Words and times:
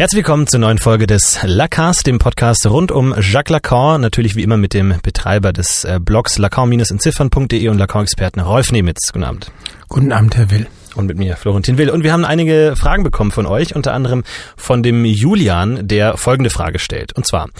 Herzlich 0.00 0.20
willkommen 0.20 0.46
zur 0.46 0.60
neuen 0.60 0.78
Folge 0.78 1.06
des 1.06 1.40
Lacars, 1.42 1.98
dem 2.04 2.18
Podcast 2.18 2.64
rund 2.64 2.90
um 2.90 3.14
Jacques 3.20 3.50
Lacan, 3.50 4.00
natürlich 4.00 4.34
wie 4.34 4.42
immer 4.42 4.56
mit 4.56 4.72
dem 4.72 4.94
Betreiber 5.02 5.52
des 5.52 5.84
äh, 5.84 6.00
Blogs 6.02 6.38
lacan-entziffern.de 6.38 7.68
und 7.68 7.76
Lacan-Experten 7.76 8.40
Rolf 8.40 8.72
Nemitz. 8.72 9.12
Guten 9.12 9.24
Abend. 9.24 9.52
Guten 9.90 10.10
Abend, 10.12 10.38
Herr 10.38 10.50
Will. 10.50 10.68
Und 10.94 11.04
mit 11.04 11.18
mir, 11.18 11.36
Florentin 11.36 11.76
Will. 11.76 11.90
Und 11.90 12.02
wir 12.02 12.14
haben 12.14 12.24
einige 12.24 12.76
Fragen 12.78 13.02
bekommen 13.02 13.30
von 13.30 13.44
euch, 13.44 13.76
unter 13.76 13.92
anderem 13.92 14.24
von 14.56 14.82
dem 14.82 15.04
Julian, 15.04 15.86
der 15.86 16.16
folgende 16.16 16.48
Frage 16.48 16.78
stellt. 16.78 17.12
Und 17.12 17.26
zwar, 17.26 17.50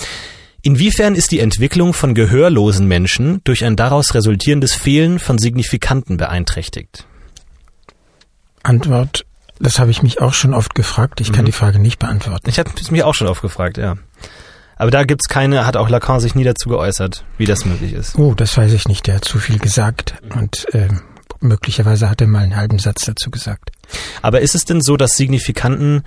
inwiefern 0.63 1.17
ist 1.17 1.33
die 1.33 1.41
Entwicklung 1.41 1.93
von 1.93 2.15
gehörlosen 2.15 2.89
Menschen 2.89 3.43
durch 3.45 3.67
ein 3.67 3.77
daraus 3.77 4.15
resultierendes 4.15 4.73
Fehlen 4.73 5.19
von 5.19 5.39
Signifikanten 5.39 6.17
beeinträchtigt? 6.17 7.05
Antwort, 8.63 9.27
das 9.61 9.79
habe 9.79 9.91
ich 9.91 10.03
mich 10.03 10.21
auch 10.21 10.35
schon 10.35 10.55
oft 10.55 10.75
gefragt. 10.75 11.21
Ich 11.21 11.33
kann 11.33 11.43
mhm. 11.43 11.47
die 11.47 11.53
Frage 11.53 11.79
nicht 11.79 11.99
beantworten. 11.99 12.49
Ich 12.49 12.59
habe 12.59 12.71
es 12.81 12.91
mich 12.91 13.05
auch 13.05 13.15
schon 13.15 13.29
oft 13.29 13.43
gefragt, 13.43 13.77
ja. 13.77 13.97
Aber 14.77 14.91
da 14.91 15.05
gibt's 15.05 15.29
keine, 15.29 15.67
hat 15.67 15.77
auch 15.77 15.91
Lacan 15.91 16.21
sich 16.21 16.35
nie 16.35 16.45
dazu 16.45 16.71
geäußert, 16.71 17.25
wie 17.37 17.45
das 17.45 17.67
möglich 17.67 17.93
ist. 17.93 18.19
Oh, 18.19 18.33
das 18.35 18.57
weiß 18.57 18.73
ich 18.73 18.89
nicht. 18.89 19.07
Der 19.07 19.17
hat 19.17 19.25
zu 19.27 19.39
viel 19.39 19.59
gesagt 19.59 20.15
und 20.35 20.67
äh, 20.75 20.89
möglicherweise 21.41 22.09
hat 22.09 22.23
er 22.23 22.27
mal 22.27 22.43
einen 22.43 22.57
halben 22.57 22.79
Satz 22.79 23.05
dazu 23.05 23.31
gesagt. 23.31 23.71
Aber 24.23 24.41
ist 24.41 24.55
es 24.55 24.65
denn 24.65 24.81
so, 24.81 24.97
dass 24.97 25.13
Signifikanten 25.13 26.03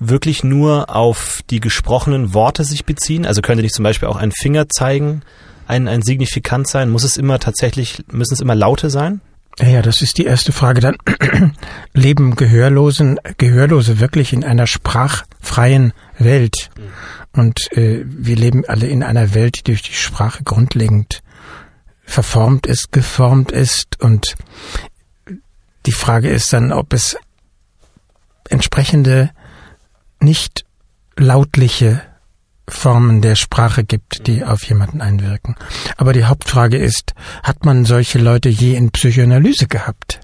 wirklich 0.00 0.42
nur 0.42 0.94
auf 0.94 1.42
die 1.50 1.60
gesprochenen 1.60 2.32
Worte 2.32 2.64
sich 2.64 2.86
beziehen? 2.86 3.26
Also 3.26 3.42
könnte 3.42 3.62
nicht 3.62 3.74
zum 3.74 3.82
Beispiel 3.82 4.08
auch 4.08 4.16
ein 4.16 4.32
Finger 4.32 4.70
zeigen, 4.70 5.20
ein, 5.66 5.86
ein 5.86 6.00
Signifikant 6.00 6.66
sein? 6.66 6.88
Muss 6.88 7.04
es 7.04 7.18
immer 7.18 7.38
tatsächlich, 7.38 8.04
müssen 8.10 8.32
es 8.32 8.40
immer 8.40 8.54
Laute 8.54 8.88
sein? 8.88 9.20
Ja, 9.60 9.82
das 9.82 10.02
ist 10.02 10.18
die 10.18 10.24
erste 10.24 10.52
Frage. 10.52 10.80
Dann 10.80 10.96
leben 11.94 12.34
Gehörlosen, 12.36 13.20
Gehörlose 13.38 14.00
wirklich 14.00 14.32
in 14.32 14.44
einer 14.44 14.66
sprachfreien 14.66 15.92
Welt. 16.18 16.70
Und 17.32 17.72
äh, 17.72 18.04
wir 18.04 18.36
leben 18.36 18.64
alle 18.66 18.86
in 18.86 19.02
einer 19.02 19.34
Welt, 19.34 19.58
die 19.58 19.64
durch 19.64 19.82
die 19.82 19.94
Sprache 19.94 20.42
grundlegend 20.42 21.22
verformt 22.04 22.66
ist, 22.66 22.92
geformt 22.92 23.52
ist. 23.52 24.00
Und 24.00 24.34
die 25.86 25.92
Frage 25.92 26.30
ist 26.30 26.52
dann, 26.52 26.72
ob 26.72 26.92
es 26.92 27.16
entsprechende 28.48 29.30
nicht 30.20 30.64
lautliche 31.16 32.02
Formen 32.68 33.20
der 33.20 33.34
Sprache 33.34 33.84
gibt, 33.84 34.26
die 34.26 34.44
auf 34.44 34.64
jemanden 34.64 35.00
einwirken. 35.00 35.54
Aber 35.96 36.12
die 36.12 36.24
Hauptfrage 36.24 36.78
ist, 36.78 37.12
hat 37.42 37.64
man 37.64 37.84
solche 37.84 38.18
Leute 38.18 38.48
je 38.48 38.74
in 38.74 38.90
Psychoanalyse 38.90 39.66
gehabt? 39.66 40.20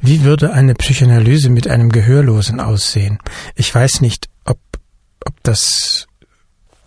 Wie 0.00 0.24
würde 0.24 0.52
eine 0.52 0.74
Psychoanalyse 0.74 1.50
mit 1.50 1.68
einem 1.68 1.90
Gehörlosen 1.90 2.60
aussehen? 2.60 3.18
Ich 3.54 3.74
weiß 3.74 4.00
nicht, 4.00 4.28
ob, 4.44 4.58
ob 5.24 5.34
das 5.42 6.06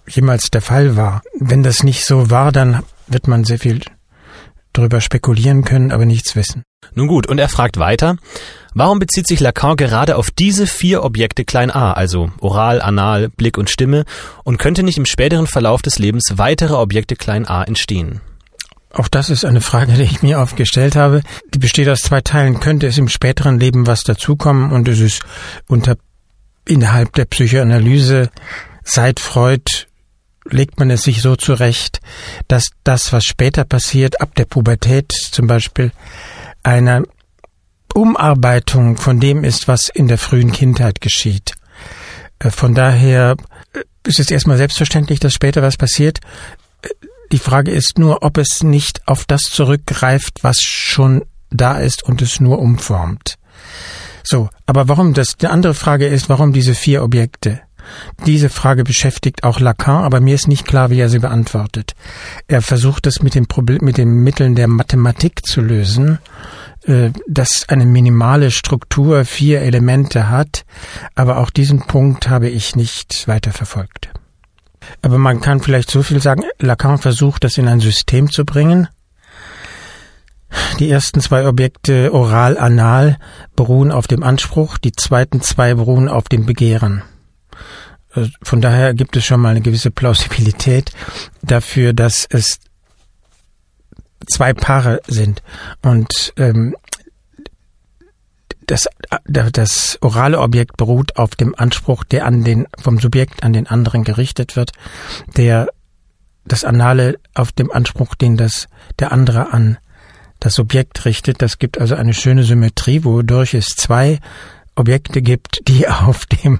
jemals 0.07 0.51
der 0.51 0.61
Fall 0.61 0.95
war. 0.95 1.21
Wenn 1.39 1.63
das 1.63 1.83
nicht 1.83 2.05
so 2.05 2.29
war, 2.29 2.51
dann 2.51 2.83
wird 3.07 3.27
man 3.27 3.45
sehr 3.45 3.59
viel 3.59 3.81
darüber 4.73 5.01
spekulieren 5.01 5.63
können, 5.63 5.91
aber 5.91 6.05
nichts 6.05 6.35
wissen. 6.35 6.63
Nun 6.93 7.07
gut, 7.07 7.27
und 7.27 7.39
er 7.39 7.49
fragt 7.49 7.77
weiter, 7.77 8.17
warum 8.73 8.99
bezieht 8.99 9.27
sich 9.27 9.39
Lacan 9.39 9.75
gerade 9.75 10.15
auf 10.15 10.31
diese 10.31 10.67
vier 10.67 11.03
Objekte 11.03 11.45
klein 11.45 11.71
a, 11.71 11.93
also 11.93 12.31
Oral, 12.39 12.81
Anal, 12.81 13.29
Blick 13.29 13.57
und 13.57 13.69
Stimme, 13.69 14.05
und 14.43 14.57
könnte 14.57 14.83
nicht 14.83 14.97
im 14.97 15.05
späteren 15.05 15.47
Verlauf 15.47 15.81
des 15.81 15.99
Lebens 15.99 16.33
weitere 16.37 16.73
Objekte 16.73 17.15
klein 17.15 17.47
a 17.47 17.63
entstehen? 17.63 18.21
Auch 18.93 19.07
das 19.07 19.29
ist 19.29 19.45
eine 19.45 19.61
Frage, 19.61 19.93
die 19.93 20.03
ich 20.03 20.21
mir 20.21 20.39
oft 20.39 20.57
gestellt 20.57 20.95
habe. 20.95 21.23
Die 21.53 21.59
besteht 21.59 21.87
aus 21.87 21.99
zwei 21.99 22.21
Teilen. 22.21 22.59
Könnte 22.59 22.87
es 22.87 22.97
im 22.97 23.07
späteren 23.07 23.59
Leben 23.59 23.87
was 23.87 24.03
dazukommen? 24.03 24.71
Und 24.71 24.87
es 24.89 24.99
ist 24.99 25.21
unter, 25.67 25.95
innerhalb 26.65 27.13
der 27.13 27.25
Psychoanalyse 27.25 28.29
seit 28.83 29.19
Freud 29.19 29.87
legt 30.43 30.79
man 30.79 30.89
es 30.89 31.03
sich 31.03 31.21
so 31.21 31.35
zurecht, 31.35 32.01
dass 32.47 32.71
das, 32.83 33.13
was 33.13 33.23
später 33.23 33.63
passiert, 33.63 34.19
ab 34.19 34.35
der 34.35 34.45
Pubertät 34.45 35.13
zum 35.31 35.47
Beispiel, 35.47 35.91
eine 36.63 37.03
Umarbeitung 37.93 38.97
von 38.97 39.19
dem 39.19 39.43
ist, 39.43 39.67
was 39.67 39.89
in 39.89 40.07
der 40.07 40.17
frühen 40.17 40.51
Kindheit 40.51 41.01
geschieht. 41.01 41.53
Äh, 42.39 42.51
von 42.51 42.73
daher 42.73 43.35
äh, 43.73 43.79
ist 44.07 44.19
es 44.19 44.31
erstmal 44.31 44.57
selbstverständlich, 44.57 45.19
dass 45.19 45.33
später 45.33 45.61
was 45.61 45.77
passiert. 45.77 46.19
Äh, 46.81 46.89
die 47.31 47.39
Frage 47.39 47.71
ist 47.71 47.97
nur, 47.97 48.23
ob 48.23 48.37
es 48.37 48.63
nicht 48.63 49.07
auf 49.07 49.25
das 49.25 49.43
zurückgreift, 49.43 50.43
was 50.43 50.61
schon 50.61 51.23
da 51.49 51.77
ist 51.77 52.03
und 52.03 52.21
es 52.21 52.39
nur 52.39 52.59
umformt. 52.59 53.37
So, 54.23 54.49
aber 54.65 54.87
warum 54.87 55.13
das? 55.13 55.37
Die 55.37 55.47
andere 55.47 55.73
Frage 55.73 56.07
ist, 56.07 56.29
warum 56.29 56.53
diese 56.53 56.75
vier 56.75 57.03
Objekte? 57.03 57.61
Diese 58.25 58.49
Frage 58.49 58.83
beschäftigt 58.83 59.43
auch 59.43 59.59
Lacan, 59.59 60.03
aber 60.03 60.19
mir 60.19 60.35
ist 60.35 60.47
nicht 60.47 60.65
klar, 60.65 60.91
wie 60.91 60.99
er 60.99 61.09
sie 61.09 61.19
beantwortet. 61.19 61.93
Er 62.47 62.61
versucht 62.61 63.07
es 63.07 63.21
mit, 63.23 63.35
dem 63.35 63.47
Problem, 63.47 63.79
mit 63.81 63.97
den 63.97 64.23
Mitteln 64.23 64.55
der 64.55 64.67
Mathematik 64.67 65.45
zu 65.45 65.61
lösen, 65.61 66.19
das 67.27 67.69
eine 67.69 67.85
minimale 67.85 68.49
Struktur, 68.49 69.23
vier 69.25 69.61
Elemente 69.61 70.29
hat, 70.29 70.65
aber 71.13 71.37
auch 71.37 71.51
diesen 71.51 71.81
Punkt 71.85 72.27
habe 72.27 72.49
ich 72.49 72.75
nicht 72.75 73.27
weiter 73.27 73.51
verfolgt. 73.51 74.09
Aber 75.01 75.17
man 75.17 75.41
kann 75.41 75.59
vielleicht 75.59 75.91
so 75.91 76.03
viel 76.03 76.21
sagen, 76.21 76.43
Lacan 76.59 76.97
versucht 76.97 77.43
das 77.43 77.57
in 77.57 77.67
ein 77.67 77.79
System 77.79 78.31
zu 78.31 78.45
bringen. 78.45 78.87
Die 80.79 80.89
ersten 80.89 81.21
zwei 81.21 81.47
Objekte 81.47 82.13
oral-anal 82.13 83.17
beruhen 83.55 83.91
auf 83.91 84.07
dem 84.07 84.23
Anspruch, 84.23 84.77
die 84.77 84.91
zweiten 84.91 85.41
zwei 85.41 85.75
beruhen 85.75 86.09
auf 86.09 86.27
dem 86.27 86.45
Begehren. 86.45 87.03
Äh, 88.15 88.27
von 88.41 88.59
daher 88.59 88.93
gibt 88.93 89.15
es 89.15 89.25
schon 89.25 89.39
mal 89.39 89.49
eine 89.49 89.61
gewisse 89.61 89.91
Plausibilität 89.91 90.91
dafür, 91.41 91.93
dass 91.93 92.27
es 92.29 92.59
zwei 94.27 94.53
Paare 94.53 95.01
sind. 95.07 95.41
Und 95.81 96.33
ähm, 96.37 96.75
das, 98.67 98.87
das 99.27 99.97
orale 100.01 100.39
Objekt 100.39 100.77
beruht 100.77 101.17
auf 101.17 101.35
dem 101.35 101.55
Anspruch, 101.55 102.03
der 102.03 102.25
an 102.25 102.43
den, 102.43 102.67
vom 102.81 102.99
Subjekt 102.99 103.43
an 103.43 103.53
den 103.53 103.67
anderen 103.67 104.03
gerichtet 104.03 104.55
wird, 104.55 104.71
der 105.35 105.67
das 106.45 106.63
Anale 106.63 107.19
auf 107.33 107.51
dem 107.51 107.71
Anspruch, 107.71 108.15
den 108.15 108.37
das 108.37 108.67
der 108.99 109.11
andere 109.11 109.53
an 109.53 109.77
das 110.39 110.55
Subjekt 110.55 111.05
richtet. 111.05 111.41
Das 111.41 111.59
gibt 111.59 111.79
also 111.79 111.95
eine 111.95 112.13
schöne 112.13 112.43
Symmetrie, 112.43 113.03
wodurch 113.03 113.53
es 113.53 113.67
zwei 113.75 114.19
Objekte 114.75 115.21
gibt, 115.21 115.67
die 115.67 115.87
auf 115.87 116.25
dem 116.25 116.59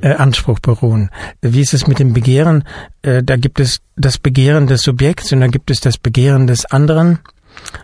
äh, 0.00 0.14
Anspruch 0.14 0.60
beruhen. 0.60 1.10
Wie 1.40 1.60
ist 1.60 1.74
es 1.74 1.86
mit 1.86 1.98
dem 1.98 2.12
Begehren? 2.12 2.64
Äh, 3.02 3.22
da 3.22 3.36
gibt 3.36 3.60
es 3.60 3.80
das 3.96 4.18
Begehren 4.18 4.66
des 4.66 4.82
Subjekts 4.82 5.32
und 5.32 5.40
da 5.40 5.48
gibt 5.48 5.70
es 5.70 5.80
das 5.80 5.98
Begehren 5.98 6.46
des 6.46 6.64
anderen 6.66 7.18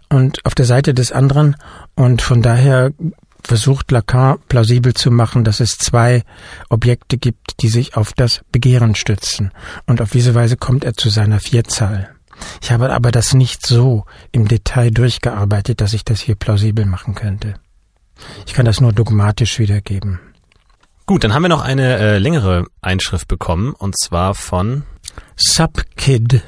und 0.08 0.44
auf 0.44 0.54
der 0.54 0.66
Seite 0.66 0.94
des 0.94 1.12
anderen 1.12 1.56
und 1.94 2.22
von 2.22 2.42
daher 2.42 2.92
versucht 3.42 3.90
Lacan 3.90 4.38
plausibel 4.48 4.94
zu 4.94 5.10
machen, 5.10 5.44
dass 5.44 5.60
es 5.60 5.78
zwei 5.78 6.22
Objekte 6.68 7.18
gibt, 7.18 7.60
die 7.60 7.68
sich 7.68 7.96
auf 7.96 8.12
das 8.12 8.42
Begehren 8.52 8.94
stützen. 8.94 9.50
Und 9.86 10.00
auf 10.00 10.10
diese 10.10 10.34
Weise 10.34 10.56
kommt 10.56 10.84
er 10.84 10.94
zu 10.94 11.10
seiner 11.10 11.40
Vierzahl. 11.40 12.10
Ich 12.60 12.72
habe 12.72 12.92
aber 12.92 13.10
das 13.10 13.34
nicht 13.34 13.66
so 13.66 14.04
im 14.30 14.48
Detail 14.48 14.90
durchgearbeitet, 14.90 15.80
dass 15.80 15.92
ich 15.92 16.04
das 16.04 16.20
hier 16.20 16.34
plausibel 16.34 16.86
machen 16.86 17.14
könnte. 17.14 17.54
Ich 18.46 18.54
kann 18.54 18.64
das 18.64 18.80
nur 18.80 18.92
dogmatisch 18.92 19.58
wiedergeben. 19.58 20.20
Gut, 21.06 21.24
dann 21.24 21.34
haben 21.34 21.42
wir 21.42 21.48
noch 21.48 21.62
eine 21.62 21.98
äh, 21.98 22.18
längere 22.18 22.66
Einschrift 22.80 23.28
bekommen 23.28 23.72
und 23.72 23.98
zwar 23.98 24.34
von 24.34 24.84
Subkid. 25.36 26.42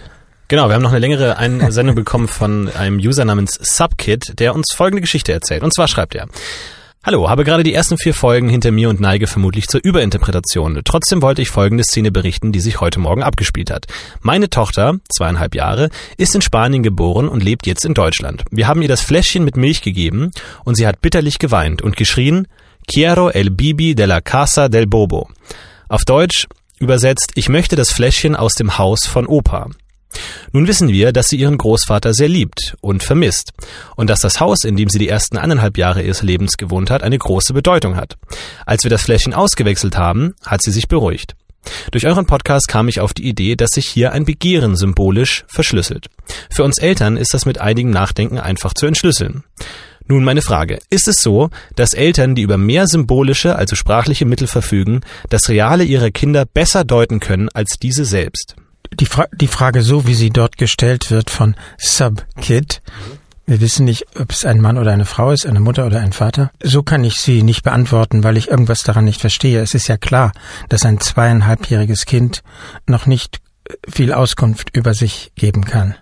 Genau, 0.49 0.69
wir 0.69 0.75
haben 0.75 0.83
noch 0.83 0.91
eine 0.91 1.01
längere 1.01 1.39
Einsendung 1.39 1.95
bekommen 1.97 2.29
von 2.29 2.71
einem 2.71 2.99
User 2.99 3.25
namens 3.25 3.55
Subkid, 3.55 4.39
der 4.39 4.55
uns 4.55 4.73
folgende 4.73 5.01
Geschichte 5.01 5.33
erzählt. 5.33 5.63
Und 5.63 5.75
zwar 5.75 5.89
schreibt 5.89 6.15
er. 6.15 6.29
Hallo, 7.07 7.29
habe 7.29 7.45
gerade 7.45 7.65
die 7.65 7.75
ersten 7.75 7.99
vier 7.99 8.15
Folgen 8.15 8.49
hinter 8.49 8.71
mir 8.71 8.89
und 8.89 8.99
neige 8.99 9.27
vermutlich 9.27 9.67
zur 9.67 9.79
Überinterpretation. 9.85 10.81
Trotzdem 10.87 11.21
wollte 11.21 11.43
ich 11.43 11.51
folgende 11.51 11.85
Szene 11.85 12.11
berichten, 12.11 12.51
die 12.51 12.61
sich 12.61 12.81
heute 12.81 12.99
Morgen 12.99 13.23
abgespielt 13.23 13.71
hat. 13.71 13.85
Meine 14.23 14.49
Tochter, 14.49 15.01
zweieinhalb 15.15 15.55
Jahre, 15.55 15.91
ist 16.17 16.35
in 16.35 16.41
Spanien 16.41 16.83
geboren 16.83 17.29
und 17.29 17.45
lebt 17.45 17.67
jetzt 17.67 17.85
in 17.85 17.93
Deutschland. 17.93 18.45
Wir 18.51 18.69
haben 18.69 18.81
ihr 18.81 18.89
das 18.89 19.03
Fläschchen 19.03 19.45
mit 19.45 19.59
Milch 19.59 19.83
gegeben 19.83 20.31
und 20.65 20.77
sie 20.77 20.87
hat 20.87 21.03
bitterlich 21.03 21.39
geweint 21.39 21.83
und 21.83 21.95
geschrien, 21.95 22.49
Quiero 22.91 23.29
el 23.29 23.51
Bibi 23.51 23.95
de 23.95 24.07
la 24.07 24.23
Casa 24.23 24.71
del 24.71 24.87
Bobo. 24.87 25.29
Auf 25.91 26.07
Deutsch 26.07 26.47
übersetzt, 26.79 27.33
ich 27.35 27.51
möchte 27.51 27.77
das 27.77 27.93
Fläschchen 27.93 28.35
aus 28.35 28.55
dem 28.55 28.79
Haus 28.79 29.07
von 29.07 29.27
Opa. 29.27 29.69
Nun 30.53 30.67
wissen 30.67 30.89
wir, 30.89 31.13
dass 31.13 31.29
sie 31.29 31.37
ihren 31.37 31.59
Großvater 31.59 32.15
sehr 32.15 32.29
liebt 32.29 32.77
und 32.81 33.03
vermisst 33.03 33.53
und 33.97 34.09
dass 34.11 34.21
das 34.21 34.41
Haus, 34.41 34.65
in 34.65 34.77
dem 34.77 34.89
sie 34.89 34.99
die 34.99 35.09
ersten 35.09 35.37
eineinhalb 35.37 35.79
Jahre 35.79 36.03
ihres 36.03 36.23
Lebens 36.23 36.57
gewohnt 36.57 36.91
hat, 36.91 37.03
eine 37.03 37.19
große 37.19 37.53
Bedeutung 37.53 37.97
hat. 37.97 38.17
Als 38.67 38.85
wir 38.85 38.91
das 38.91 39.03
Fläschchen 39.03 39.35
ausgewechselt 39.35 39.97
haben, 39.97 40.35
hat 40.45 40.63
sie 40.63 40.71
sich 40.71 40.89
beruhigt. 40.89 41.35
Durch 41.91 42.07
euren 42.07 42.27
Podcast 42.27 42.69
kam 42.69 42.89
ich 42.89 43.01
auf 43.01 43.15
die 43.15 43.27
Idee, 43.27 43.57
dass 43.57 43.71
sich 43.71 43.89
hier 43.89 44.13
ein 44.13 44.25
Begehren 44.25 44.77
symbolisch 44.77 45.45
verschlüsselt. 45.49 46.09
Für 46.51 46.65
uns 46.65 46.79
Eltern 46.79 47.17
ist 47.17 47.33
das 47.35 47.47
mit 47.47 47.59
einigem 47.59 47.91
Nachdenken 47.91 48.39
einfach 48.39 48.75
zu 48.75 48.87
entschlüsseln. 48.87 49.45
Nun 50.07 50.23
meine 50.23 50.43
Frage. 50.43 50.81
Ist 50.91 51.09
es 51.09 51.17
so, 51.23 51.49
dass 51.77 51.95
Eltern, 51.95 52.35
die 52.35 52.43
über 52.43 52.59
mehr 52.59 52.87
symbolische, 52.87 53.57
also 53.57 53.75
sprachliche 53.75 54.27
Mittel 54.27 54.47
verfügen, 54.47 55.01
das 55.31 55.49
Reale 55.49 55.85
ihrer 55.85 56.11
Kinder 56.11 56.45
besser 56.45 56.85
deuten 56.85 57.21
können 57.21 57.49
als 57.49 57.79
diese 57.81 58.05
selbst? 58.05 58.55
Die, 59.01 59.07
Fra 59.07 59.27
die 59.33 59.49
Frage 59.49 59.83
so, 59.83 60.07
wie 60.07 60.15
sie 60.15 60.31
dort 60.31 60.59
gestellt 60.59 61.11
wird 61.11 61.31
von 61.31 61.57
Subkid, 61.79 62.83
wir 63.47 63.61
wissen 63.61 63.85
nicht, 63.85 64.07
ob 64.19 64.31
es 64.31 64.47
ein 64.47 64.61
Mann 64.61 64.79
oder 64.79 64.93
eine 64.93 65.05
Frau 65.05 65.31
ist, 65.31 65.45
eine 65.45 65.61
Mutter 65.61 65.85
oder 65.87 66.01
ein 66.01 66.13
Vater. 66.13 66.51
So 66.63 66.83
kann 66.83 67.05
ich 67.05 67.17
sie 67.17 67.43
nicht 67.43 67.63
beantworten, 67.63 68.25
weil 68.25 68.39
ich 68.39 68.49
irgendwas 68.49 68.83
daran 68.83 69.05
nicht 69.05 69.21
verstehe. 69.21 69.61
Es 69.61 69.75
ist 69.75 69.89
ja 69.89 69.99
klar, 69.99 70.33
dass 70.71 70.87
ein 70.87 70.99
zweieinhalbjähriges 70.99 72.07
Kind 72.07 72.43
noch 72.87 73.05
nicht 73.05 73.41
viel 73.89 74.13
Auskunft 74.13 74.75
über 74.75 74.95
sich 74.95 75.33
geben 75.35 75.65
kann. 75.65 75.95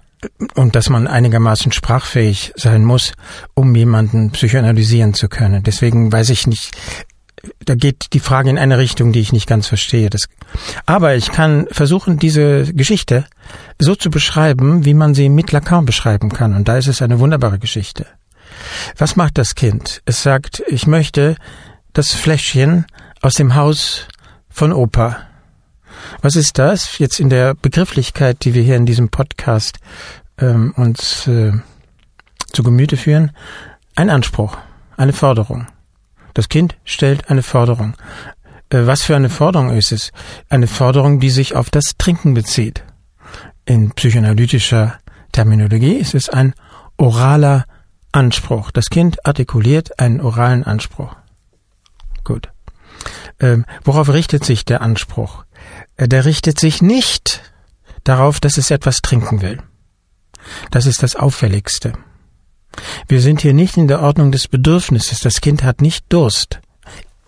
Und 0.55 0.77
dass 0.77 0.89
man 0.89 1.09
einigermaßen 1.09 1.73
sprachfähig 1.73 2.53
sein 2.55 2.85
muss, 2.85 3.13
um 3.55 3.75
jemanden 3.75 4.31
psychoanalysieren 4.31 5.15
zu 5.15 5.29
können. 5.29 5.65
Deswegen 5.65 6.13
weiß 6.13 6.31
ich 6.31 6.47
nicht, 6.47 6.71
da 7.65 7.75
geht 7.75 8.13
die 8.13 8.21
Frage 8.21 8.51
in 8.51 8.59
eine 8.59 8.79
Richtung, 8.79 9.13
die 9.13 9.21
ich 9.21 9.33
nicht 9.33 9.49
ganz 9.49 9.67
verstehe. 9.67 10.11
Das, 10.11 10.29
aber 10.87 11.17
ich 11.17 11.33
kann 11.33 11.67
versuchen, 11.71 12.19
diese 12.19 12.73
Geschichte 12.73 13.27
so 13.79 13.95
zu 13.95 14.11
beschreiben, 14.11 14.85
wie 14.85 14.95
man 14.95 15.15
sie 15.15 15.29
mit 15.29 15.53
Lacan 15.53 15.85
beschreiben 15.85 16.31
kann. 16.31 16.55
Und 16.55 16.69
da 16.69 16.77
ist 16.77 16.89
es 16.89 17.03
eine 17.03 17.19
wunderbare 17.19 17.59
Geschichte. 17.59 18.07
Was 18.97 19.17
macht 19.17 19.39
das 19.39 19.55
Kind? 19.55 20.03
Es 20.05 20.23
sagt, 20.23 20.63
ich 20.69 20.87
möchte 20.87 21.37
das 21.93 22.13
Fläschchen 22.13 22.87
aus 23.21 23.35
dem 23.35 23.55
Haus 23.55 24.07
von 24.49 24.73
Opa. 24.73 25.19
Was 26.21 26.37
ist 26.37 26.59
das? 26.59 26.99
Jetzt 26.99 27.21
in 27.21 27.31
der 27.31 27.55
Begrifflichkeit, 27.55 28.45
die 28.45 28.55
wir 28.55 28.63
hier 28.63 28.77
in 28.77 28.87
diesem 28.87 29.09
Podcast 29.09 29.79
ähm, 30.39 30.73
uns 30.77 31.27
äh, 31.27 31.53
zu 32.53 32.63
Gemüte 32.63 32.97
führen, 32.97 33.33
ein 33.95 34.11
Anspruch, 34.11 34.57
eine 34.97 35.13
Forderung. 35.13 35.67
Das 36.35 36.49
Kind 36.49 36.77
stellt 36.85 37.31
eine 37.31 37.43
Forderung. 37.43 37.95
Äh, 38.71 38.87
was 38.87 39.03
für 39.03 39.17
eine 39.17 39.31
Forderung 39.31 39.71
ist 39.71 39.93
es? 39.93 40.13
Eine 40.49 40.67
Forderung, 40.67 41.21
die 41.21 41.31
sich 41.31 41.55
auf 41.55 41.71
das 41.71 41.93
Trinken 41.99 42.35
bezieht. 42.35 42.85
In 43.65 43.93
psychoanalytischer 43.93 44.99
Terminologie 45.33 45.95
ist 45.95 46.15
es 46.15 46.29
ein 46.29 46.55
oraler 46.97 47.67
Anspruch. 48.13 48.71
Das 48.71 48.91
Kind 48.91 49.25
artikuliert 49.27 49.99
einen 49.99 50.21
oralen 50.21 50.65
Anspruch. 50.65 51.17
Gut. 52.25 52.51
Ähm, 53.41 53.65
worauf 53.85 54.09
richtet 54.09 54.45
sich 54.45 54.65
der 54.65 54.83
Anspruch? 54.83 55.45
Äh, 55.97 56.09
der 56.09 56.25
richtet 56.25 56.59
sich 56.59 56.83
nicht 56.83 57.43
darauf, 58.05 58.41
dass 58.41 58.59
es 58.59 58.71
etwas 58.71 59.01
trinken 59.03 59.43
will. 59.43 59.63
Das 60.71 60.87
ist 60.87 61.03
das 61.03 61.17
Auffälligste. 61.17 61.93
Wir 63.09 63.21
sind 63.21 63.41
hier 63.41 63.55
nicht 63.55 63.77
in 63.77 63.89
der 63.89 64.01
Ordnung 64.01 64.33
des 64.33 64.49
Bedürfnisses. 64.49 65.21
Das 65.21 65.41
Kind 65.41 65.63
hat 65.63 65.81
nicht 65.81 66.05
Durst. 66.09 66.61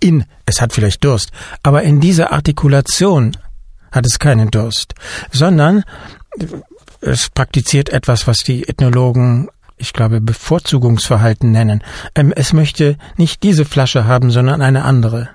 In, 0.00 0.24
es 0.46 0.60
hat 0.60 0.72
vielleicht 0.72 1.04
Durst, 1.04 1.30
aber 1.62 1.82
in 1.82 2.00
dieser 2.00 2.32
Artikulation 2.32 3.36
hat 3.90 4.04
es 4.06 4.18
keinen 4.18 4.50
Durst, 4.50 4.94
sondern 5.30 5.84
es 7.00 7.30
praktiziert 7.30 7.90
etwas, 7.90 8.26
was 8.26 8.38
die 8.38 8.68
Ethnologen, 8.68 9.48
ich 9.76 9.92
glaube, 9.92 10.20
Bevorzugungsverhalten 10.20 11.50
nennen. 11.50 11.82
Ähm, 12.14 12.32
es 12.34 12.52
möchte 12.52 12.96
nicht 13.16 13.42
diese 13.42 13.64
Flasche 13.64 14.06
haben, 14.06 14.30
sondern 14.30 14.62
eine 14.62 14.84
andere. 14.84 15.30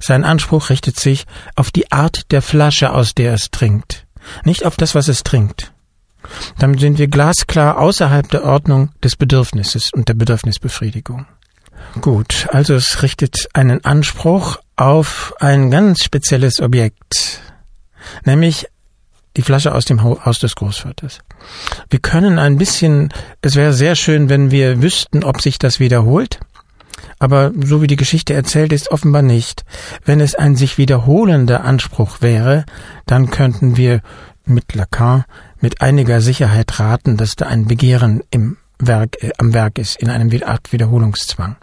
Sein 0.00 0.24
Anspruch 0.24 0.70
richtet 0.70 0.98
sich 0.98 1.26
auf 1.54 1.70
die 1.70 1.92
Art 1.92 2.32
der 2.32 2.42
Flasche, 2.42 2.92
aus 2.92 3.14
der 3.14 3.34
es 3.34 3.50
trinkt, 3.50 4.06
nicht 4.44 4.64
auf 4.64 4.76
das, 4.76 4.94
was 4.94 5.08
es 5.08 5.22
trinkt. 5.22 5.73
Damit 6.58 6.80
sind 6.80 6.98
wir 6.98 7.08
glasklar 7.08 7.78
außerhalb 7.78 8.28
der 8.30 8.44
Ordnung 8.44 8.90
des 9.02 9.16
Bedürfnisses 9.16 9.90
und 9.92 10.08
der 10.08 10.14
Bedürfnisbefriedigung. 10.14 11.26
Gut, 12.00 12.48
also 12.50 12.74
es 12.74 13.02
richtet 13.02 13.48
einen 13.52 13.84
Anspruch 13.84 14.58
auf 14.76 15.34
ein 15.38 15.70
ganz 15.70 16.02
spezielles 16.02 16.60
Objekt, 16.60 17.40
nämlich 18.24 18.66
die 19.36 19.42
Flasche 19.42 19.74
aus 19.74 19.84
dem 19.84 20.02
Haus 20.02 20.38
des 20.38 20.54
Großvaters. 20.54 21.20
Wir 21.90 21.98
können 21.98 22.38
ein 22.38 22.56
bisschen, 22.56 23.12
es 23.42 23.56
wäre 23.56 23.72
sehr 23.72 23.96
schön, 23.96 24.28
wenn 24.28 24.50
wir 24.50 24.82
wüssten, 24.82 25.24
ob 25.24 25.40
sich 25.40 25.58
das 25.58 25.80
wiederholt, 25.80 26.40
aber 27.18 27.52
so 27.64 27.82
wie 27.82 27.86
die 27.86 27.96
Geschichte 27.96 28.34
erzählt 28.34 28.72
ist, 28.72 28.90
offenbar 28.90 29.22
nicht. 29.22 29.64
Wenn 30.04 30.20
es 30.20 30.34
ein 30.34 30.56
sich 30.56 30.78
wiederholender 30.78 31.64
Anspruch 31.64 32.20
wäre, 32.20 32.64
dann 33.06 33.30
könnten 33.30 33.76
wir 33.76 34.00
mit 34.46 34.74
Lacan 34.74 35.24
mit 35.64 35.80
einiger 35.80 36.20
Sicherheit 36.20 36.78
raten, 36.78 37.16
dass 37.16 37.36
da 37.36 37.46
ein 37.46 37.66
Begehren 37.66 38.22
im 38.30 38.58
Werk, 38.78 39.16
äh, 39.22 39.30
am 39.38 39.54
Werk 39.54 39.78
ist, 39.78 39.96
in 39.96 40.10
einem 40.10 40.30
Art 40.42 40.72
Wiederholungszwang. 40.74 41.56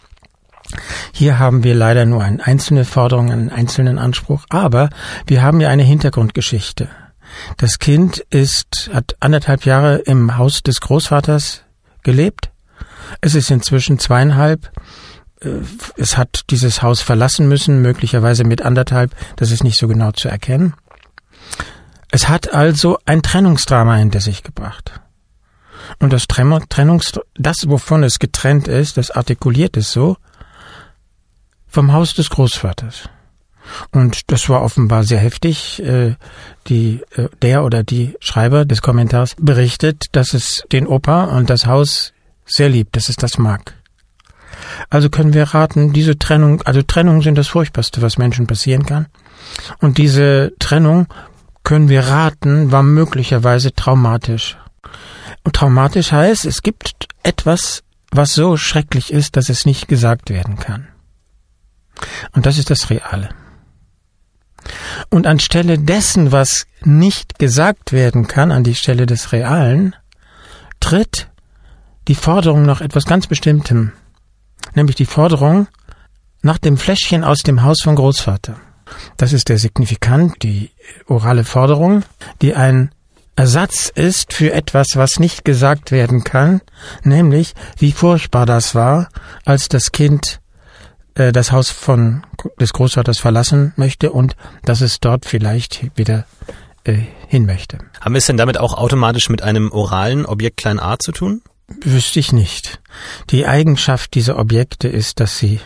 Hier 1.14 1.38
haben 1.38 1.64
wir 1.64 1.76
leider 1.76 2.08
nur 2.08 2.24
eine 2.24 2.44
einzelne 2.44 2.84
Forderung, 2.84 3.32
einen 3.32 3.52
einzelnen 3.52 4.00
Anspruch, 4.00 4.46
aber 4.50 4.90
wir 5.28 5.44
haben 5.44 5.62
ja 5.62 5.70
eine 5.70 5.84
Hintergrundgeschichte. 5.84 6.90
Das 7.58 7.78
Kind 7.78 8.26
ist, 8.32 8.90
hat 8.92 9.16
anderthalb 9.20 9.66
Jahre 9.66 9.98
im 9.98 10.36
Haus 10.36 10.64
des 10.64 10.82
Großvaters 10.82 11.62
gelebt. 12.02 12.50
Es 13.22 13.36
ist 13.36 13.52
inzwischen 13.52 14.00
zweieinhalb. 14.00 14.72
Äh, 15.42 15.60
es 15.96 16.18
hat 16.18 16.42
dieses 16.50 16.82
Haus 16.82 17.02
verlassen 17.02 17.48
müssen, 17.48 17.84
möglicherweise 17.84 18.46
mit 18.46 18.64
anderthalb. 18.64 19.16
Das 19.36 19.52
ist 19.52 19.64
nicht 19.64 19.78
so 19.78 19.88
genau 19.88 20.12
zu 20.12 20.28
erkennen. 20.28 20.74
Es 22.12 22.28
hat 22.28 22.54
also 22.54 23.00
ein 23.06 23.22
Trennungsdrama 23.22 23.96
hinter 23.96 24.20
sich 24.20 24.44
gebracht. 24.44 25.00
Und 26.00 26.14
das 26.14 26.28
Trennungs, 26.28 27.20
das, 27.36 27.58
wovon 27.68 28.04
es 28.04 28.20
getrennt 28.20 28.68
ist, 28.68 28.98
das 28.98 29.12
artikuliert 29.12 29.78
es 29.78 29.92
so, 29.92 30.18
vom 31.68 31.94
Haus 31.94 32.14
des 32.14 32.30
Großvaters. 32.30 33.10
Und 33.92 34.32
das 34.32 34.50
war 34.50 34.62
offenbar 34.62 35.04
sehr 35.04 35.20
heftig. 35.20 35.82
Äh, 35.82 36.16
die, 36.68 37.02
äh, 37.16 37.30
der 37.42 37.64
oder 37.64 37.84
die 37.84 38.16
Schreiber 38.20 38.66
des 38.66 38.82
Kommentars 38.82 39.36
berichtet, 39.40 40.06
dass 40.12 40.34
es 40.34 40.64
den 40.72 40.88
Opa 40.88 41.26
und 41.26 41.50
das 41.50 41.66
Haus 41.66 42.14
sehr 42.46 42.70
liebt, 42.70 42.96
dass 42.96 43.08
es 43.08 43.16
das 43.16 43.38
mag. 43.38 43.76
Also 44.90 45.10
können 45.10 45.34
wir 45.34 45.44
raten, 45.44 45.94
diese 45.94 46.18
Trennung, 46.18 46.62
also 46.64 46.82
Trennungen 46.82 47.22
sind 47.22 47.38
das 47.38 47.48
Furchtbarste, 47.48 48.02
was 48.02 48.18
Menschen 48.18 48.48
passieren 48.48 48.86
kann. 48.86 49.08
Und 49.80 49.98
diese 49.98 50.54
Trennung 50.60 51.08
können 51.64 51.90
wir 51.90 52.08
raten, 52.08 52.72
war 52.72 52.84
möglicherweise 52.84 53.74
traumatisch. 53.74 54.58
Und 55.44 55.56
traumatisch 55.56 56.12
heißt, 56.12 56.46
es 56.46 56.62
gibt 56.62 57.08
etwas, 57.24 57.84
was 58.12 58.34
so 58.34 58.58
schrecklich 58.58 59.12
ist, 59.12 59.38
dass 59.38 59.50
es 59.50 59.66
nicht 59.66 59.88
gesagt 59.88 60.30
werden 60.30 60.58
kann. 60.58 60.88
Und 62.34 62.46
das 62.46 62.58
ist 62.58 62.70
das 62.70 62.90
Reale. 62.90 63.30
Und 65.10 65.28
anstelle 65.28 65.80
dessen, 65.80 66.32
was 66.32 66.68
nicht 66.84 67.40
gesagt 67.40 67.92
werden 67.92 68.28
kann, 68.28 68.52
an 68.52 68.64
die 68.64 68.76
Stelle 68.76 69.06
des 69.06 69.32
Realen, 69.32 69.96
tritt 70.80 71.30
die 72.08 72.16
Forderung 72.16 72.64
nach 72.64 72.82
etwas 72.82 73.06
ganz 73.06 73.28
Bestimmtem, 73.28 73.92
nämlich 74.76 74.96
die 74.96 75.06
Forderung 75.06 75.68
nach 76.42 76.58
dem 76.58 76.78
Fläschchen 76.78 77.24
aus 77.24 77.40
dem 77.40 77.64
Haus 77.64 77.82
von 77.84 77.96
Großvater. 77.96 78.60
Das 79.18 79.34
ist 79.34 79.50
der 79.50 79.58
Signifikant, 79.58 80.44
die 80.44 80.72
orale 81.08 81.44
Forderung, 81.44 82.04
die 82.42 82.56
ein 82.56 82.92
Ersatz 83.36 83.92
ist 83.94 84.34
für 84.34 84.54
etwas, 84.54 84.90
was 84.96 85.20
nicht 85.20 85.46
gesagt 85.46 85.92
werden 85.92 86.24
kann, 86.24 86.62
nämlich 87.04 87.54
wie 87.78 87.92
furchtbar 87.92 88.46
das 88.46 88.76
war, 88.76 89.10
als 89.46 89.70
das 89.70 89.92
Kind 89.92 90.42
äh, 91.16 91.32
das 91.32 91.52
Haus 91.52 91.70
von 91.70 92.24
des 92.60 92.74
Großvaters 92.74 93.20
verlassen 93.20 93.74
möchte 93.78 94.12
und 94.12 94.36
dass 94.64 94.82
es 94.82 95.00
dort 95.00 95.26
vielleicht 95.26 95.98
wieder 95.98 96.26
äh, 96.84 97.00
hin 97.28 97.46
möchte. 97.46 97.80
Haben 98.00 98.14
wir 98.14 98.20
es 98.20 98.26
denn 98.26 98.38
damit 98.38 98.58
auch 98.58 98.74
automatisch 98.74 99.30
mit 99.30 99.42
einem 99.42 99.72
oralen 99.72 100.26
Objekt 100.26 100.58
klein 100.58 100.80
a 100.80 100.98
zu 101.00 101.12
tun? 101.12 101.42
Wüsste 101.84 102.20
ich 102.20 102.34
nicht. 102.34 102.82
Die 103.30 103.46
Eigenschaft 103.46 104.14
dieser 104.14 104.38
Objekte 104.38 104.88
ist, 104.88 105.20
dass 105.20 105.38
sie 105.38 105.62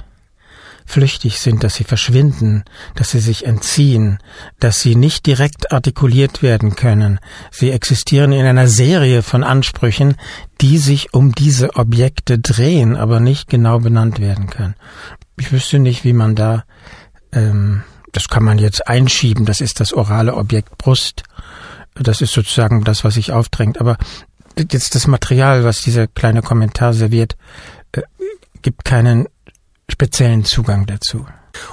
flüchtig 0.86 1.40
sind, 1.40 1.64
dass 1.64 1.76
sie 1.76 1.84
verschwinden, 1.84 2.64
dass 2.96 3.10
sie 3.10 3.20
sich 3.20 3.46
entziehen, 3.46 4.20
dass 4.60 4.80
sie 4.80 4.96
nicht 4.96 5.26
direkt 5.26 5.72
artikuliert 5.72 6.44
werden 6.44 6.76
können. 6.76 7.20
Sie 7.52 7.72
existieren 7.72 8.32
in 8.32 8.46
einer 8.46 8.68
Serie 8.68 9.24
von 9.24 9.44
Ansprüchen, 9.44 10.16
die 10.62 10.78
sich 10.78 11.14
um 11.14 11.34
diese 11.34 11.76
Objekte 11.76 12.40
drehen, 12.40 12.96
aber 12.96 13.20
nicht 13.20 13.50
genau 13.50 13.80
benannt 13.80 14.20
werden 14.20 14.50
können. 14.50 14.76
Ich 15.38 15.52
wüsste 15.52 15.80
nicht, 15.80 16.04
wie 16.04 16.14
man 16.14 16.36
da, 16.36 16.64
ähm, 17.34 17.84
das 18.12 18.30
kann 18.30 18.44
man 18.44 18.60
jetzt 18.60 18.88
einschieben, 18.88 19.46
das 19.46 19.62
ist 19.62 19.80
das 19.80 19.92
orale 19.92 20.36
Objekt 20.36 20.78
Brust. 20.78 21.24
Das 21.96 22.22
ist 22.22 22.34
sozusagen 22.34 22.84
das, 22.84 23.04
was 23.04 23.16
sich 23.16 23.32
aufdrängt. 23.32 23.80
Aber 23.80 23.98
jetzt 24.58 24.96
das 24.96 25.08
Material, 25.08 25.64
was 25.64 25.82
dieser 25.82 26.08
kleine 26.08 26.42
Kommentar 26.42 26.94
serviert, 26.94 27.36
äh, 27.94 28.02
gibt 28.62 28.86
keinen 28.86 29.28
speziellen 29.90 30.46
Zugang 30.46 30.86
dazu. 30.86 31.26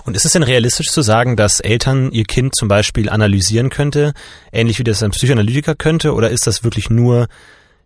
Und 0.04 0.16
ist 0.16 0.24
es 0.24 0.32
denn 0.32 0.44
realistisch 0.44 0.88
zu 0.88 1.02
sagen, 1.02 1.36
dass 1.36 1.60
Eltern 1.60 2.12
ihr 2.12 2.24
Kind 2.24 2.54
zum 2.54 2.68
Beispiel 2.68 3.08
analysieren 3.08 3.68
könnte, 3.68 4.12
ähnlich 4.52 4.78
wie 4.78 4.84
das 4.84 5.02
ein 5.02 5.10
Psychoanalytiker 5.10 5.74
könnte, 5.74 6.14
oder 6.14 6.30
ist 6.30 6.46
das 6.46 6.62
wirklich 6.62 6.88
nur 6.88 7.28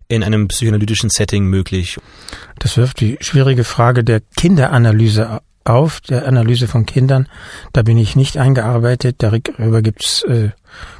in 0.08 0.22
einem 0.22 0.48
psychoanalytischen 0.48 1.10
Setting 1.10 1.46
möglich? 1.46 1.98
Das 2.58 2.76
wirft 2.76 3.00
die 3.00 3.16
schwierige 3.20 3.64
Frage 3.64 4.04
der 4.04 4.20
Kinderanalyse 4.36 5.40
auf, 5.64 6.00
der 6.00 6.26
Analyse 6.26 6.68
von 6.68 6.86
Kindern. 6.86 7.28
Da 7.72 7.82
bin 7.82 7.98
ich 7.98 8.14
nicht 8.14 8.36
eingearbeitet. 8.36 9.16
Darüber 9.18 9.82
gibt's 9.82 10.22
äh, 10.22 10.50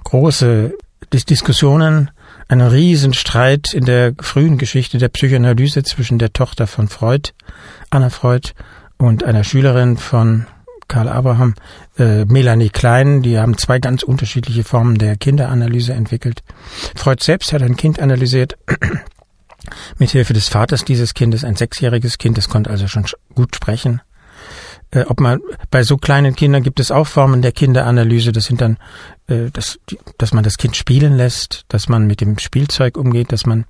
große 0.04 0.74
Dis 1.12 1.24
Diskussionen, 1.24 2.10
einen 2.48 2.66
Riesenstreit 2.66 3.72
in 3.72 3.84
der 3.84 4.14
frühen 4.20 4.58
Geschichte 4.58 4.98
der 4.98 5.08
Psychoanalyse 5.08 5.84
zwischen 5.84 6.18
der 6.18 6.32
Tochter 6.32 6.66
von 6.66 6.88
Freud, 6.88 7.30
Anna 7.90 8.10
Freud, 8.10 8.52
und 8.98 9.24
einer 9.24 9.44
Schülerin 9.44 9.96
von 9.96 10.46
Karl 10.88 11.08
Abraham, 11.08 11.54
äh, 11.98 12.24
Melanie 12.26 12.70
Klein, 12.70 13.22
die 13.22 13.38
haben 13.38 13.58
zwei 13.58 13.78
ganz 13.78 14.02
unterschiedliche 14.02 14.64
Formen 14.64 14.98
der 14.98 15.16
Kinderanalyse 15.16 15.92
entwickelt. 15.92 16.42
Freud 16.94 17.22
selbst 17.22 17.52
hat 17.52 17.62
ein 17.62 17.76
Kind 17.76 18.00
analysiert, 18.00 18.56
mithilfe 19.98 20.32
des 20.32 20.48
Vaters 20.48 20.84
dieses 20.84 21.14
Kindes, 21.14 21.44
ein 21.44 21.56
sechsjähriges 21.56 22.18
Kind, 22.18 22.38
das 22.38 22.48
konnte 22.48 22.70
also 22.70 22.86
schon 22.86 23.06
gut 23.34 23.56
sprechen. 23.56 24.00
Äh, 24.92 25.04
ob 25.08 25.20
man 25.20 25.40
bei 25.70 25.82
so 25.82 25.96
kleinen 25.96 26.36
Kindern 26.36 26.62
gibt 26.62 26.78
es 26.78 26.92
auch 26.92 27.08
Formen 27.08 27.42
der 27.42 27.52
Kinderanalyse, 27.52 28.30
das 28.30 28.44
sind 28.44 28.60
dann, 28.60 28.78
äh, 29.26 29.50
das, 29.52 29.80
dass 30.18 30.32
man 30.32 30.44
das 30.44 30.56
Kind 30.56 30.76
spielen 30.76 31.16
lässt, 31.16 31.64
dass 31.68 31.88
man 31.88 32.06
mit 32.06 32.20
dem 32.20 32.38
Spielzeug 32.38 32.96
umgeht, 32.96 33.32
dass 33.32 33.46
man 33.46 33.64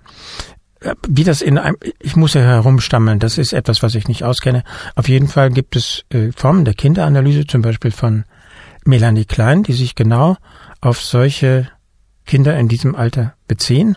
wie 1.08 1.24
das 1.24 1.42
in 1.42 1.58
einem, 1.58 1.76
ich 2.00 2.16
muss 2.16 2.34
ja 2.34 2.42
herumstammeln, 2.42 3.18
das 3.18 3.38
ist 3.38 3.52
etwas, 3.52 3.82
was 3.82 3.94
ich 3.94 4.08
nicht 4.08 4.24
auskenne. 4.24 4.62
Auf 4.94 5.08
jeden 5.08 5.28
Fall 5.28 5.50
gibt 5.50 5.76
es 5.76 6.04
äh, 6.10 6.32
Formen 6.32 6.64
der 6.64 6.74
Kinderanalyse, 6.74 7.46
zum 7.46 7.62
Beispiel 7.62 7.90
von 7.90 8.24
Melanie 8.84 9.24
Klein, 9.24 9.62
die 9.62 9.72
sich 9.72 9.94
genau 9.94 10.36
auf 10.80 11.00
solche 11.00 11.68
Kinder 12.26 12.56
in 12.58 12.68
diesem 12.68 12.94
Alter 12.94 13.34
beziehen. 13.48 13.96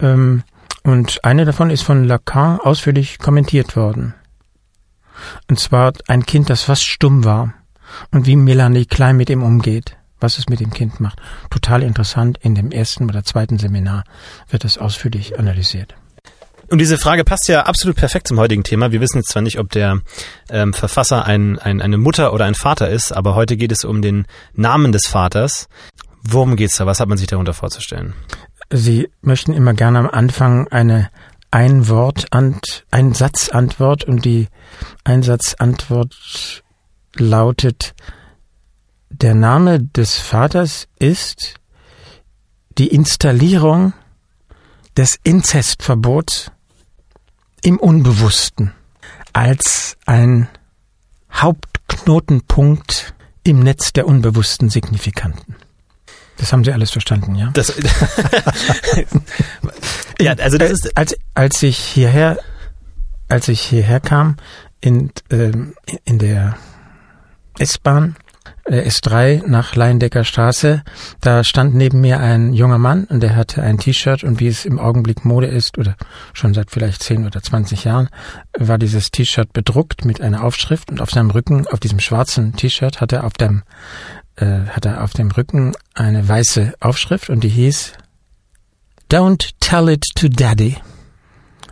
Ähm, 0.00 0.42
und 0.84 1.24
eine 1.24 1.44
davon 1.44 1.70
ist 1.70 1.82
von 1.82 2.04
Lacan 2.04 2.60
ausführlich 2.60 3.18
kommentiert 3.18 3.76
worden. 3.76 4.14
Und 5.48 5.60
zwar 5.60 5.92
ein 6.08 6.26
Kind, 6.26 6.50
das 6.50 6.62
fast 6.62 6.84
stumm 6.84 7.24
war 7.24 7.54
und 8.10 8.26
wie 8.26 8.36
Melanie 8.36 8.86
Klein 8.86 9.16
mit 9.16 9.30
ihm 9.30 9.42
umgeht 9.42 9.96
was 10.22 10.38
es 10.38 10.48
mit 10.48 10.60
dem 10.60 10.70
Kind 10.70 11.00
macht. 11.00 11.20
Total 11.50 11.82
interessant. 11.82 12.38
In 12.40 12.54
dem 12.54 12.70
ersten 12.70 13.04
oder 13.04 13.24
zweiten 13.24 13.58
Seminar 13.58 14.04
wird 14.48 14.64
das 14.64 14.78
ausführlich 14.78 15.38
analysiert. 15.38 15.94
Und 16.72 16.78
diese 16.78 16.96
Frage 16.96 17.22
passt 17.22 17.48
ja 17.48 17.64
absolut 17.64 17.96
perfekt 17.96 18.28
zum 18.28 18.40
heutigen 18.40 18.64
Thema. 18.64 18.92
Wir 18.92 19.02
wissen 19.02 19.18
jetzt 19.18 19.28
zwar 19.28 19.42
nicht, 19.42 19.58
ob 19.58 19.68
der 19.68 20.00
ähm, 20.48 20.72
Verfasser 20.72 21.26
ein, 21.26 21.58
ein, 21.58 21.82
eine 21.82 21.98
Mutter 21.98 22.32
oder 22.32 22.46
ein 22.46 22.54
Vater 22.54 22.88
ist, 22.88 23.12
aber 23.12 23.34
heute 23.34 23.58
geht 23.58 23.72
es 23.72 23.84
um 23.84 24.00
den 24.00 24.24
Namen 24.54 24.90
des 24.90 25.06
Vaters. 25.06 25.68
Worum 26.22 26.56
geht's 26.56 26.78
da? 26.78 26.86
Was 26.86 26.98
hat 26.98 27.10
man 27.10 27.18
sich 27.18 27.26
darunter 27.26 27.52
vorzustellen? 27.52 28.14
Sie 28.70 29.10
möchten 29.20 29.52
immer 29.52 29.74
gerne 29.74 29.98
am 29.98 30.08
Anfang 30.08 30.66
eine 30.68 31.10
ein 31.50 31.90
Wort, 31.90 32.28
ein 32.30 33.12
Satzantwort 33.12 34.04
und 34.04 34.24
die 34.24 34.48
Einsatzantwort 35.04 36.62
lautet 37.16 37.92
der 39.10 39.34
Name 39.34 39.78
des 39.78 40.16
Vaters 40.16 40.88
ist 40.98 41.56
die 42.78 42.86
Installierung 42.86 43.92
des 44.96 45.18
Inzestverbots 45.22 46.50
im 47.62 47.78
Unbewussten 47.78 48.72
als 49.32 49.96
ein 50.06 50.48
Hauptknotenpunkt 51.32 53.14
im 53.44 53.60
Netz 53.60 53.92
der 53.92 54.06
unbewussten 54.06 54.68
Signifikanten. 54.70 55.56
Das 56.36 56.52
haben 56.52 56.64
Sie 56.64 56.72
alles 56.72 56.90
verstanden, 56.90 57.34
ja? 57.36 57.50
Das, 57.52 57.72
ja, 60.20 60.32
also 60.34 60.58
das 60.58 60.70
ist 60.72 60.96
als 60.96 61.16
als 61.34 61.62
ich 61.62 61.78
hierher 61.78 62.38
als 63.28 63.48
ich 63.48 63.60
hierher 63.60 64.00
kam 64.00 64.36
in 64.80 65.12
äh, 65.30 65.52
in 66.04 66.18
der 66.18 66.56
S-Bahn 67.58 68.16
S3 68.66 69.46
nach 69.46 69.74
Leindecker 69.74 70.24
Straße. 70.24 70.82
Da 71.20 71.44
stand 71.44 71.74
neben 71.74 72.00
mir 72.00 72.20
ein 72.20 72.52
junger 72.52 72.78
Mann 72.78 73.04
und 73.04 73.20
der 73.20 73.34
hatte 73.34 73.62
ein 73.62 73.78
T-Shirt 73.78 74.24
und 74.24 74.40
wie 74.40 74.46
es 74.46 74.64
im 74.64 74.78
Augenblick 74.78 75.24
Mode 75.24 75.48
ist 75.48 75.78
oder 75.78 75.96
schon 76.32 76.54
seit 76.54 76.70
vielleicht 76.70 77.02
10 77.02 77.26
oder 77.26 77.42
20 77.42 77.84
Jahren, 77.84 78.08
war 78.56 78.78
dieses 78.78 79.10
T-Shirt 79.10 79.52
bedruckt 79.52 80.04
mit 80.04 80.20
einer 80.20 80.44
Aufschrift 80.44 80.90
und 80.90 81.00
auf 81.00 81.10
seinem 81.10 81.30
Rücken, 81.30 81.66
auf 81.66 81.80
diesem 81.80 82.00
schwarzen 82.00 82.54
T-Shirt 82.54 83.00
hat 83.00 83.12
er 83.12 83.24
auf 83.24 83.34
dem 83.34 83.62
äh, 84.36 84.66
hat 84.68 84.86
er 84.86 85.02
auf 85.02 85.12
dem 85.12 85.30
Rücken 85.30 85.72
eine 85.94 86.26
weiße 86.26 86.74
Aufschrift 86.80 87.30
und 87.30 87.44
die 87.44 87.48
hieß 87.48 87.92
Don't 89.10 89.50
tell 89.60 89.90
it 89.90 90.06
to 90.14 90.28
Daddy. 90.28 90.78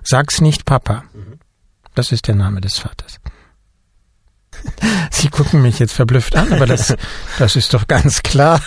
Sag's 0.02 0.40
nicht 0.40 0.66
Papa. 0.66 1.04
Mhm. 1.14 1.38
Das 1.94 2.12
ist 2.12 2.28
der 2.28 2.34
Name 2.34 2.60
des 2.60 2.78
Vaters. 2.78 3.18
Sie 5.10 5.28
gucken 5.28 5.62
mich 5.62 5.78
jetzt 5.78 5.92
verblüfft 5.92 6.36
an, 6.36 6.52
aber 6.52 6.66
das, 6.66 6.94
das 7.38 7.56
ist 7.56 7.74
doch 7.74 7.86
ganz 7.86 8.22
klar. 8.22 8.60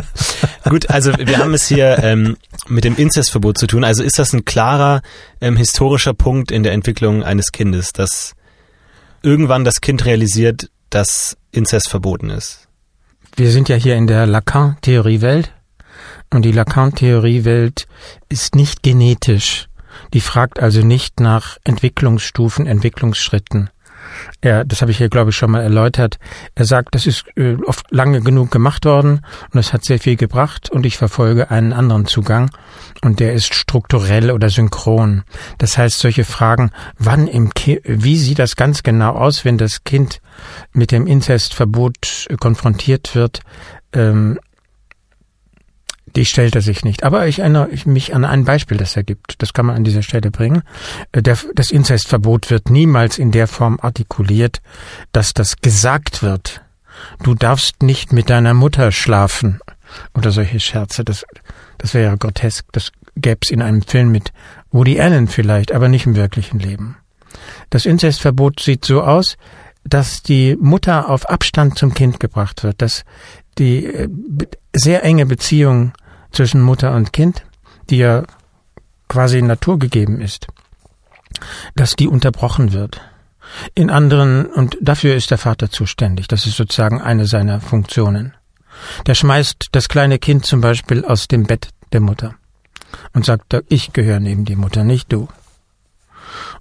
Gut, 0.68 0.90
also 0.90 1.12
wir 1.18 1.38
haben 1.38 1.54
es 1.54 1.66
hier 1.66 1.98
ähm, 2.02 2.36
mit 2.68 2.84
dem 2.84 2.96
Inzestverbot 2.96 3.58
zu 3.58 3.66
tun. 3.66 3.84
Also 3.84 4.02
ist 4.02 4.18
das 4.18 4.32
ein 4.32 4.44
klarer 4.44 5.02
ähm, 5.40 5.56
historischer 5.56 6.14
Punkt 6.14 6.50
in 6.50 6.62
der 6.62 6.72
Entwicklung 6.72 7.22
eines 7.22 7.52
Kindes, 7.52 7.92
dass 7.92 8.34
irgendwann 9.22 9.64
das 9.64 9.80
Kind 9.80 10.04
realisiert, 10.04 10.70
dass 10.90 11.36
Inzest 11.50 11.88
verboten 11.88 12.30
ist? 12.30 12.68
Wir 13.34 13.50
sind 13.50 13.68
ja 13.68 13.76
hier 13.76 13.96
in 13.96 14.06
der 14.06 14.26
Lacan-Theoriewelt 14.26 15.52
und 16.30 16.42
die 16.42 16.52
Lacan-Theoriewelt 16.52 17.86
ist 18.28 18.54
nicht 18.54 18.82
genetisch. 18.82 19.68
Die 20.12 20.20
fragt 20.20 20.60
also 20.60 20.80
nicht 20.80 21.20
nach 21.20 21.56
Entwicklungsstufen, 21.64 22.66
Entwicklungsschritten. 22.66 23.70
Er, 24.40 24.64
das 24.64 24.82
habe 24.82 24.90
ich 24.90 24.98
hier, 24.98 25.08
glaube 25.08 25.30
ich, 25.30 25.36
schon 25.36 25.50
mal 25.50 25.62
erläutert. 25.62 26.18
Er 26.54 26.64
sagt, 26.64 26.94
das 26.94 27.06
ist 27.06 27.24
äh, 27.36 27.56
oft 27.66 27.90
lange 27.90 28.20
genug 28.20 28.50
gemacht 28.50 28.84
worden 28.84 29.20
und 29.52 29.58
es 29.58 29.72
hat 29.72 29.84
sehr 29.84 29.98
viel 29.98 30.16
gebracht 30.16 30.70
und 30.70 30.86
ich 30.86 30.96
verfolge 30.96 31.50
einen 31.50 31.72
anderen 31.72 32.06
Zugang 32.06 32.50
und 33.02 33.20
der 33.20 33.32
ist 33.32 33.54
strukturell 33.54 34.30
oder 34.30 34.50
synchron. 34.50 35.22
Das 35.58 35.78
heißt, 35.78 35.98
solche 35.98 36.24
Fragen, 36.24 36.70
wann 36.98 37.26
im 37.26 37.54
Ki 37.54 37.80
wie 37.84 38.16
sieht 38.16 38.38
das 38.38 38.56
ganz 38.56 38.82
genau 38.82 39.12
aus, 39.12 39.44
wenn 39.44 39.58
das 39.58 39.84
Kind 39.84 40.20
mit 40.72 40.92
dem 40.92 41.06
Inzestverbot 41.06 42.28
konfrontiert 42.40 43.14
wird, 43.14 43.40
ähm, 43.92 44.38
die 46.16 46.24
stellt 46.24 46.54
er 46.54 46.62
sich 46.62 46.84
nicht. 46.84 47.04
Aber 47.04 47.26
ich 47.26 47.40
erinnere 47.40 47.68
mich 47.84 48.14
an 48.14 48.24
ein 48.24 48.44
Beispiel, 48.44 48.76
das 48.76 48.96
er 48.96 49.04
gibt. 49.04 49.42
Das 49.42 49.52
kann 49.52 49.66
man 49.66 49.76
an 49.76 49.84
dieser 49.84 50.02
Stelle 50.02 50.30
bringen. 50.30 50.62
Äh, 51.12 51.22
das 51.22 51.70
Inzestverbot 51.70 52.50
wird 52.50 52.70
niemals 52.70 53.18
in 53.18 53.30
der 53.30 53.46
Form 53.48 53.78
artikuliert, 53.80 54.60
dass 55.12 55.34
das 55.34 55.56
gesagt 55.58 56.22
wird. 56.22 56.62
Du 57.22 57.34
darfst 57.34 57.82
nicht 57.82 58.12
mit 58.12 58.30
deiner 58.30 58.54
Mutter 58.54 58.92
schlafen. 58.92 59.60
Oder 60.14 60.30
solche 60.30 60.60
Scherze. 60.60 61.04
Das, 61.04 61.24
das 61.78 61.94
wäre 61.94 62.16
grotesk. 62.16 62.66
Das 62.72 62.92
gäbe 63.16 63.40
es 63.42 63.50
in 63.50 63.62
einem 63.62 63.82
Film 63.82 64.10
mit 64.10 64.32
Woody 64.70 65.00
Allen 65.00 65.28
vielleicht, 65.28 65.72
aber 65.72 65.88
nicht 65.88 66.06
im 66.06 66.16
wirklichen 66.16 66.58
Leben. 66.58 66.96
Das 67.70 67.86
Inzestverbot 67.86 68.60
sieht 68.60 68.84
so 68.84 69.02
aus, 69.02 69.36
dass 69.84 70.22
die 70.22 70.56
Mutter 70.60 71.08
auf 71.08 71.28
Abstand 71.28 71.76
zum 71.78 71.92
Kind 71.92 72.20
gebracht 72.20 72.62
wird, 72.62 72.80
dass 72.80 73.04
die 73.58 73.86
äh, 73.86 74.08
sehr 74.74 75.02
enge 75.02 75.26
Beziehung 75.26 75.92
zwischen 76.32 76.62
Mutter 76.62 76.94
und 76.94 77.12
Kind, 77.12 77.44
die 77.90 77.98
ja 77.98 78.24
quasi 79.08 79.42
naturgegeben 79.42 80.20
ist, 80.20 80.46
dass 81.74 81.96
die 81.96 82.08
unterbrochen 82.08 82.72
wird. 82.72 83.00
In 83.74 83.90
anderen, 83.90 84.46
und 84.46 84.78
dafür 84.80 85.14
ist 85.14 85.30
der 85.30 85.38
Vater 85.38 85.70
zuständig, 85.70 86.28
das 86.28 86.46
ist 86.46 86.56
sozusagen 86.56 87.00
eine 87.00 87.26
seiner 87.26 87.60
Funktionen. 87.60 88.34
Der 89.06 89.14
schmeißt 89.14 89.68
das 89.72 89.88
kleine 89.88 90.18
Kind 90.18 90.46
zum 90.46 90.60
Beispiel 90.60 91.04
aus 91.04 91.28
dem 91.28 91.44
Bett 91.44 91.68
der 91.92 92.00
Mutter 92.00 92.34
und 93.12 93.26
sagt, 93.26 93.54
ich 93.68 93.92
gehöre 93.92 94.20
neben 94.20 94.44
die 94.46 94.56
Mutter, 94.56 94.84
nicht 94.84 95.12
du. 95.12 95.28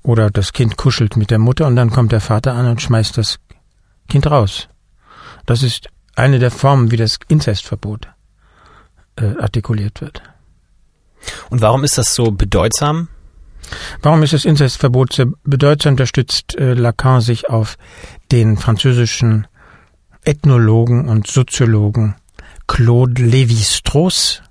Oder 0.04 0.30
das 0.30 0.52
Kind 0.52 0.76
kuschelt 0.76 1.16
mit 1.16 1.32
der 1.32 1.40
Mutter 1.40 1.68
und 1.68 1.78
dann 1.78 1.92
kommt 1.92 2.12
der 2.12 2.20
Vater 2.20 2.54
an 2.54 2.68
und 2.68 2.82
schmeißt 2.82 3.18
das 3.18 3.40
Kind 4.10 4.30
raus. 4.30 4.68
Das 5.46 5.64
ist 5.64 5.88
eine 6.16 6.40
der 6.40 6.52
Formen, 6.52 6.92
wie 6.92 6.98
das 6.98 7.20
Inzestverbot 7.30 8.10
äh, 9.16 9.38
artikuliert 9.38 10.02
wird. 10.02 10.22
Und 11.50 11.62
warum 11.62 11.84
ist 11.84 11.98
das 11.98 12.14
so 12.16 12.32
bedeutsam? 12.32 13.08
Warum 14.02 14.24
ist 14.24 14.34
das 14.34 14.46
Inzestverbot 14.46 15.14
so 15.14 15.26
bedeutsam? 15.44 15.96
Da 15.96 16.06
stützt 16.06 16.56
äh, 16.56 16.74
Lacan 16.74 17.22
sich 17.22 17.50
auf 17.50 17.78
den 18.32 18.58
französischen 18.58 19.48
Ethnologen 20.24 21.08
und 21.08 21.28
Soziologen 21.28 22.16
Claude 22.68 23.22
Lévi-Strauss. 23.22 24.42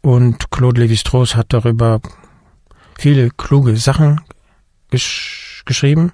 Und 0.00 0.50
Claude 0.50 0.82
Lévi-Strauss 0.82 1.34
hat 1.34 1.52
darüber 1.52 2.00
viele 2.98 3.30
kluge 3.30 3.76
Sachen 3.76 4.20
gesch 4.90 5.62
geschrieben. 5.66 6.12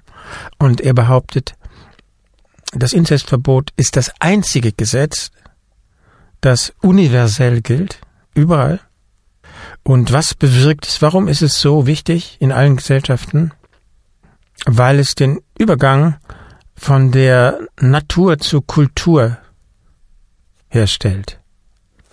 Und 0.57 0.81
er 0.81 0.93
behauptet, 0.93 1.53
das 2.73 2.93
Inzestverbot 2.93 3.69
ist 3.75 3.95
das 3.95 4.11
einzige 4.19 4.71
Gesetz, 4.71 5.29
das 6.45 6.73
universell 6.81 7.61
gilt, 7.61 8.01
überall, 8.33 8.79
Und 9.83 10.13
was 10.13 10.33
bewirkt 10.33 10.87
es? 10.87 11.01
Warum 11.01 11.27
ist 11.27 11.41
es 11.41 11.59
so 11.59 11.85
wichtig 11.85 12.37
in 12.39 12.51
allen 12.51 12.77
Gesellschaften? 12.77 13.51
Weil 14.65 14.99
es 14.99 15.15
den 15.15 15.41
Übergang 15.57 16.17
von 16.75 17.11
der 17.11 17.59
Natur 17.79 18.39
zur 18.39 18.65
Kultur 18.65 19.37
herstellt. 20.69 21.39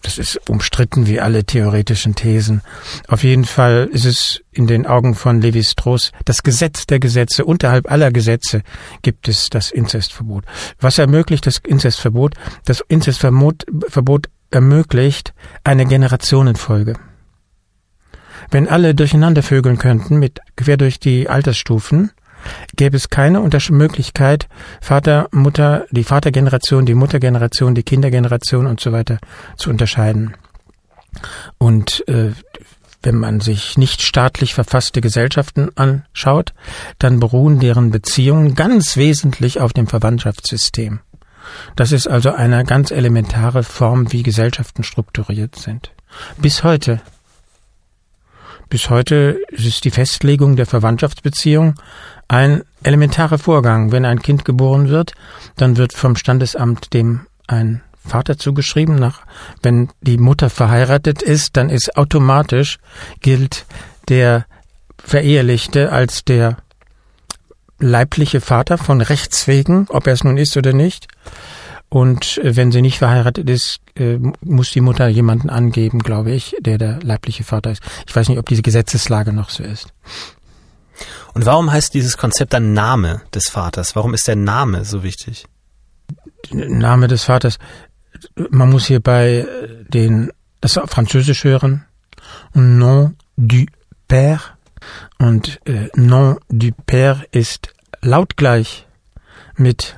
Das 0.02 0.18
ist 0.18 0.48
umstritten 0.48 1.06
wie 1.06 1.20
alle 1.20 1.44
theoretischen 1.44 2.14
Thesen. 2.14 2.62
Auf 3.08 3.22
jeden 3.22 3.44
Fall 3.44 3.88
ist 3.92 4.06
es 4.06 4.40
in 4.50 4.66
den 4.66 4.86
Augen 4.86 5.14
von 5.14 5.40
Levi 5.40 5.62
Strauss 5.62 6.12
das 6.24 6.42
Gesetz 6.42 6.86
der 6.86 7.00
Gesetze. 7.00 7.44
Unterhalb 7.44 7.90
aller 7.90 8.10
Gesetze 8.10 8.62
gibt 9.02 9.28
es 9.28 9.50
das 9.50 9.70
Inzestverbot. 9.70 10.44
Was 10.80 10.98
ermöglicht 10.98 11.46
das 11.46 11.58
Inzestverbot? 11.58 12.34
Das 12.64 12.82
Inzestverbot 12.88 13.66
Verbot 13.88 14.28
ermöglicht 14.50 15.34
eine 15.64 15.86
Generationenfolge. 15.86 16.94
Wenn 18.50 18.68
alle 18.68 18.94
durcheinander 18.94 19.42
vögeln 19.42 19.78
könnten, 19.78 20.18
mit 20.18 20.40
quer 20.56 20.76
durch 20.76 20.98
die 20.98 21.28
Altersstufen, 21.28 22.10
gäbe 22.76 22.96
es 22.96 23.10
keine 23.10 23.40
Möglichkeit, 23.70 24.48
Vater, 24.80 25.28
Mutter, 25.32 25.86
die 25.90 26.04
Vatergeneration, 26.04 26.86
die 26.86 26.94
Muttergeneration, 26.94 27.74
die 27.74 27.82
Kindergeneration 27.82 28.66
und 28.66 28.80
so 28.80 28.92
weiter 28.92 29.18
zu 29.56 29.70
unterscheiden. 29.70 30.34
Und 31.58 32.06
äh, 32.08 32.32
wenn 33.02 33.16
man 33.16 33.40
sich 33.40 33.78
nicht 33.78 34.02
staatlich 34.02 34.54
verfasste 34.54 35.00
Gesellschaften 35.00 35.70
anschaut, 35.76 36.52
dann 36.98 37.18
beruhen 37.18 37.58
deren 37.58 37.90
Beziehungen 37.90 38.54
ganz 38.54 38.96
wesentlich 38.96 39.60
auf 39.60 39.72
dem 39.72 39.86
Verwandtschaftssystem. 39.86 41.00
Das 41.76 41.92
ist 41.92 42.06
also 42.06 42.32
eine 42.32 42.64
ganz 42.64 42.90
elementare 42.90 43.62
Form, 43.62 44.12
wie 44.12 44.22
Gesellschaften 44.22 44.82
strukturiert 44.82 45.56
sind. 45.56 45.92
Bis 46.38 46.62
heute. 46.62 47.00
Bis 48.68 48.90
heute 48.90 49.40
ist 49.48 49.84
die 49.84 49.90
Festlegung 49.90 50.56
der 50.56 50.66
Verwandtschaftsbeziehung 50.66 51.74
ein 52.30 52.62
elementarer 52.84 53.38
Vorgang. 53.38 53.90
Wenn 53.90 54.04
ein 54.04 54.22
Kind 54.22 54.44
geboren 54.44 54.88
wird, 54.88 55.14
dann 55.56 55.76
wird 55.76 55.92
vom 55.92 56.14
Standesamt 56.14 56.94
dem 56.94 57.26
ein 57.48 57.82
Vater 58.06 58.38
zugeschrieben. 58.38 58.94
Nach, 58.94 59.22
wenn 59.62 59.88
die 60.00 60.16
Mutter 60.16 60.48
verheiratet 60.48 61.22
ist, 61.22 61.56
dann 61.56 61.70
ist 61.70 61.96
automatisch 61.96 62.78
gilt 63.20 63.66
der 64.08 64.46
Verehelichte 65.02 65.90
als 65.90 66.24
der 66.24 66.58
leibliche 67.80 68.40
Vater 68.40 68.78
von 68.78 69.00
Rechts 69.00 69.48
wegen, 69.48 69.86
ob 69.88 70.06
er 70.06 70.12
es 70.12 70.22
nun 70.22 70.36
ist 70.36 70.56
oder 70.56 70.72
nicht. 70.72 71.08
Und 71.88 72.38
äh, 72.38 72.54
wenn 72.54 72.70
sie 72.70 72.82
nicht 72.82 72.98
verheiratet 72.98 73.50
ist, 73.50 73.80
äh, 73.96 74.18
muss 74.40 74.70
die 74.70 74.80
Mutter 74.80 75.08
jemanden 75.08 75.50
angeben, 75.50 75.98
glaube 75.98 76.30
ich, 76.30 76.54
der 76.60 76.78
der 76.78 77.00
leibliche 77.02 77.42
Vater 77.42 77.72
ist. 77.72 77.82
Ich 78.06 78.14
weiß 78.14 78.28
nicht, 78.28 78.38
ob 78.38 78.48
diese 78.48 78.62
Gesetzeslage 78.62 79.32
noch 79.32 79.50
so 79.50 79.64
ist. 79.64 79.92
Und 81.34 81.46
warum 81.46 81.70
heißt 81.70 81.94
dieses 81.94 82.16
Konzept 82.16 82.52
dann 82.52 82.72
Name 82.72 83.22
des 83.34 83.48
Vaters? 83.48 83.96
Warum 83.96 84.14
ist 84.14 84.28
der 84.28 84.36
Name 84.36 84.84
so 84.84 85.02
wichtig? 85.02 85.46
Name 86.50 87.08
des 87.08 87.24
Vaters. 87.24 87.58
Man 88.50 88.70
muss 88.70 88.86
hier 88.86 89.00
bei 89.00 89.46
den, 89.88 90.32
das 90.60 90.78
Französisch 90.86 91.44
hören. 91.44 91.84
Nom 92.52 93.16
du 93.36 93.66
Père. 94.08 94.40
Und 95.18 95.60
äh, 95.66 95.88
Nom 95.94 96.38
du 96.48 96.68
Père 96.86 97.22
ist 97.32 97.72
lautgleich 98.02 98.86
mit 99.56 99.96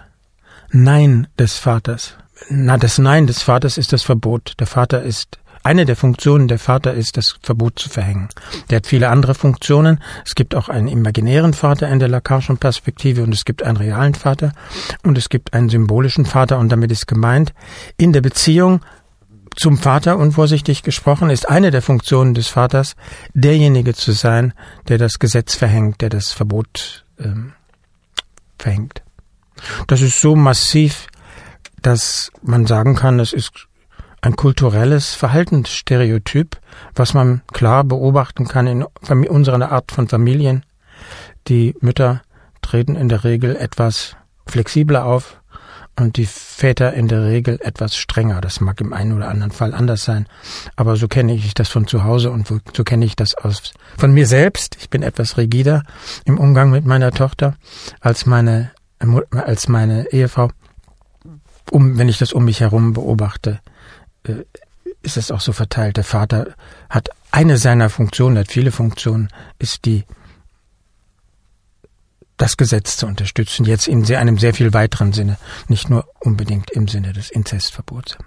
Nein 0.70 1.28
des 1.38 1.58
Vaters. 1.58 2.16
Na, 2.48 2.76
das 2.76 2.98
Nein 2.98 3.26
des 3.26 3.42
Vaters 3.42 3.78
ist 3.78 3.92
das 3.92 4.02
Verbot. 4.02 4.54
Der 4.58 4.66
Vater 4.66 5.02
ist 5.02 5.38
eine 5.62 5.84
der 5.84 5.96
Funktionen 5.96 6.48
der 6.48 6.58
Vater 6.58 6.94
ist, 6.94 7.16
das 7.16 7.38
Verbot 7.42 7.78
zu 7.78 7.88
verhängen. 7.88 8.28
Der 8.70 8.76
hat 8.76 8.86
viele 8.86 9.08
andere 9.08 9.34
Funktionen. 9.34 10.00
Es 10.24 10.34
gibt 10.34 10.54
auch 10.54 10.68
einen 10.68 10.88
imaginären 10.88 11.54
Vater 11.54 11.88
in 11.88 11.98
der 11.98 12.08
Lacanischen 12.08 12.58
Perspektive 12.58 13.22
und 13.22 13.32
es 13.32 13.44
gibt 13.44 13.62
einen 13.62 13.76
realen 13.76 14.14
Vater 14.14 14.52
und 15.02 15.16
es 15.18 15.28
gibt 15.28 15.54
einen 15.54 15.68
symbolischen 15.68 16.24
Vater 16.24 16.58
und 16.58 16.70
damit 16.70 16.90
ist 16.90 17.06
gemeint, 17.06 17.52
in 17.96 18.12
der 18.12 18.20
Beziehung 18.20 18.80
zum 19.54 19.76
Vater, 19.76 20.16
unvorsichtig 20.16 20.82
gesprochen, 20.82 21.30
ist 21.30 21.48
eine 21.48 21.70
der 21.70 21.82
Funktionen 21.82 22.34
des 22.34 22.48
Vaters, 22.48 22.96
derjenige 23.34 23.94
zu 23.94 24.12
sein, 24.12 24.54
der 24.88 24.98
das 24.98 25.18
Gesetz 25.18 25.54
verhängt, 25.54 26.00
der 26.00 26.08
das 26.08 26.32
Verbot 26.32 27.04
ähm, 27.18 27.52
verhängt. 28.58 29.02
Das 29.86 30.00
ist 30.00 30.20
so 30.20 30.34
massiv, 30.34 31.06
dass 31.82 32.30
man 32.42 32.66
sagen 32.66 32.94
kann, 32.94 33.20
es 33.20 33.32
ist 33.32 33.68
ein 34.22 34.36
kulturelles 34.36 35.14
Verhaltensstereotyp, 35.14 36.56
was 36.94 37.12
man 37.12 37.42
klar 37.52 37.84
beobachten 37.84 38.46
kann 38.46 38.66
in 38.66 38.82
unserer 38.82 39.70
Art 39.70 39.92
von 39.92 40.08
Familien. 40.08 40.64
Die 41.48 41.74
Mütter 41.80 42.22
treten 42.62 42.94
in 42.94 43.08
der 43.08 43.24
Regel 43.24 43.56
etwas 43.56 44.16
flexibler 44.46 45.04
auf 45.04 45.40
und 45.98 46.16
die 46.16 46.26
Väter 46.26 46.94
in 46.94 47.08
der 47.08 47.24
Regel 47.24 47.58
etwas 47.60 47.96
strenger. 47.96 48.40
Das 48.40 48.60
mag 48.60 48.80
im 48.80 48.92
einen 48.92 49.12
oder 49.12 49.28
anderen 49.28 49.50
Fall 49.50 49.74
anders 49.74 50.04
sein, 50.04 50.26
aber 50.76 50.96
so 50.96 51.08
kenne 51.08 51.34
ich 51.34 51.52
das 51.54 51.68
von 51.68 51.88
zu 51.88 52.04
Hause 52.04 52.30
und 52.30 52.46
so 52.46 52.84
kenne 52.84 53.04
ich 53.04 53.16
das 53.16 53.34
aus 53.34 53.72
von 53.98 54.12
mir 54.12 54.26
selbst. 54.26 54.76
Ich 54.80 54.88
bin 54.88 55.02
etwas 55.02 55.36
rigider 55.36 55.82
im 56.24 56.38
Umgang 56.38 56.70
mit 56.70 56.86
meiner 56.86 57.10
Tochter 57.10 57.56
als 58.00 58.24
meine 58.24 58.70
als 59.32 59.66
meine 59.66 60.12
Ehefrau. 60.12 60.50
Um, 61.70 61.98
wenn 61.98 62.08
ich 62.08 62.18
das 62.18 62.32
um 62.32 62.44
mich 62.44 62.60
herum 62.60 62.92
beobachte, 62.92 63.60
ist 65.02 65.16
es 65.16 65.30
auch 65.30 65.40
so 65.40 65.52
verteilt. 65.52 65.96
Der 65.96 66.04
Vater 66.04 66.54
hat 66.88 67.10
eine 67.30 67.58
seiner 67.58 67.90
Funktionen, 67.90 68.38
hat 68.38 68.50
viele 68.50 68.72
Funktionen, 68.72 69.28
ist 69.58 69.84
die 69.84 70.04
das 72.36 72.56
Gesetz 72.56 72.96
zu 72.96 73.06
unterstützen, 73.06 73.64
jetzt 73.64 73.86
in 73.86 74.04
einem 74.14 74.38
sehr 74.38 74.52
viel 74.52 74.72
weiteren 74.72 75.12
Sinne, 75.12 75.38
nicht 75.68 75.90
nur 75.90 76.06
unbedingt 76.20 76.70
im 76.70 76.88
Sinne 76.88 77.12
des 77.12 77.30
Inzestverbots. 77.30 78.18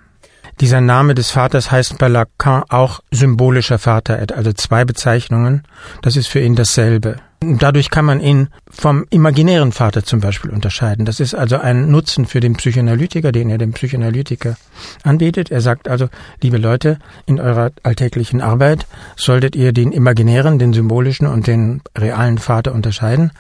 Dieser 0.62 0.80
Name 0.80 1.16
des 1.16 1.32
Vaters 1.32 1.70
heißt 1.70 1.98
bei 1.98 2.08
Lacan 2.08 2.64
auch 2.70 3.02
symbolischer 3.12 3.78
Vater, 3.78 4.26
also 4.34 4.54
zwei 4.54 4.86
Bezeichnungen. 4.86 5.64
Das 6.02 6.16
ist 6.16 6.28
für 6.28 6.40
ihn 6.40 6.56
dasselbe. 6.56 7.18
Dadurch 7.60 7.90
kann 7.90 8.06
man 8.06 8.20
ihn 8.20 8.50
vom 8.70 9.06
imaginären 9.10 9.72
Vater 9.72 10.04
zum 10.04 10.20
Beispiel 10.20 10.52
unterscheiden. 10.52 11.06
Das 11.06 11.20
ist 11.20 11.34
also 11.34 11.58
ein 11.58 11.92
Nutzen 11.92 12.26
für 12.26 12.40
den 12.40 12.56
Psychoanalytiker, 12.56 13.32
den 13.32 13.50
er 13.50 13.58
dem 13.58 13.74
Psychoanalytiker 13.74 14.58
anbietet. 15.04 15.52
Er 15.52 15.62
sagt 15.62 15.88
also, 15.88 16.10
liebe 16.42 16.58
Leute, 16.58 17.00
in 17.26 17.40
eurer 17.40 17.72
alltäglichen 17.84 18.42
Arbeit 18.42 18.88
solltet 19.16 19.56
ihr 19.56 19.74
den 19.74 19.92
imaginären, 19.92 20.60
den 20.60 20.74
symbolischen 20.74 21.28
und 21.28 21.48
den 21.48 21.82
realen 21.98 22.38
Vater 22.38 22.74
unterscheiden. 22.74 23.32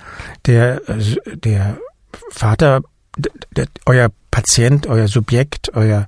Der, 0.46 0.82
der 1.44 1.78
Vater, 2.30 2.82
der, 3.56 3.68
euer 3.86 4.10
Patient, 4.32 4.88
euer 4.88 5.08
Subjekt, 5.08 5.72
euer 5.76 6.08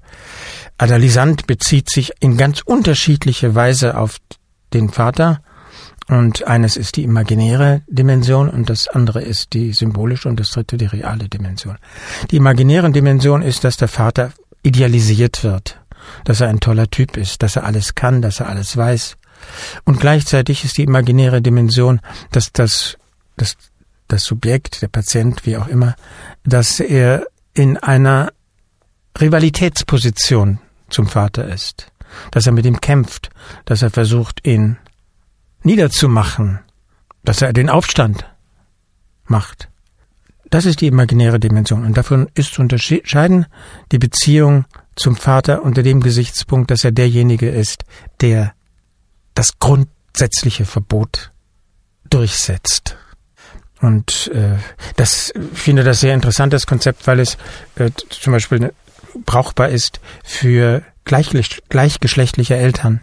Analysant 0.78 1.48
bezieht 1.48 1.90
sich 1.90 2.12
in 2.20 2.38
ganz 2.38 2.62
unterschiedliche 2.62 3.56
Weise 3.56 3.98
auf 3.98 4.18
den 4.74 4.90
Vater 4.90 5.42
und 6.10 6.48
eines 6.48 6.78
ist 6.78 6.96
die 6.96 7.04
imaginäre 7.04 7.82
Dimension 7.88 8.50
und 8.50 8.70
das 8.70 8.88
andere 8.88 9.22
ist 9.22 9.54
die 9.54 9.74
symbolische 9.74 10.30
und 10.30 10.40
das 10.40 10.52
dritte 10.52 10.78
die 10.78 10.86
reale 10.86 11.28
Dimension. 11.28 11.78
Die 12.32 12.38
imaginäre 12.38 12.90
Dimension 12.92 13.42
ist, 13.42 13.64
dass 13.64 13.76
der 13.76 13.90
Vater 13.90 14.32
idealisiert 14.64 15.44
wird, 15.44 15.82
dass 16.24 16.40
er 16.40 16.48
ein 16.48 16.62
toller 16.62 16.90
Typ 16.90 17.18
ist, 17.18 17.44
dass 17.44 17.58
er 17.58 17.66
alles 17.66 17.96
kann, 17.96 18.22
dass 18.22 18.40
er 18.40 18.48
alles 18.48 18.78
weiß. 18.78 19.18
Und 19.84 20.00
gleichzeitig 20.00 20.64
ist 20.64 20.78
die 20.78 20.84
imaginäre 20.84 21.42
Dimension, 21.42 22.00
dass 22.32 22.54
das, 22.54 22.98
das, 23.36 23.58
das 24.08 24.24
Subjekt, 24.24 24.82
der 24.82 24.88
Patient, 24.88 25.46
wie 25.46 25.58
auch 25.58 25.68
immer, 25.68 25.96
dass 26.46 26.80
er 26.80 27.28
in 27.54 27.78
einer 27.78 28.32
Rivalitätsposition 29.20 30.60
zum 30.90 31.08
Vater 31.08 31.48
ist, 31.48 31.92
dass 32.32 32.46
er 32.46 32.54
mit 32.54 32.66
ihm 32.66 32.80
kämpft, 32.80 33.30
dass 33.66 33.82
er 33.82 33.90
versucht, 33.90 34.48
ihn 34.48 34.78
niederzumachen, 35.68 36.60
dass 37.24 37.42
er 37.42 37.54
den 37.54 37.70
Aufstand 37.70 38.26
macht. 39.26 39.70
Das 40.50 40.66
ist 40.66 40.80
die 40.82 40.88
imaginäre 40.88 41.40
Dimension 41.40 41.86
und 41.86 41.98
davon 41.98 42.30
ist 42.34 42.54
zu 42.54 42.62
unterscheiden 42.62 43.46
die 43.92 44.00
Beziehung 44.00 44.66
zum 44.96 45.16
Vater 45.16 45.62
unter 45.62 45.84
dem 45.84 46.02
Gesichtspunkt, 46.02 46.72
dass 46.72 46.84
er 46.84 46.92
derjenige 46.92 47.50
ist, 47.50 47.84
der 48.22 48.54
das 49.36 49.60
grundsätzliche 49.60 50.66
Verbot 50.66 51.32
durchsetzt. 52.10 52.96
Und 53.82 54.32
äh, 54.34 54.56
das 54.96 55.34
finde 55.54 55.84
das 55.84 56.00
sehr 56.00 56.14
interessant, 56.14 56.54
das 56.54 56.66
Konzept, 56.66 57.06
weil 57.06 57.20
es 57.20 57.38
äh, 57.76 57.92
zum 58.10 58.34
Beispiel 58.34 58.74
brauchbar 59.26 59.70
ist 59.70 60.00
für 60.24 60.82
gleichgeschlechtliche 61.04 62.56
Eltern. 62.56 63.02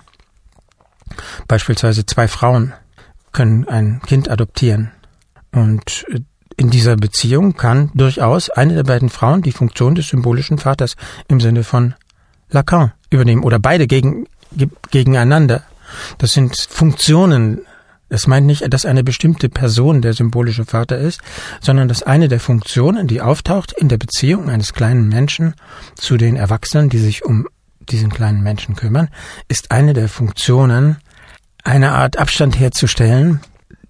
Beispielsweise 1.48 2.06
zwei 2.06 2.28
Frauen 2.28 2.72
können 3.32 3.68
ein 3.68 4.00
Kind 4.06 4.30
adoptieren. 4.30 4.92
Und 5.52 6.06
äh, 6.08 6.20
in 6.56 6.70
dieser 6.70 6.96
Beziehung 6.96 7.54
kann 7.56 7.90
durchaus 7.94 8.48
eine 8.48 8.74
der 8.74 8.84
beiden 8.84 9.08
Frauen 9.08 9.42
die 9.42 9.52
Funktion 9.52 9.94
des 9.94 10.08
symbolischen 10.08 10.58
Vaters 10.58 10.94
im 11.28 11.40
Sinne 11.40 11.64
von 11.64 11.94
Lacan 12.50 12.92
übernehmen 13.10 13.42
oder 13.42 13.58
beide 13.58 13.86
gegen, 13.86 14.26
gegeneinander 14.90 15.64
Das 16.18 16.32
sind 16.32 16.56
Funktionen. 16.56 17.60
Das 18.08 18.26
meint 18.26 18.46
nicht, 18.46 18.72
dass 18.72 18.86
eine 18.86 19.02
bestimmte 19.02 19.48
Person 19.48 20.02
der 20.02 20.12
symbolische 20.12 20.64
Vater 20.64 20.98
ist, 20.98 21.20
sondern 21.60 21.88
dass 21.88 22.02
eine 22.02 22.28
der 22.28 22.38
Funktionen, 22.38 23.08
die 23.08 23.20
auftaucht 23.20 23.72
in 23.72 23.88
der 23.88 23.98
Beziehung 23.98 24.48
eines 24.50 24.72
kleinen 24.72 25.08
Menschen 25.08 25.54
zu 25.96 26.16
den 26.16 26.36
Erwachsenen, 26.36 26.90
die 26.90 26.98
sich 26.98 27.24
um 27.24 27.48
diesen 27.90 28.10
kleinen 28.10 28.42
Menschen 28.42 28.76
kümmern, 28.76 29.08
ist 29.48 29.70
eine 29.70 29.92
der 29.92 30.08
Funktionen, 30.08 30.98
eine 31.62 31.92
Art 31.92 32.18
Abstand 32.18 32.58
herzustellen 32.58 33.40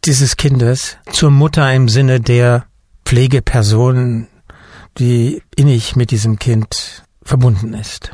dieses 0.04 0.36
Kindes 0.36 0.98
zur 1.12 1.30
Mutter 1.30 1.72
im 1.72 1.88
Sinne 1.88 2.20
der 2.20 2.66
Pflegeperson, 3.04 4.28
die 4.98 5.42
innig 5.56 5.96
mit 5.96 6.10
diesem 6.10 6.38
Kind 6.38 7.04
verbunden 7.22 7.74
ist. 7.74 8.12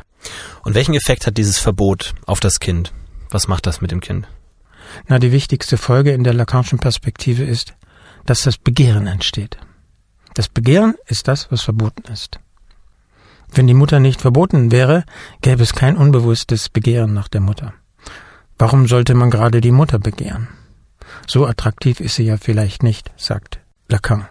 Und 0.63 0.75
welchen 0.75 0.93
Effekt 0.93 1.27
hat 1.27 1.37
dieses 1.37 1.57
Verbot 1.57 2.13
auf 2.25 2.39
das 2.39 2.59
Kind? 2.59 2.93
Was 3.29 3.47
macht 3.47 3.65
das 3.65 3.81
mit 3.81 3.91
dem 3.91 3.99
Kind? 3.99 4.27
Na, 5.07 5.19
die 5.19 5.31
wichtigste 5.31 5.77
Folge 5.77 6.11
in 6.11 6.23
der 6.23 6.33
Lacanischen 6.33 6.79
Perspektive 6.79 7.43
ist, 7.43 7.73
dass 8.25 8.41
das 8.43 8.57
Begehren 8.57 9.07
entsteht. 9.07 9.57
Das 10.33 10.47
Begehren 10.47 10.95
ist 11.07 11.27
das, 11.27 11.51
was 11.51 11.61
verboten 11.61 12.09
ist. 12.11 12.39
Wenn 13.51 13.67
die 13.67 13.73
Mutter 13.73 13.99
nicht 13.99 14.21
verboten 14.21 14.71
wäre, 14.71 15.03
gäbe 15.41 15.63
es 15.63 15.73
kein 15.73 15.97
unbewusstes 15.97 16.69
Begehren 16.69 17.13
nach 17.13 17.27
der 17.27 17.41
Mutter. 17.41 17.73
Warum 18.57 18.87
sollte 18.87 19.13
man 19.13 19.29
gerade 19.29 19.61
die 19.61 19.71
Mutter 19.71 19.99
begehren? 19.99 20.47
So 21.27 21.45
attraktiv 21.45 21.99
ist 21.99 22.15
sie 22.15 22.23
ja 22.23 22.37
vielleicht 22.37 22.83
nicht, 22.83 23.11
sagt 23.17 23.59
Lacan. 23.89 24.27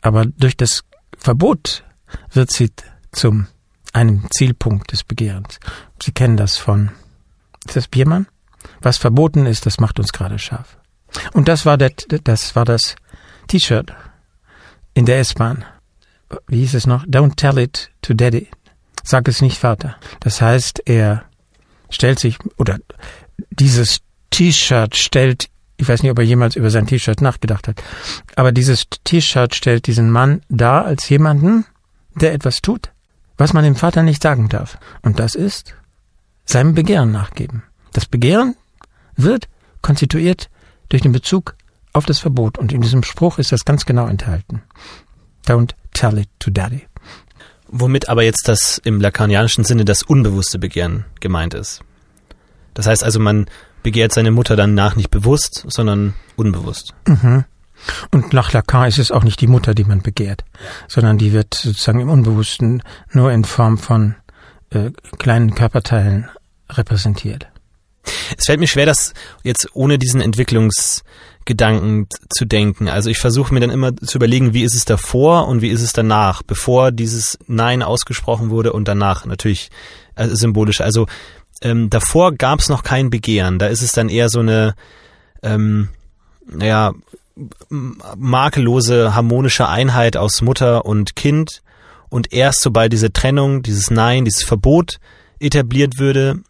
Aber 0.00 0.26
durch 0.26 0.56
das 0.56 0.82
Verbot 1.16 1.84
wird 2.32 2.50
sie 2.50 2.70
zum 3.12 3.46
einem 3.92 4.24
Zielpunkt 4.30 4.92
des 4.92 5.04
Begehrens. 5.04 5.60
Sie 6.02 6.12
kennen 6.12 6.36
das 6.36 6.56
von 6.56 6.90
ist 7.66 7.76
das 7.76 7.88
Biermann? 7.88 8.26
Was 8.80 8.98
verboten 8.98 9.46
ist, 9.46 9.66
das 9.66 9.78
macht 9.78 9.98
uns 9.98 10.12
gerade 10.12 10.38
scharf. 10.38 10.76
Und 11.32 11.48
das 11.48 11.66
war 11.66 11.76
der, 11.78 11.92
das 12.24 12.56
war 12.56 12.64
das 12.64 12.96
T-Shirt 13.48 13.92
in 14.94 15.04
der 15.04 15.20
S-Bahn 15.20 15.64
wie 16.46 16.60
hieß 16.60 16.74
es 16.74 16.86
noch? 16.86 17.04
Don't 17.06 17.36
tell 17.36 17.58
it 17.58 17.90
to 18.02 18.14
daddy. 18.14 18.48
Sag 19.04 19.28
es 19.28 19.42
nicht 19.42 19.58
Vater. 19.58 19.96
Das 20.20 20.40
heißt, 20.40 20.82
er 20.86 21.24
stellt 21.90 22.18
sich, 22.18 22.38
oder 22.56 22.78
dieses 23.50 24.00
T-Shirt 24.30 24.96
stellt, 24.96 25.48
ich 25.76 25.88
weiß 25.88 26.02
nicht, 26.02 26.12
ob 26.12 26.18
er 26.18 26.24
jemals 26.24 26.56
über 26.56 26.70
sein 26.70 26.86
T-Shirt 26.86 27.20
nachgedacht 27.20 27.68
hat, 27.68 27.82
aber 28.36 28.52
dieses 28.52 28.84
T-Shirt 29.04 29.54
stellt 29.54 29.86
diesen 29.86 30.10
Mann 30.10 30.42
dar 30.48 30.84
als 30.84 31.08
jemanden, 31.08 31.66
der 32.14 32.32
etwas 32.32 32.62
tut, 32.62 32.92
was 33.36 33.52
man 33.52 33.64
dem 33.64 33.76
Vater 33.76 34.02
nicht 34.02 34.22
sagen 34.22 34.48
darf. 34.48 34.78
Und 35.02 35.18
das 35.18 35.34
ist 35.34 35.74
seinem 36.44 36.74
Begehren 36.74 37.10
nachgeben. 37.10 37.62
Das 37.92 38.06
Begehren 38.06 38.56
wird 39.16 39.48
konstituiert 39.82 40.48
durch 40.88 41.02
den 41.02 41.12
Bezug 41.12 41.56
auf 41.92 42.06
das 42.06 42.18
Verbot. 42.18 42.58
Und 42.58 42.72
in 42.72 42.80
diesem 42.80 43.02
Spruch 43.02 43.38
ist 43.38 43.52
das 43.52 43.64
ganz 43.64 43.84
genau 43.84 44.06
enthalten. 44.06 44.62
Don't 45.46 45.72
tell 45.94 46.18
it 46.18 46.28
to 46.38 46.50
daddy. 46.50 46.86
Womit 47.68 48.08
aber 48.08 48.22
jetzt 48.22 48.48
das 48.48 48.80
im 48.84 49.00
lacanianischen 49.00 49.64
Sinne 49.64 49.84
das 49.84 50.02
unbewusste 50.02 50.58
Begehren 50.58 51.04
gemeint 51.20 51.54
ist. 51.54 51.82
Das 52.74 52.86
heißt 52.86 53.04
also, 53.04 53.18
man 53.18 53.46
begehrt 53.82 54.12
seine 54.12 54.30
Mutter 54.30 54.56
dann 54.56 54.74
nach 54.74 54.96
nicht 54.96 55.10
bewusst, 55.10 55.64
sondern 55.68 56.14
unbewusst. 56.36 56.94
Mhm. 57.06 57.44
Und 58.10 58.32
nach 58.32 58.52
Lacan 58.52 58.88
ist 58.88 58.98
es 58.98 59.10
auch 59.10 59.24
nicht 59.24 59.40
die 59.40 59.46
Mutter, 59.48 59.74
die 59.74 59.84
man 59.84 60.02
begehrt, 60.02 60.44
sondern 60.86 61.18
die 61.18 61.32
wird 61.32 61.54
sozusagen 61.54 62.00
im 62.00 62.10
Unbewussten 62.10 62.82
nur 63.10 63.32
in 63.32 63.44
Form 63.44 63.76
von 63.78 64.14
äh, 64.70 64.90
kleinen 65.18 65.54
Körperteilen 65.54 66.28
repräsentiert. 66.68 67.48
Es 68.36 68.46
fällt 68.46 68.60
mir 68.60 68.66
schwer, 68.66 68.86
das 68.86 69.14
jetzt 69.42 69.68
ohne 69.74 69.98
diesen 69.98 70.20
Entwicklungs 70.20 71.02
Gedanken 71.44 72.06
zu 72.28 72.44
denken. 72.44 72.88
Also 72.88 73.10
ich 73.10 73.18
versuche 73.18 73.52
mir 73.52 73.60
dann 73.60 73.70
immer 73.70 73.96
zu 73.96 74.18
überlegen, 74.18 74.54
wie 74.54 74.62
ist 74.62 74.74
es 74.74 74.84
davor 74.84 75.48
und 75.48 75.62
wie 75.62 75.68
ist 75.68 75.82
es 75.82 75.92
danach, 75.92 76.42
bevor 76.42 76.92
dieses 76.92 77.38
Nein 77.46 77.82
ausgesprochen 77.82 78.50
wurde 78.50 78.72
und 78.72 78.88
danach 78.88 79.24
natürlich 79.24 79.70
äh, 80.14 80.28
symbolisch. 80.28 80.80
Also 80.80 81.06
ähm, 81.62 81.90
davor 81.90 82.32
gab 82.32 82.60
es 82.60 82.68
noch 82.68 82.82
kein 82.82 83.10
Begehren. 83.10 83.58
Da 83.58 83.66
ist 83.66 83.82
es 83.82 83.92
dann 83.92 84.08
eher 84.08 84.28
so 84.28 84.40
eine, 84.40 84.74
ähm, 85.42 85.88
naja, 86.46 86.92
makellose, 88.16 89.14
harmonische 89.14 89.68
Einheit 89.68 90.16
aus 90.16 90.42
Mutter 90.42 90.84
und 90.84 91.16
Kind. 91.16 91.62
Und 92.08 92.32
erst 92.32 92.60
sobald 92.60 92.92
diese 92.92 93.12
Trennung, 93.12 93.62
dieses 93.62 93.90
Nein, 93.90 94.24
dieses 94.24 94.44
Verbot 94.44 94.98
etabliert 95.38 95.98
würde, 95.98 96.40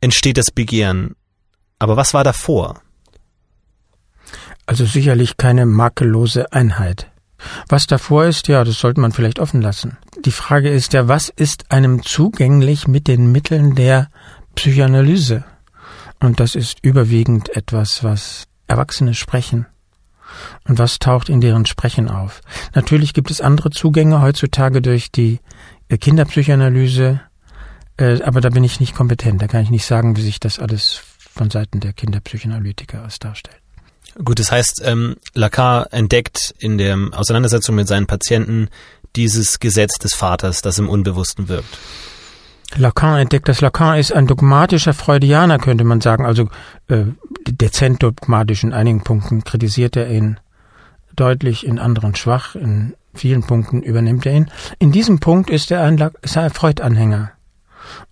entsteht 0.00 0.38
das 0.38 0.50
Begehren. 0.50 1.14
Aber 1.78 1.96
was 1.96 2.14
war 2.14 2.24
davor? 2.24 2.81
Also 4.66 4.84
sicherlich 4.84 5.36
keine 5.36 5.66
makellose 5.66 6.52
Einheit. 6.52 7.10
Was 7.68 7.86
davor 7.86 8.26
ist, 8.26 8.48
ja, 8.48 8.64
das 8.64 8.78
sollte 8.78 9.00
man 9.00 9.12
vielleicht 9.12 9.40
offen 9.40 9.60
lassen. 9.60 9.98
Die 10.24 10.30
Frage 10.30 10.70
ist 10.70 10.92
ja, 10.92 11.08
was 11.08 11.28
ist 11.28 11.70
einem 11.72 12.02
zugänglich 12.02 12.86
mit 12.86 13.08
den 13.08 13.32
Mitteln 13.32 13.74
der 13.74 14.08
Psychoanalyse? 14.54 15.44
Und 16.20 16.38
das 16.38 16.54
ist 16.54 16.78
überwiegend 16.82 17.54
etwas, 17.56 18.04
was 18.04 18.44
Erwachsene 18.68 19.14
sprechen. 19.14 19.66
Und 20.66 20.78
was 20.78 20.98
taucht 20.98 21.28
in 21.28 21.40
deren 21.40 21.66
Sprechen 21.66 22.08
auf? 22.08 22.40
Natürlich 22.74 23.12
gibt 23.12 23.30
es 23.30 23.40
andere 23.40 23.70
Zugänge 23.70 24.22
heutzutage 24.22 24.80
durch 24.80 25.10
die 25.10 25.40
äh, 25.88 25.98
Kinderpsychoanalyse, 25.98 27.20
äh, 27.98 28.22
aber 28.22 28.40
da 28.40 28.48
bin 28.48 28.64
ich 28.64 28.80
nicht 28.80 28.94
kompetent. 28.94 29.42
Da 29.42 29.48
kann 29.48 29.62
ich 29.62 29.70
nicht 29.70 29.84
sagen, 29.84 30.16
wie 30.16 30.22
sich 30.22 30.40
das 30.40 30.58
alles 30.58 31.02
von 31.18 31.50
Seiten 31.50 31.80
der 31.80 31.92
Kinderpsychoanalytiker 31.92 33.04
aus 33.04 33.18
darstellt. 33.18 33.61
Gut, 34.22 34.38
das 34.38 34.52
heißt, 34.52 34.82
ähm, 34.84 35.16
Lacan 35.34 35.86
entdeckt 35.90 36.54
in 36.58 36.78
der 36.78 36.98
Auseinandersetzung 37.12 37.76
mit 37.76 37.88
seinen 37.88 38.06
Patienten 38.06 38.68
dieses 39.16 39.60
Gesetz 39.60 39.98
des 39.98 40.14
Vaters, 40.14 40.62
das 40.62 40.78
im 40.78 40.88
Unbewussten 40.88 41.48
wirkt. 41.48 41.78
Lacan 42.76 43.18
entdeckt 43.18 43.48
das. 43.48 43.60
Lacan 43.60 43.98
ist 43.98 44.12
ein 44.12 44.26
dogmatischer 44.26 44.94
Freudianer, 44.94 45.58
könnte 45.58 45.84
man 45.84 46.00
sagen. 46.00 46.24
Also 46.24 46.48
äh, 46.88 47.04
dezent 47.46 48.02
dogmatisch 48.02 48.64
in 48.64 48.72
einigen 48.72 49.02
Punkten 49.02 49.44
kritisiert 49.44 49.96
er 49.96 50.08
ihn 50.08 50.38
deutlich, 51.14 51.66
in 51.66 51.78
anderen 51.78 52.14
schwach, 52.14 52.54
in 52.54 52.94
vielen 53.14 53.42
Punkten 53.42 53.82
übernimmt 53.82 54.24
er 54.24 54.32
ihn. 54.32 54.50
In 54.78 54.92
diesem 54.92 55.20
Punkt 55.20 55.50
ist 55.50 55.70
er 55.70 55.82
ein, 55.82 55.98
ist 56.22 56.36
er 56.36 56.44
ein 56.44 56.50
Freud-Anhänger. 56.50 57.32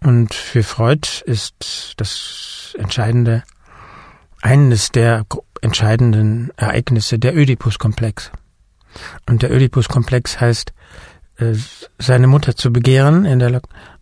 Und 0.02 0.34
für 0.34 0.62
Freud 0.62 1.08
ist 1.24 1.94
das 1.96 2.74
Entscheidende 2.78 3.42
eines 4.40 4.90
der 4.90 5.26
entscheidenden 5.60 6.50
Ereignisse 6.56 7.18
der 7.18 7.34
Oedipus-Komplex. 7.34 8.30
Und 9.28 9.42
der 9.42 9.50
Oedipus-Komplex 9.50 10.40
heißt, 10.40 10.72
äh, 11.36 11.54
seine 11.98 12.26
Mutter 12.26 12.56
zu 12.56 12.72
begehren 12.72 13.24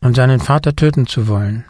und 0.00 0.16
seinen 0.16 0.40
Vater 0.40 0.74
töten 0.74 1.06
zu 1.06 1.28
wollen. 1.28 1.64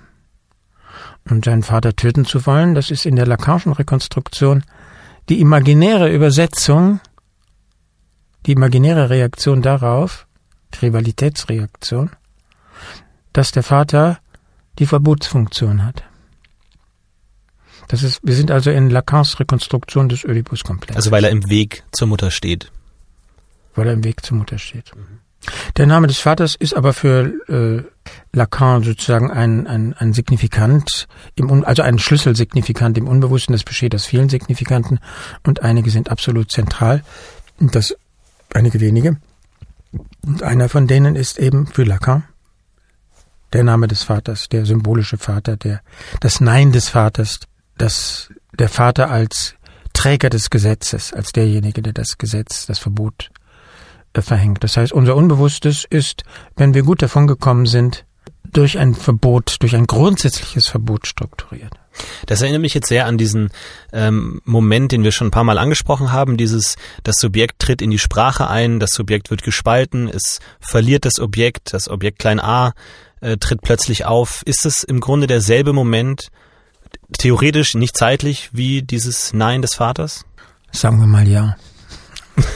Und 1.28 1.44
seinen 1.44 1.62
Vater 1.62 1.94
töten 1.94 2.24
zu 2.24 2.46
wollen, 2.46 2.74
das 2.74 2.90
ist 2.90 3.04
in 3.04 3.16
der 3.16 3.26
Lacanischen 3.26 3.72
Rekonstruktion 3.72 4.64
die 5.28 5.40
imaginäre 5.40 6.10
Übersetzung, 6.10 7.00
die 8.46 8.52
imaginäre 8.52 9.10
Reaktion 9.10 9.60
darauf, 9.60 10.26
die 10.74 10.86
Rivalitätsreaktion, 10.86 12.10
dass 13.34 13.52
der 13.52 13.62
Vater 13.62 14.18
die 14.78 14.86
Verbotsfunktion 14.86 15.84
hat. 15.84 16.04
Das 17.88 18.02
ist, 18.02 18.20
wir 18.22 18.34
sind 18.34 18.50
also 18.50 18.70
in 18.70 18.90
Lacans 18.90 19.40
Rekonstruktion 19.40 20.08
des 20.08 20.24
Oedipus-Komplexes. 20.24 20.96
Also 20.96 21.10
weil 21.10 21.24
er 21.24 21.30
im 21.30 21.48
Weg 21.48 21.84
zur 21.92 22.06
Mutter 22.06 22.30
steht. 22.30 22.70
Weil 23.74 23.88
er 23.88 23.92
im 23.94 24.04
Weg 24.04 24.24
zur 24.24 24.36
Mutter 24.36 24.58
steht. 24.58 24.94
Mhm. 24.94 25.20
Der 25.76 25.86
Name 25.86 26.06
des 26.06 26.18
Vaters 26.18 26.54
ist 26.54 26.74
aber 26.74 26.92
für 26.92 27.32
äh, 27.48 27.82
Lacan 28.36 28.82
sozusagen 28.82 29.30
ein, 29.30 29.66
ein, 29.66 29.94
ein 29.94 30.12
Signifikant, 30.12 31.06
im, 31.36 31.64
also 31.64 31.82
ein 31.82 31.98
Schlüsselsignifikant 31.98 32.98
im 32.98 33.08
Unbewussten. 33.08 33.52
Das 33.52 33.64
besteht 33.64 33.94
aus 33.94 34.04
vielen 34.04 34.28
Signifikanten 34.28 34.98
und 35.46 35.62
einige 35.62 35.90
sind 35.90 36.10
absolut 36.10 36.50
zentral. 36.50 37.02
Und 37.58 37.74
das 37.74 37.96
einige 38.52 38.80
wenige. 38.80 39.16
Und 40.26 40.42
einer 40.42 40.68
von 40.68 40.86
denen 40.86 41.16
ist 41.16 41.38
eben 41.38 41.66
für 41.66 41.84
Lacan 41.84 42.24
der 43.52 43.64
Name 43.64 43.88
des 43.88 44.02
Vaters, 44.02 44.48
der 44.48 44.66
symbolische 44.66 45.16
Vater, 45.16 45.56
der 45.56 45.80
das 46.20 46.40
Nein 46.40 46.72
des 46.72 46.90
Vaters, 46.90 47.40
dass 47.78 48.30
der 48.58 48.68
Vater 48.68 49.10
als 49.10 49.54
Träger 49.92 50.30
des 50.30 50.50
Gesetzes, 50.50 51.12
als 51.12 51.32
derjenige, 51.32 51.82
der 51.82 51.92
das 51.92 52.18
Gesetz, 52.18 52.66
das 52.66 52.78
Verbot 52.78 53.30
äh, 54.12 54.22
verhängt. 54.22 54.62
Das 54.62 54.76
heißt, 54.76 54.92
unser 54.92 55.16
Unbewusstes 55.16 55.86
ist, 55.88 56.24
wenn 56.56 56.74
wir 56.74 56.82
gut 56.82 57.02
davon 57.02 57.26
gekommen 57.26 57.66
sind, 57.66 58.04
durch 58.52 58.78
ein 58.78 58.94
Verbot, 58.94 59.56
durch 59.60 59.74
ein 59.74 59.86
grundsätzliches 59.86 60.68
Verbot 60.68 61.06
strukturiert. 61.06 61.72
Das 62.26 62.40
erinnert 62.42 62.60
mich 62.60 62.74
jetzt 62.74 62.88
sehr 62.88 63.06
an 63.06 63.18
diesen 63.18 63.50
ähm, 63.92 64.40
Moment, 64.44 64.92
den 64.92 65.04
wir 65.04 65.12
schon 65.12 65.28
ein 65.28 65.32
paar 65.32 65.44
Mal 65.44 65.58
angesprochen 65.58 66.12
haben, 66.12 66.36
dieses, 66.36 66.76
das 67.02 67.16
Subjekt 67.18 67.58
tritt 67.58 67.82
in 67.82 67.90
die 67.90 67.98
Sprache 67.98 68.48
ein, 68.48 68.78
das 68.80 68.90
Subjekt 68.92 69.30
wird 69.30 69.42
gespalten, 69.42 70.08
es 70.08 70.38
verliert 70.60 71.04
das 71.04 71.18
Objekt, 71.18 71.74
das 71.74 71.88
Objekt 71.88 72.18
klein 72.18 72.40
a 72.40 72.72
äh, 73.20 73.36
tritt 73.36 73.62
plötzlich 73.62 74.04
auf. 74.04 74.42
Ist 74.44 74.64
es 74.64 74.84
im 74.84 75.00
Grunde 75.00 75.26
derselbe 75.26 75.72
Moment, 75.72 76.28
theoretisch 77.18 77.74
nicht 77.74 77.96
zeitlich 77.96 78.50
wie 78.52 78.82
dieses 78.82 79.32
Nein 79.32 79.62
des 79.62 79.74
Vaters? 79.74 80.24
Sagen 80.70 81.00
wir 81.00 81.06
mal 81.06 81.26
ja. 81.26 81.56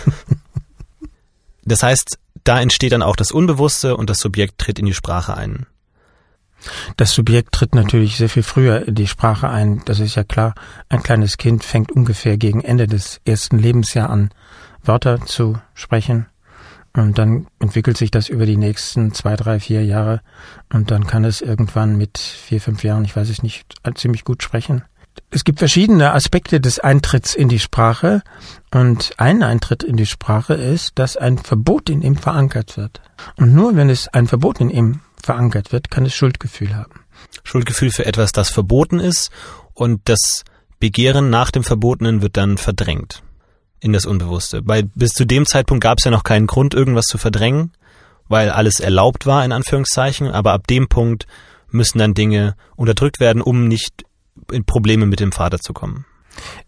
das 1.65 1.83
heißt, 1.83 2.19
da 2.45 2.61
entsteht 2.61 2.93
dann 2.93 3.03
auch 3.03 3.17
das 3.17 3.33
Unbewusste 3.33 3.97
und 3.97 4.11
das 4.11 4.19
Subjekt 4.19 4.59
tritt 4.59 4.79
in 4.79 4.87
die 4.87 4.95
Sprache 4.95 5.37
ein. 5.37 5.67
Das 6.97 7.13
Subjekt 7.13 7.53
tritt 7.53 7.75
natürlich 7.75 8.17
sehr 8.17 8.29
viel 8.29 8.43
früher 8.43 8.87
in 8.87 8.95
die 8.95 9.09
Sprache 9.09 9.49
ein. 9.49 9.83
Das 9.85 9.99
ist 9.99 10.15
ja 10.15 10.25
klar. 10.25 10.55
Ein 10.89 11.03
kleines 11.03 11.37
Kind 11.37 11.65
fängt 11.65 11.91
ungefähr 11.91 12.37
gegen 12.37 12.61
Ende 12.61 12.87
des 12.87 13.21
ersten 13.25 13.59
Lebensjahres 13.59 14.13
an, 14.13 14.31
Wörter 14.83 15.25
zu 15.27 15.59
sprechen. 15.75 16.27
Und 16.95 17.19
dann 17.19 17.47
entwickelt 17.59 17.97
sich 17.97 18.11
das 18.11 18.29
über 18.29 18.45
die 18.45 18.59
nächsten 18.59 19.15
zwei, 19.15 19.37
drei, 19.37 19.61
vier 19.61 19.85
Jahre. 19.85 20.21
Und 20.73 20.91
dann 20.91 21.07
kann 21.07 21.25
es 21.25 21.41
irgendwann 21.41 21.97
mit 21.97 22.19
vier, 22.19 22.61
fünf 22.61 22.85
Jahren, 22.85 23.05
ich 23.05 23.17
weiß 23.17 23.31
es 23.31 23.43
nicht, 23.43 23.75
ziemlich 23.95 24.25
gut 24.25 24.43
sprechen. 24.43 24.85
Es 25.31 25.45
gibt 25.45 25.59
verschiedene 25.59 26.13
Aspekte 26.13 26.61
des 26.61 26.79
Eintritts 26.79 27.35
in 27.35 27.49
die 27.49 27.59
Sprache. 27.59 28.23
Und 28.71 29.13
ein 29.17 29.43
Eintritt 29.43 29.83
in 29.83 29.97
die 29.97 30.07
Sprache 30.07 30.55
ist, 30.55 30.99
dass 30.99 31.17
ein 31.17 31.39
Verbot 31.39 31.89
in 31.89 32.03
ihm 32.03 32.17
verankert 32.17 32.77
wird. 32.77 33.01
Und 33.37 33.55
nur 33.55 33.75
wenn 33.77 33.89
es 33.89 34.09
ein 34.09 34.27
Verbot 34.27 34.61
in 34.61 34.69
ihm 34.69 35.01
verankert 35.23 35.73
wird, 35.73 35.91
kann 35.91 36.05
es 36.05 36.15
Schuldgefühl 36.15 36.77
haben. 36.77 37.05
Schuldgefühl 37.43 37.91
für 37.91 38.05
etwas, 38.05 38.33
das 38.33 38.51
verboten 38.51 39.01
ist 39.01 39.31
und 39.73 40.03
das 40.05 40.45
Begehren 40.79 41.31
nach 41.31 41.51
dem 41.51 41.65
Verbotenen 41.65 42.21
wird 42.21 42.37
dann 42.37 42.59
verdrängt 42.59 43.23
in 43.83 43.93
das 43.93 44.07
Unbewusste. 44.07 44.63
Weil 44.65 44.85
bis 44.95 45.11
zu 45.11 45.27
dem 45.27 45.45
Zeitpunkt 45.45 45.83
gab 45.83 45.99
es 45.99 46.05
ja 46.05 46.11
noch 46.11 46.23
keinen 46.23 46.47
Grund, 46.47 46.73
irgendwas 46.73 47.07
zu 47.07 47.19
verdrängen, 47.19 47.73
weil 48.29 48.49
alles 48.49 48.81
erlaubt 48.81 49.27
war, 49.27 49.45
in 49.45 49.53
Anführungszeichen, 49.53 50.29
aber 50.29 50.53
ab 50.53 50.67
dem 50.69 50.89
Punkt 50.89 51.27
müssen 51.71 51.99
dann 51.99 52.15
Dinge 52.15 52.55
unterdrückt 52.77 53.19
werden, 53.19 53.43
um 53.43 53.67
nicht 53.67 54.05
in 54.51 54.65
Probleme 54.65 55.07
mit 55.07 55.21
dem 55.21 55.33
Vater 55.33 55.59
zu 55.59 55.73
kommen. 55.73 56.07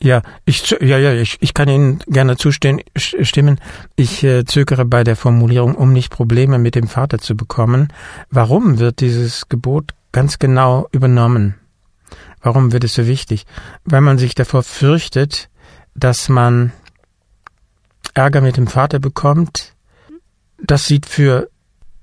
Ja, 0.02 0.22
ich 0.44 0.70
ja 0.80 0.98
ja 0.98 1.14
ich, 1.14 1.38
ich 1.40 1.54
kann 1.54 1.68
Ihnen 1.68 2.00
gerne 2.06 2.36
zustimmen. 2.36 2.80
Stimmen. 2.96 3.60
Ich 3.96 4.22
äh, 4.22 4.44
zögere 4.44 4.84
bei 4.84 5.04
der 5.04 5.16
Formulierung, 5.16 5.74
um 5.74 5.92
nicht 5.92 6.10
Probleme 6.10 6.58
mit 6.58 6.74
dem 6.74 6.88
Vater 6.88 7.18
zu 7.18 7.34
bekommen. 7.34 7.88
Warum 8.28 8.78
wird 8.78 9.00
dieses 9.00 9.48
Gebot 9.48 9.92
ganz 10.12 10.38
genau 10.38 10.88
übernommen? 10.92 11.54
Warum 12.42 12.72
wird 12.72 12.84
es 12.84 12.94
so 12.94 13.06
wichtig? 13.06 13.46
Weil 13.84 14.02
man 14.02 14.18
sich 14.18 14.34
davor 14.34 14.62
fürchtet, 14.62 15.48
dass 15.94 16.28
man 16.28 16.72
Ärger 18.14 18.40
mit 18.40 18.56
dem 18.56 18.66
Vater 18.66 18.98
bekommt. 18.98 19.74
Das 20.62 20.86
sieht 20.86 21.06
für 21.06 21.48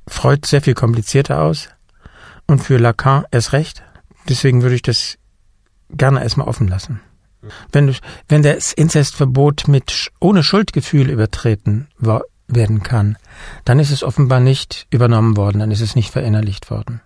Freud 0.07 0.45
sehr 0.45 0.61
viel 0.61 0.73
komplizierter 0.73 1.41
aus 1.41 1.69
und 2.47 2.59
für 2.59 2.77
Lacan 2.77 3.25
erst 3.31 3.53
recht. 3.53 3.83
Deswegen 4.29 4.61
würde 4.61 4.75
ich 4.75 4.81
das 4.81 5.17
gerne 5.89 6.21
erstmal 6.21 6.47
offen 6.47 6.67
lassen. 6.67 7.01
Wenn, 7.71 7.95
wenn 8.27 8.43
das 8.43 8.71
Inzestverbot 8.71 9.67
mit 9.67 10.11
ohne 10.19 10.43
Schuldgefühl 10.43 11.09
übertreten 11.09 11.87
werden 12.47 12.83
kann, 12.83 13.17
dann 13.65 13.79
ist 13.79 13.91
es 13.91 14.03
offenbar 14.03 14.39
nicht 14.39 14.85
übernommen 14.91 15.37
worden, 15.37 15.59
dann 15.59 15.71
ist 15.71 15.81
es 15.81 15.95
nicht 15.95 16.11
verinnerlicht 16.11 16.69
worden. 16.69 17.01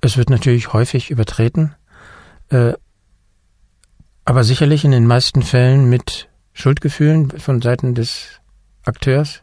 Es 0.00 0.16
wird 0.16 0.30
natürlich 0.30 0.72
häufig 0.72 1.10
übertreten, 1.10 1.74
äh, 2.48 2.72
aber 4.24 4.42
sicherlich 4.44 4.84
in 4.84 4.90
den 4.90 5.06
meisten 5.06 5.42
Fällen 5.42 5.88
mit 5.88 6.29
Schuldgefühlen 6.60 7.30
von 7.38 7.60
Seiten 7.62 7.94
des 7.94 8.40
Akteurs, 8.84 9.42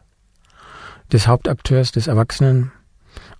des 1.12 1.26
Hauptakteurs, 1.26 1.92
des 1.92 2.06
Erwachsenen 2.06 2.72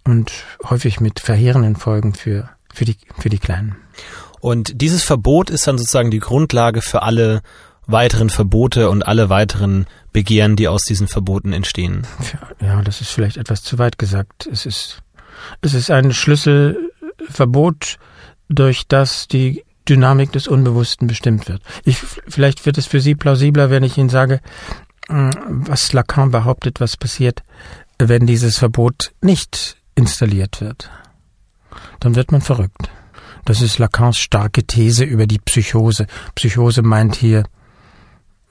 und 0.04 0.32
häufig 0.68 1.00
mit 1.00 1.20
verheerenden 1.20 1.76
Folgen 1.76 2.14
für, 2.14 2.50
für, 2.72 2.84
die, 2.84 2.96
für 3.18 3.28
die 3.28 3.38
Kleinen. 3.38 3.76
Und 4.40 4.80
dieses 4.80 5.02
Verbot 5.02 5.50
ist 5.50 5.66
dann 5.66 5.78
sozusagen 5.78 6.10
die 6.10 6.20
Grundlage 6.20 6.82
für 6.82 7.02
alle 7.02 7.42
weiteren 7.86 8.30
Verbote 8.30 8.90
und 8.90 9.06
alle 9.06 9.30
weiteren 9.30 9.86
Begehren, 10.12 10.56
die 10.56 10.68
aus 10.68 10.82
diesen 10.82 11.08
Verboten 11.08 11.52
entstehen. 11.52 12.06
Ja, 12.60 12.82
das 12.82 13.00
ist 13.00 13.10
vielleicht 13.10 13.36
etwas 13.36 13.62
zu 13.62 13.78
weit 13.78 13.98
gesagt. 13.98 14.46
Es 14.46 14.66
ist, 14.66 15.02
es 15.62 15.74
ist 15.74 15.90
ein 15.90 16.12
Schlüsselverbot, 16.12 17.98
durch 18.48 18.86
das 18.88 19.28
die 19.28 19.64
Dynamik 19.88 20.32
des 20.32 20.48
Unbewussten 20.48 21.06
bestimmt 21.06 21.48
wird. 21.48 21.62
Ich, 21.84 21.98
vielleicht 21.98 22.66
wird 22.66 22.78
es 22.78 22.86
für 22.86 23.00
Sie 23.00 23.14
plausibler, 23.14 23.70
wenn 23.70 23.82
ich 23.82 23.96
Ihnen 23.96 24.08
sage, 24.08 24.40
hm, 25.08 25.30
was 25.48 25.92
Lacan 25.92 26.30
behauptet, 26.30 26.80
was 26.80 26.96
passiert, 26.96 27.42
wenn 27.98 28.26
dieses 28.26 28.58
Verbot 28.58 29.12
nicht 29.20 29.76
installiert 29.94 30.60
wird. 30.60 30.90
Dann 32.00 32.14
wird 32.14 32.32
man 32.32 32.40
verrückt. 32.40 32.90
Das 33.44 33.62
ist 33.62 33.78
Lacans 33.78 34.18
starke 34.18 34.64
These 34.64 35.04
über 35.04 35.26
die 35.26 35.38
Psychose. 35.38 36.06
Psychose 36.34 36.82
meint 36.82 37.16
hier, 37.16 37.44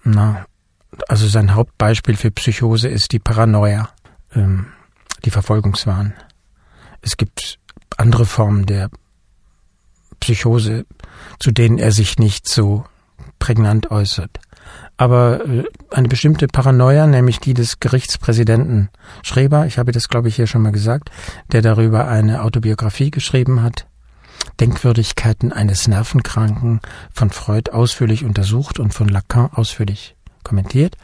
na, 0.04 0.46
also 1.08 1.28
sein 1.28 1.54
Hauptbeispiel 1.54 2.16
für 2.16 2.32
Psychose 2.32 2.88
ist 2.88 3.12
die 3.12 3.20
Paranoia, 3.20 3.90
ähm, 4.34 4.68
die 5.26 5.30
Verfolgungswahn. 5.30 6.14
Es 7.02 7.18
gibt 7.18 7.60
andere 7.98 8.26
Formen 8.26 8.66
der 8.66 8.90
Psychose, 10.28 10.86
zu 11.40 11.52
denen 11.52 11.78
er 11.78 11.94
sich 11.94 12.20
nicht 12.20 12.50
so 12.50 12.84
prägnant 13.40 13.92
äußert. 13.92 14.42
Aber 14.98 15.46
äh, 15.48 15.64
eine 15.90 16.10
bestimmte 16.10 16.48
Paranoia, 16.48 17.08
nämlich 17.08 17.40
die 17.40 17.54
des 17.54 17.80
Gerichtspräsidenten 17.80 18.90
Schreber, 19.24 19.68
ich 19.68 19.78
habe 19.78 19.94
das 19.94 20.10
glaube 20.10 20.28
ich 20.28 20.36
hier 20.36 20.48
schon 20.48 20.64
mal 20.64 20.74
gesagt, 20.74 21.12
der 21.54 21.62
darüber 21.62 22.10
eine 22.10 22.44
Autobiografie 22.44 23.10
geschrieben 23.10 23.64
hat, 23.64 23.88
Denkwürdigkeiten 24.60 25.54
eines 25.54 25.88
Nervenkranken 25.88 26.82
von 27.14 27.30
Freud 27.30 27.72
ausführlich 27.72 28.26
untersucht 28.26 28.80
und 28.80 28.94
von 28.94 29.08
Lacan 29.08 29.50
ausführlich 29.54 30.18
kommentiert. 30.44 30.98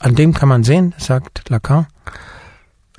An 0.00 0.16
dem 0.16 0.34
kann 0.34 0.48
man 0.48 0.64
sehen, 0.64 0.92
sagt 0.98 1.50
Lacan, 1.50 1.86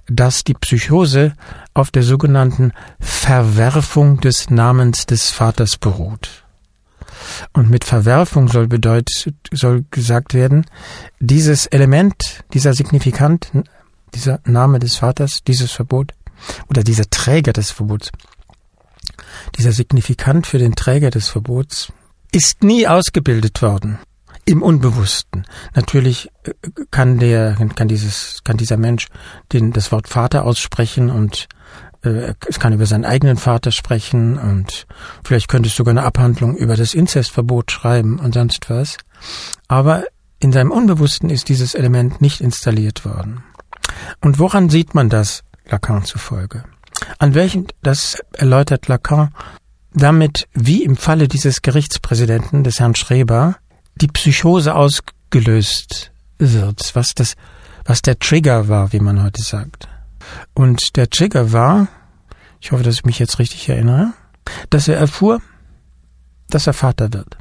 dass 0.09 0.43
die 0.43 0.53
Psychose 0.53 1.33
auf 1.73 1.91
der 1.91 2.03
sogenannten 2.03 2.71
Verwerfung 2.99 4.19
des 4.19 4.49
Namens 4.49 5.05
des 5.05 5.31
Vaters 5.31 5.77
beruht. 5.77 6.43
Und 7.53 7.69
mit 7.69 7.83
Verwerfung 7.83 8.47
soll 8.47 8.67
bedeutet, 8.67 9.33
soll 9.51 9.85
gesagt 9.91 10.33
werden, 10.33 10.65
dieses 11.19 11.65
Element, 11.65 12.43
dieser 12.53 12.73
Signifikant, 12.73 13.51
dieser 14.13 14.39
Name 14.45 14.79
des 14.79 14.95
Vaters, 14.95 15.43
dieses 15.45 15.71
Verbot 15.71 16.13
oder 16.69 16.83
dieser 16.83 17.09
Träger 17.09 17.53
des 17.53 17.71
Verbots 17.71 18.11
dieser 19.57 19.71
Signifikant 19.71 20.47
für 20.47 20.57
den 20.57 20.75
Träger 20.75 21.09
des 21.09 21.29
Verbots, 21.29 21.91
ist 22.31 22.63
nie 22.63 22.87
ausgebildet 22.87 23.61
worden. 23.61 23.99
Im 24.47 24.63
Unbewussten. 24.63 25.45
Natürlich 25.75 26.29
äh, 26.43 26.53
kann 26.89 27.19
der, 27.19 27.57
kann 27.75 27.89
dieses, 27.89 28.43
kann 28.45 28.55
dieser 28.55 28.77
Mensch 28.77 29.07
den, 29.51 29.73
das 29.73 29.91
Wort 29.91 30.07
Vater 30.07 30.45
aussprechen 30.45 31.09
und 31.09 31.49
äh, 32.03 32.33
es 32.47 32.57
kann 32.57 32.71
über 32.71 32.85
seinen 32.85 33.03
eigenen 33.03 33.35
Vater 33.35 33.71
sprechen 33.71 34.37
und 34.37 34.87
vielleicht 35.25 35.49
könnte 35.49 35.67
es 35.67 35.75
sogar 35.75 35.91
eine 35.91 36.03
Abhandlung 36.03 36.55
über 36.55 36.77
das 36.77 36.93
Inzestverbot 36.93 37.71
schreiben 37.71 38.19
und 38.19 38.35
sonst 38.35 38.69
was. 38.69 38.95
Aber 39.67 40.05
in 40.39 40.53
seinem 40.53 40.71
Unbewussten 40.71 41.29
ist 41.29 41.49
dieses 41.49 41.75
Element 41.75 42.21
nicht 42.21 42.39
installiert 42.39 43.03
worden. 43.03 43.43
Und 44.21 44.39
woran 44.39 44.69
sieht 44.69 44.95
man 44.95 45.09
das 45.09 45.43
Lacan 45.65 46.05
zufolge? 46.05 46.63
An 47.19 47.35
welchem, 47.35 47.67
das 47.83 48.21
erläutert 48.31 48.87
Lacan, 48.87 49.33
damit, 49.93 50.47
wie 50.53 50.85
im 50.85 50.95
Falle 50.95 51.27
dieses 51.27 51.61
Gerichtspräsidenten, 51.61 52.63
des 52.63 52.79
Herrn 52.79 52.95
Schreber, 52.95 53.57
die 54.01 54.07
Psychose 54.07 54.75
ausgelöst 54.75 56.11
wird, 56.37 56.95
was 56.95 57.13
das, 57.15 57.35
was 57.85 58.01
der 58.01 58.19
Trigger 58.19 58.67
war, 58.67 58.93
wie 58.93 58.99
man 58.99 59.23
heute 59.23 59.41
sagt. 59.41 59.87
Und 60.53 60.95
der 60.95 61.09
Trigger 61.09 61.51
war, 61.51 61.87
ich 62.59 62.71
hoffe, 62.71 62.83
dass 62.83 62.95
ich 62.95 63.05
mich 63.05 63.19
jetzt 63.19 63.39
richtig 63.39 63.69
erinnere, 63.69 64.13
dass 64.69 64.87
er 64.87 64.97
erfuhr, 64.97 65.41
dass 66.49 66.67
er 66.67 66.73
Vater 66.73 67.13
wird. 67.13 67.37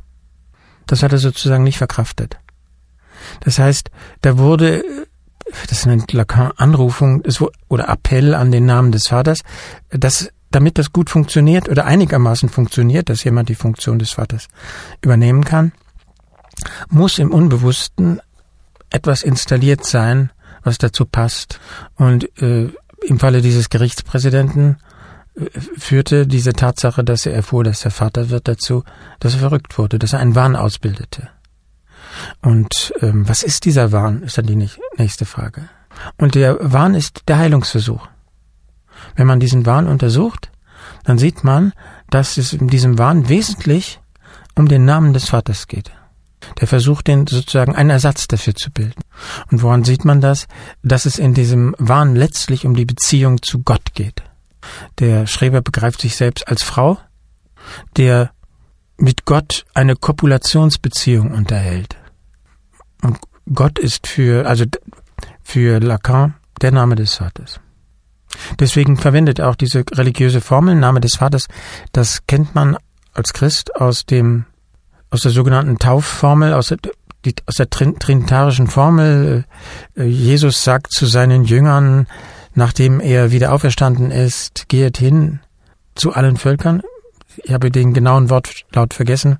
Das 0.86 1.02
hat 1.02 1.12
er 1.12 1.18
sozusagen 1.18 1.64
nicht 1.64 1.78
verkraftet. 1.78 2.38
Das 3.40 3.58
heißt, 3.58 3.90
da 4.22 4.38
wurde 4.38 4.84
das 5.68 5.86
nennt 5.86 6.12
Lacan 6.12 6.52
Anrufung 6.56 7.22
oder 7.68 7.88
Appell 7.88 8.34
an 8.34 8.50
den 8.50 8.66
Namen 8.66 8.92
des 8.92 9.08
Vaters, 9.08 9.40
dass 9.90 10.30
damit 10.50 10.78
das 10.78 10.92
gut 10.92 11.10
funktioniert 11.10 11.68
oder 11.68 11.84
einigermaßen 11.84 12.48
funktioniert, 12.48 13.08
dass 13.08 13.24
jemand 13.24 13.48
die 13.48 13.54
Funktion 13.54 13.98
des 13.98 14.12
Vaters 14.12 14.48
übernehmen 15.02 15.44
kann, 15.44 15.72
muss 16.88 17.18
im 17.18 17.32
Unbewussten 17.32 18.20
etwas 18.90 19.22
installiert 19.22 19.84
sein, 19.84 20.30
was 20.62 20.78
dazu 20.78 21.04
passt. 21.04 21.60
Und 21.96 22.24
äh, 22.40 22.70
im 23.04 23.18
Falle 23.18 23.42
dieses 23.42 23.68
Gerichtspräsidenten 23.68 24.78
äh, 25.36 25.48
führte 25.78 26.26
diese 26.26 26.52
Tatsache, 26.52 27.04
dass 27.04 27.26
er 27.26 27.34
erfuhr, 27.34 27.64
dass 27.64 27.84
er 27.84 27.90
Vater 27.90 28.30
wird, 28.30 28.48
dazu, 28.48 28.84
dass 29.20 29.34
er 29.34 29.40
verrückt 29.40 29.78
wurde, 29.78 29.98
dass 29.98 30.12
er 30.12 30.20
einen 30.20 30.34
Wahn 30.34 30.56
ausbildete. 30.56 31.28
Und 32.42 32.94
ähm, 33.00 33.28
was 33.28 33.42
ist 33.42 33.64
dieser 33.64 33.92
Wahn, 33.92 34.22
ist 34.22 34.38
dann 34.38 34.46
die 34.46 34.68
nächste 34.96 35.24
Frage. 35.24 35.68
Und 36.16 36.34
der 36.34 36.58
Wahn 36.60 36.94
ist 36.94 37.22
der 37.28 37.38
Heilungsversuch. 37.38 38.08
Wenn 39.14 39.26
man 39.26 39.40
diesen 39.40 39.66
Wahn 39.66 39.86
untersucht, 39.86 40.50
dann 41.04 41.18
sieht 41.18 41.44
man, 41.44 41.72
dass 42.10 42.36
es 42.36 42.52
in 42.52 42.68
diesem 42.68 42.98
Wahn 42.98 43.28
wesentlich 43.28 44.00
um 44.54 44.68
den 44.68 44.84
Namen 44.84 45.12
des 45.12 45.28
Vaters 45.28 45.66
geht. 45.66 45.92
Der 46.60 46.68
versucht, 46.68 47.06
den 47.06 47.26
sozusagen 47.26 47.74
einen 47.74 47.90
Ersatz 47.90 48.28
dafür 48.28 48.54
zu 48.54 48.70
bilden. 48.70 49.02
Und 49.50 49.62
woran 49.62 49.84
sieht 49.84 50.04
man 50.04 50.20
das? 50.20 50.46
Dass 50.82 51.06
es 51.06 51.18
in 51.18 51.34
diesem 51.34 51.74
Wahn 51.78 52.14
letztlich 52.14 52.66
um 52.66 52.74
die 52.74 52.84
Beziehung 52.84 53.42
zu 53.42 53.62
Gott 53.62 53.94
geht. 53.94 54.22
Der 54.98 55.26
Schreber 55.26 55.62
begreift 55.62 56.00
sich 56.00 56.16
selbst 56.16 56.48
als 56.48 56.62
Frau, 56.62 56.98
der 57.96 58.30
mit 58.98 59.24
Gott 59.24 59.64
eine 59.74 59.96
Kopulationsbeziehung 59.96 61.32
unterhält. 61.32 61.96
Und 63.02 63.18
Gott 63.52 63.78
ist 63.78 64.06
für, 64.06 64.46
also 64.46 64.64
für 65.42 65.80
Lacan 65.80 66.34
der 66.60 66.72
Name 66.72 66.96
des 66.96 67.14
Vaters. 67.14 67.60
Deswegen 68.58 68.96
verwendet 68.96 69.38
er 69.38 69.48
auch 69.48 69.54
diese 69.54 69.84
religiöse 69.92 70.40
Formel, 70.40 70.74
Name 70.74 71.00
des 71.00 71.16
Vaters. 71.16 71.46
Das 71.92 72.26
kennt 72.26 72.54
man 72.54 72.76
als 73.12 73.32
Christ 73.32 73.76
aus 73.76 74.04
dem, 74.04 74.46
aus 75.10 75.22
der 75.22 75.30
sogenannten 75.30 75.78
Taufformel, 75.78 76.52
aus 76.54 76.68
der, 76.68 76.78
die, 77.24 77.34
aus 77.46 77.56
der 77.56 77.70
trinitarischen 77.70 78.66
Formel. 78.66 79.44
Äh, 79.96 80.04
Jesus 80.04 80.64
sagt 80.64 80.92
zu 80.92 81.06
seinen 81.06 81.44
Jüngern, 81.44 82.06
nachdem 82.54 83.00
er 83.00 83.30
wieder 83.30 83.52
auferstanden 83.52 84.10
ist, 84.10 84.68
geht 84.68 84.98
hin 84.98 85.40
zu 85.94 86.12
allen 86.12 86.36
Völkern. 86.36 86.82
Ich 87.44 87.52
habe 87.52 87.70
den 87.70 87.94
genauen 87.94 88.30
Wortlaut 88.30 88.94
vergessen. 88.94 89.38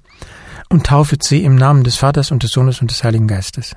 Und 0.69 0.87
taufet 0.87 1.23
sie 1.23 1.45
im 1.45 1.55
Namen 1.55 1.85
des 1.85 1.97
Vaters 1.97 2.31
und 2.31 2.43
des 2.43 2.51
Sohnes 2.51 2.81
und 2.81 2.91
des 2.91 3.05
Heiligen 3.05 3.29
Geistes. 3.29 3.77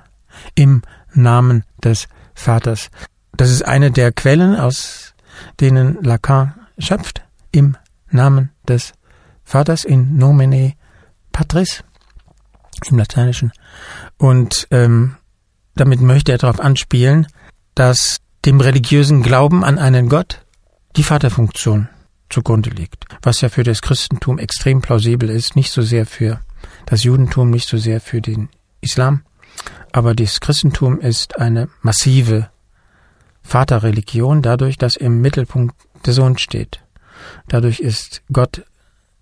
Im 0.56 0.82
Namen 1.14 1.64
des 1.84 2.08
Vaters. 2.34 2.90
Das 3.36 3.52
ist 3.52 3.64
eine 3.64 3.92
der 3.92 4.12
Quellen, 4.12 4.56
aus 4.56 5.14
denen 5.60 6.04
Lacan 6.04 6.56
schöpft. 6.78 7.22
Im 7.52 7.78
Namen 8.10 8.50
des 8.68 8.94
Vaters 9.44 9.84
in 9.84 10.18
nomine 10.18 10.74
patris 11.40 11.86
im 12.92 12.98
Lateinischen. 12.98 13.54
Und 14.18 14.68
ähm, 14.72 15.16
damit 15.76 16.02
möchte 16.02 16.34
er 16.34 16.38
darauf 16.38 16.60
anspielen, 16.60 17.28
dass 17.76 18.18
dem 18.44 18.60
religiösen 18.60 19.24
Glauben 19.24 19.64
an 19.64 19.80
einen 19.80 20.10
Gott 20.10 20.46
die 20.98 21.04
Vaterfunktion 21.04 21.88
zugrunde 22.30 22.72
liegt, 22.72 23.06
was 23.22 23.40
ja 23.40 23.48
für 23.48 23.64
das 23.64 23.82
Christentum 23.82 24.38
extrem 24.38 24.82
plausibel 24.82 25.30
ist, 25.30 25.56
nicht 25.56 25.72
so 25.72 25.82
sehr 25.82 26.06
für 26.06 26.42
das 26.86 27.06
Judentum, 27.06 27.50
nicht 27.50 27.70
so 27.70 27.78
sehr 27.78 28.02
für 28.02 28.20
den 28.20 28.50
Islam, 28.82 29.24
aber 29.94 30.16
das 30.16 30.42
Christentum 30.42 31.00
ist 31.00 31.40
eine 31.40 31.70
massive 31.82 32.50
Vaterreligion 33.44 34.42
dadurch, 34.42 34.78
dass 34.78 34.98
im 34.98 35.22
Mittelpunkt 35.22 35.74
der 36.06 36.12
Sohn 36.12 36.38
steht. 36.38 36.82
Dadurch 37.48 37.80
ist 37.80 38.24
Gott 38.32 38.66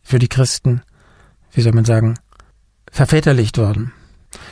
für 0.02 0.18
die 0.18 0.30
Christen, 0.30 0.82
wie 1.58 1.62
soll 1.62 1.74
man 1.74 1.86
sagen, 1.86 2.14
verväterlicht 2.92 3.58
worden. 3.58 3.92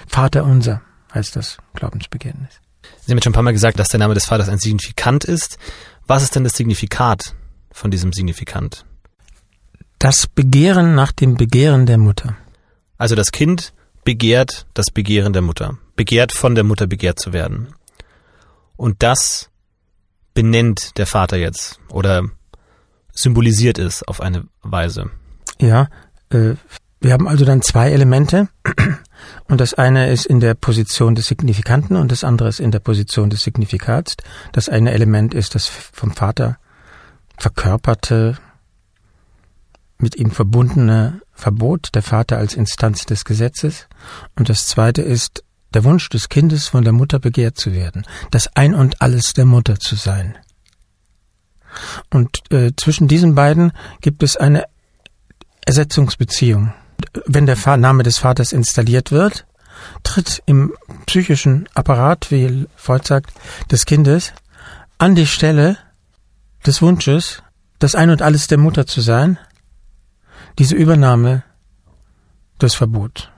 Vater 0.08 0.44
unser 0.44 0.82
heißt 1.13 1.36
das 1.36 1.58
Glaubensbekenntnis. 1.76 2.60
Sie 3.02 3.12
haben 3.12 3.18
jetzt 3.18 3.24
schon 3.24 3.32
ein 3.32 3.36
paar 3.36 3.44
Mal 3.44 3.54
gesagt, 3.54 3.80
dass 3.80 3.89
der 3.89 4.00
Name 4.00 4.15
des 4.15 4.26
Vaters 4.26 4.50
ein 4.50 4.58
Signifikant 4.58 5.24
ist. 5.24 5.60
Was 6.08 6.24
ist 6.24 6.36
denn 6.36 6.44
das 6.44 6.54
Signifikat 6.54 7.36
von 7.72 7.91
diesem 7.91 8.12
Signifikant? 8.12 8.86
Das 10.00 10.26
Begehren 10.28 10.96
nach 10.96 11.12
dem 11.12 11.36
Begehren 11.36 11.86
der 11.86 12.00
Mutter. 12.00 12.36
Also 12.98 13.13
das 13.15 13.32
Kind 13.32 13.74
begehrt 14.04 14.65
das 14.74 14.88
Begehren 14.91 15.34
der 15.34 15.44
Mutter, 15.44 15.78
begehrt 15.96 16.32
von 16.32 16.56
der 16.56 16.63
Mutter 16.63 16.88
begehrt 16.88 17.20
zu 17.20 17.34
werden. 17.34 17.76
Und 18.78 19.04
das 19.04 19.50
benennt 20.34 20.98
der 20.98 21.06
Vater 21.06 21.38
jetzt 21.38 21.80
oder 21.89 22.24
symbolisiert 23.13 23.78
es 23.78 24.02
auf 24.04 24.22
eine 24.22 24.48
Weise. 24.62 25.12
Ja, 25.60 25.88
äh, 26.30 26.56
wir 27.01 27.13
haben 27.13 27.27
also 27.27 27.45
dann 27.45 27.62
zwei 27.62 27.91
Elemente 27.91 28.47
und 29.47 29.62
das 29.62 29.73
eine 29.73 30.12
ist 30.12 30.25
in 30.25 30.39
der 30.39 30.53
Position 30.53 31.15
des 31.15 31.27
Signifikanten 31.27 31.95
und 31.97 32.12
das 32.12 32.23
andere 32.23 32.49
ist 32.49 32.60
in 32.60 32.71
der 32.71 32.79
Position 32.79 33.29
des 33.29 33.43
Signifikats. 33.43 34.15
Das 34.51 34.69
eine 34.69 34.91
Element 34.91 35.34
ist 35.34 35.55
das 35.55 35.67
vom 35.67 36.12
Vater 36.12 36.58
verkörperte, 37.38 38.38
mit 39.97 40.15
ihm 40.15 40.31
verbundene 40.31 41.21
Verbot, 41.34 41.89
der 41.93 42.01
Vater 42.01 42.38
als 42.38 42.53
Instanz 42.53 43.05
des 43.05 43.25
Gesetzes. 43.25 43.88
Und 44.36 44.49
das 44.49 44.67
zweite 44.67 45.01
ist 45.01 45.43
der 45.73 45.84
Wunsch 45.84 46.10
des 46.10 46.29
Kindes, 46.29 46.67
von 46.67 46.84
der 46.84 46.93
Mutter 46.93 47.19
begehrt 47.19 47.58
zu 47.58 47.73
werden, 47.73 48.05
das 48.31 48.49
Ein 48.55 48.73
und 48.73 49.01
Alles 49.01 49.34
der 49.34 49.45
Mutter 49.45 49.79
zu 49.79 49.95
sein. 49.95 50.38
Und 52.10 52.39
äh, 52.51 52.71
zwischen 52.77 53.08
diesen 53.08 53.36
beiden 53.36 53.73
gibt 53.99 54.23
es 54.23 54.38
eine 54.38 54.65
Ersetzungsbeziehung. 55.65 56.73
Wenn 57.25 57.45
der 57.45 57.77
Name 57.77 58.03
des 58.03 58.17
Vaters 58.17 58.53
installiert 58.53 59.12
wird, 59.12 59.45
tritt 60.03 60.41
im 60.45 60.73
psychischen 61.05 61.67
Apparat, 61.73 62.31
wie 62.31 62.67
Freud 62.75 63.05
sagt, 63.05 63.34
des 63.71 63.86
Kindes 63.86 64.34
an 64.97 65.15
die 65.15 65.27
Stelle 65.27 65.77
des 66.65 66.81
Wunsches, 66.81 67.43
das 67.79 67.95
Ein 67.95 68.10
und 68.10 68.21
Alles 68.21 68.47
der 68.47 68.58
Mutter 68.58 68.88
zu 68.88 69.01
sein, 69.01 69.38
diese 70.58 70.75
Übernahme 70.75 71.43
des 72.62 72.75
Verbots. 72.75 73.29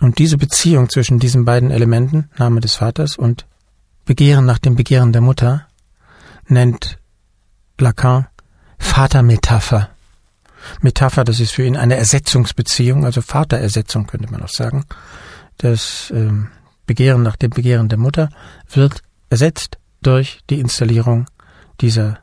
Und 0.00 0.18
diese 0.18 0.36
Beziehung 0.36 0.88
zwischen 0.90 1.18
diesen 1.18 1.44
beiden 1.44 1.70
Elementen, 1.70 2.30
Name 2.36 2.60
des 2.60 2.74
Vaters 2.76 3.16
und 3.16 3.46
Begehren 4.04 4.44
nach 4.44 4.58
dem 4.58 4.74
Begehren 4.74 5.12
der 5.12 5.22
Mutter, 5.22 5.66
nennt 6.46 6.98
Lacan 7.78 8.26
Vatermetapher. 8.78 9.90
Metapher, 10.80 11.24
das 11.24 11.40
ist 11.40 11.52
für 11.52 11.64
ihn 11.64 11.76
eine 11.76 11.96
Ersetzungsbeziehung, 11.96 13.04
also 13.04 13.22
Vaterersetzung 13.22 14.06
könnte 14.06 14.30
man 14.30 14.42
auch 14.42 14.48
sagen. 14.48 14.84
Das 15.58 16.10
ähm, 16.14 16.48
Begehren 16.86 17.22
nach 17.22 17.36
dem 17.36 17.50
Begehren 17.50 17.88
der 17.88 17.98
Mutter 17.98 18.30
wird 18.72 19.02
ersetzt 19.28 19.78
durch 20.02 20.40
die 20.50 20.60
Installierung 20.60 21.26
dieser 21.80 22.20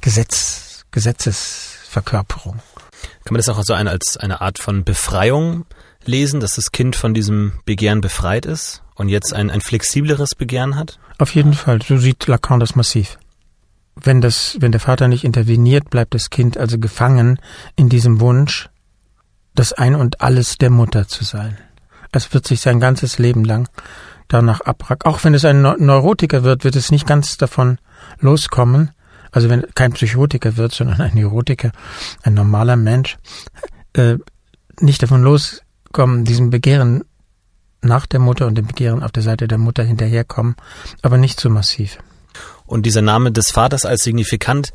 Gesetz, 0.00 0.84
Gesetzesverkörperung. 0.90 2.60
Kann 3.24 3.32
man 3.32 3.38
das 3.38 3.48
auch 3.48 3.62
so 3.62 3.74
eine, 3.74 3.90
als 3.90 4.16
eine 4.16 4.40
Art 4.40 4.58
von 4.58 4.84
Befreiung 4.84 5.66
lesen, 6.04 6.40
dass 6.40 6.54
das 6.54 6.72
Kind 6.72 6.96
von 6.96 7.12
diesem 7.12 7.60
Begehren 7.64 8.00
befreit 8.00 8.46
ist 8.46 8.82
und 8.94 9.08
jetzt 9.08 9.34
ein, 9.34 9.50
ein 9.50 9.60
flexibleres 9.60 10.34
Begehren 10.34 10.76
hat? 10.76 10.98
Auf 11.18 11.34
jeden 11.34 11.54
Fall, 11.54 11.82
so 11.82 11.96
sieht 11.96 12.26
Lacan 12.26 12.60
das 12.60 12.76
massiv. 12.76 13.18
Wenn 14.00 14.20
das, 14.20 14.56
wenn 14.60 14.72
der 14.72 14.80
Vater 14.80 15.08
nicht 15.08 15.24
interveniert, 15.24 15.90
bleibt 15.90 16.14
das 16.14 16.30
Kind 16.30 16.58
also 16.58 16.78
gefangen 16.78 17.38
in 17.76 17.88
diesem 17.88 18.20
Wunsch, 18.20 18.68
das 19.54 19.72
Ein 19.72 19.94
und 19.94 20.20
Alles 20.20 20.58
der 20.58 20.70
Mutter 20.70 21.08
zu 21.08 21.24
sein. 21.24 21.56
Es 22.12 22.32
wird 22.32 22.46
sich 22.46 22.60
sein 22.60 22.78
ganzes 22.78 23.18
Leben 23.18 23.44
lang 23.44 23.68
danach 24.28 24.60
abrack. 24.60 25.06
Auch 25.06 25.24
wenn 25.24 25.34
es 25.34 25.44
ein 25.44 25.62
Neurotiker 25.62 26.42
wird, 26.42 26.64
wird 26.64 26.76
es 26.76 26.90
nicht 26.90 27.06
ganz 27.06 27.36
davon 27.36 27.78
loskommen. 28.20 28.90
Also 29.32 29.48
wenn 29.48 29.66
kein 29.74 29.92
Psychotiker 29.92 30.56
wird, 30.56 30.72
sondern 30.72 31.00
ein 31.00 31.14
Neurotiker, 31.14 31.72
ein 32.22 32.34
normaler 32.34 32.76
Mensch, 32.76 33.16
äh, 33.92 34.16
nicht 34.80 35.02
davon 35.02 35.22
loskommen, 35.22 36.24
diesem 36.24 36.50
Begehren 36.50 37.04
nach 37.82 38.06
der 38.06 38.20
Mutter 38.20 38.46
und 38.46 38.56
dem 38.56 38.66
Begehren 38.66 39.02
auf 39.02 39.12
der 39.12 39.22
Seite 39.22 39.48
der 39.48 39.58
Mutter 39.58 39.84
hinterherkommen, 39.84 40.56
aber 41.02 41.18
nicht 41.18 41.40
so 41.40 41.50
massiv. 41.50 41.98
Und 42.66 42.86
dieser 42.86 43.02
Name 43.02 43.32
des 43.32 43.50
Vaters 43.50 43.84
als 43.84 44.02
signifikant, 44.02 44.72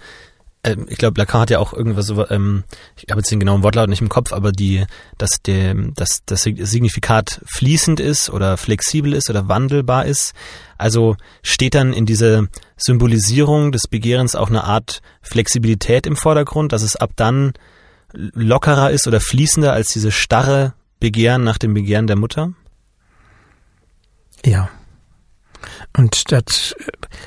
äh, 0.64 0.76
ich 0.88 0.98
glaube, 0.98 1.20
Lacan 1.20 1.42
hat 1.42 1.50
ja 1.50 1.60
auch 1.60 1.74
irgendwas 1.74 2.08
so, 2.08 2.28
ähm, 2.30 2.64
ich 2.96 3.10
habe 3.10 3.20
jetzt 3.20 3.32
den 3.32 3.40
genauen 3.40 3.64
Wortlaut 3.64 3.90
nicht 3.90 4.02
im 4.02 4.10
Kopf, 4.10 4.32
aber 4.34 4.52
die, 4.52 4.86
dass 5.18 5.42
der, 5.42 5.74
dass 5.74 6.24
das 6.26 6.44
Signifikat 6.44 7.42
fließend 7.46 8.00
ist 8.00 8.30
oder 8.30 8.58
flexibel 8.58 9.14
ist 9.14 9.30
oder 9.30 9.48
wandelbar 9.48 10.06
ist. 10.06 10.34
Also 10.78 11.16
steht 11.44 11.76
dann 11.76 11.94
in 11.94 12.06
dieser 12.06 12.48
Symbolisierung 12.78 13.72
des 13.72 13.88
Begehrens 13.88 14.36
auch 14.36 14.50
eine 14.50 14.64
Art 14.64 15.02
Flexibilität 15.22 16.08
im 16.08 16.16
Vordergrund, 16.16 16.72
dass 16.72 16.82
es 16.82 16.96
ab 16.96 17.12
dann 17.16 17.54
lockerer 18.14 18.92
ist 18.92 19.08
oder 19.08 19.22
fließender 19.22 19.72
als 19.72 19.90
diese 19.90 20.12
starre 20.12 20.74
Begehren 21.00 21.44
nach 21.44 21.58
dem 21.58 21.74
Begehren 21.74 22.08
der 22.08 22.18
Mutter? 22.18 22.54
Ja. 24.46 24.70
Und 25.96 26.32
das, 26.32 26.76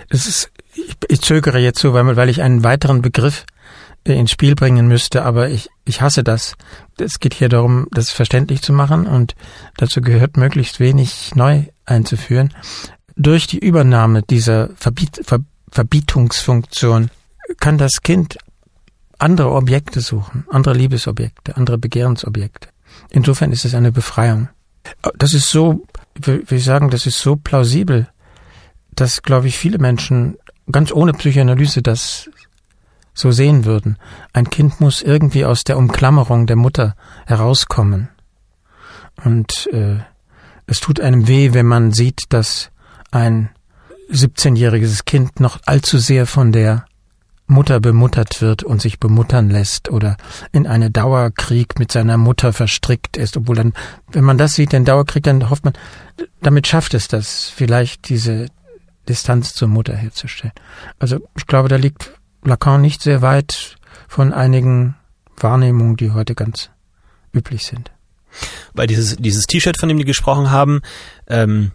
das 0.09 0.27
ist, 0.27 0.51
ich, 0.75 0.97
ich 1.09 1.21
zögere 1.21 1.59
jetzt 1.59 1.81
so, 1.81 1.93
weil, 1.93 2.17
weil 2.17 2.29
ich 2.29 2.43
einen 2.43 2.65
weiteren 2.65 3.03
Begriff 3.03 3.45
äh, 4.05 4.19
ins 4.19 4.31
Spiel 4.31 4.55
bringen 4.55 4.87
müsste, 4.87 5.25
aber 5.25 5.49
ich, 5.49 5.69
ich 5.85 6.01
hasse 6.01 6.23
das. 6.23 6.57
Es 6.99 7.21
geht 7.21 7.35
hier 7.35 7.49
darum, 7.49 7.87
das 7.91 8.11
verständlich 8.11 8.63
zu 8.63 8.73
machen 8.73 9.07
und 9.07 9.35
dazu 9.77 10.01
gehört 10.01 10.37
möglichst 10.37 10.81
wenig 10.81 11.35
neu 11.35 11.65
einzuführen. 11.87 12.53
Durch 13.17 13.47
die 13.47 13.59
Übernahme 13.59 14.23
dieser 14.23 14.71
Verbiet, 14.77 15.21
Ver, 15.25 15.41
Verbietungsfunktion 15.71 17.11
kann 17.61 17.79
das 17.79 18.03
Kind 18.03 18.39
andere 19.19 19.53
Objekte 19.53 20.01
suchen, 20.01 20.45
andere 20.51 20.75
Liebesobjekte, 20.75 21.57
andere 21.57 21.79
Begehrensobjekte. 21.79 22.69
Insofern 23.11 23.53
ist 23.53 23.65
es 23.65 23.75
eine 23.75 23.93
Befreiung. 23.93 24.49
Das 25.17 25.35
ist 25.35 25.49
so, 25.49 25.85
wie 26.15 26.55
ich 26.55 26.65
sagen, 26.65 26.91
das 26.91 27.07
ist 27.07 27.19
so 27.19 27.37
plausibel, 27.37 28.09
dass, 28.95 29.23
glaube 29.23 29.49
ich, 29.49 29.57
viele 29.57 29.79
Menschen 29.79 30.37
ganz 30.71 30.93
ohne 30.93 31.13
Psychoanalyse 31.13 31.83
das 31.83 32.31
so 33.15 33.31
sehen 33.31 33.65
würden. 33.65 33.97
Ein 34.33 34.51
Kind 34.51 34.81
muss 34.81 35.03
irgendwie 35.03 35.45
aus 35.45 35.65
der 35.65 35.79
Umklammerung 35.79 36.47
der 36.47 36.57
Mutter 36.57 36.97
herauskommen. 37.27 38.09
Und 39.25 39.69
äh, 39.73 39.99
es 40.67 40.81
tut 40.81 41.01
einem 41.01 41.29
weh, 41.29 41.53
wenn 41.53 41.67
man 41.67 41.93
sieht, 41.93 42.23
dass 42.31 42.71
ein 43.13 43.51
17-jähriges 44.11 45.05
Kind 45.05 45.41
noch 45.41 45.61
allzu 45.65 45.99
sehr 45.99 46.27
von 46.27 46.53
der 46.53 46.85
Mutter 47.47 47.79
bemuttert 47.79 48.41
wird 48.41 48.63
und 48.63 48.81
sich 48.81 48.99
bemuttern 48.99 49.51
lässt 49.51 49.91
oder 49.91 50.17
in 50.53 50.67
eine 50.67 50.91
Dauerkrieg 50.91 51.79
mit 51.79 51.93
seiner 51.93 52.17
Mutter 52.17 52.53
verstrickt 52.53 53.17
ist, 53.17 53.37
obwohl 53.37 53.57
dann, 53.57 53.75
wenn 54.11 54.25
man 54.25 54.39
das 54.39 54.55
sieht, 54.55 54.73
den 54.73 54.87
Dauerkrieg, 54.87 55.23
dann 55.25 55.51
hofft 55.51 55.65
man, 55.65 55.75
damit 56.41 56.67
schafft 56.67 56.95
es 56.95 57.07
das, 57.07 57.53
vielleicht 57.55 58.09
diese 58.09 58.47
Distanz 59.09 59.55
zur 59.55 59.69
Mutter 59.69 59.95
herzustellen. 59.95 60.53
Also 60.99 61.19
ich 61.37 61.47
glaube, 61.47 61.69
da 61.69 61.77
liegt 61.77 62.13
Lacan 62.43 62.81
nicht 62.81 63.03
sehr 63.03 63.23
weit 63.23 63.77
von 64.09 64.33
einigen 64.33 64.97
Wahrnehmungen, 65.37 65.97
die 65.97 66.13
heute 66.13 66.35
ganz 66.35 66.71
üblich 67.33 67.65
sind. 67.65 67.91
Weil 68.73 68.87
dieses 68.87 69.17
dieses 69.17 69.47
T-Shirt, 69.47 69.79
von 69.79 69.89
dem 69.89 69.99
die 69.99 70.05
gesprochen 70.05 70.51
haben, 70.51 70.83
ähm, 71.29 71.73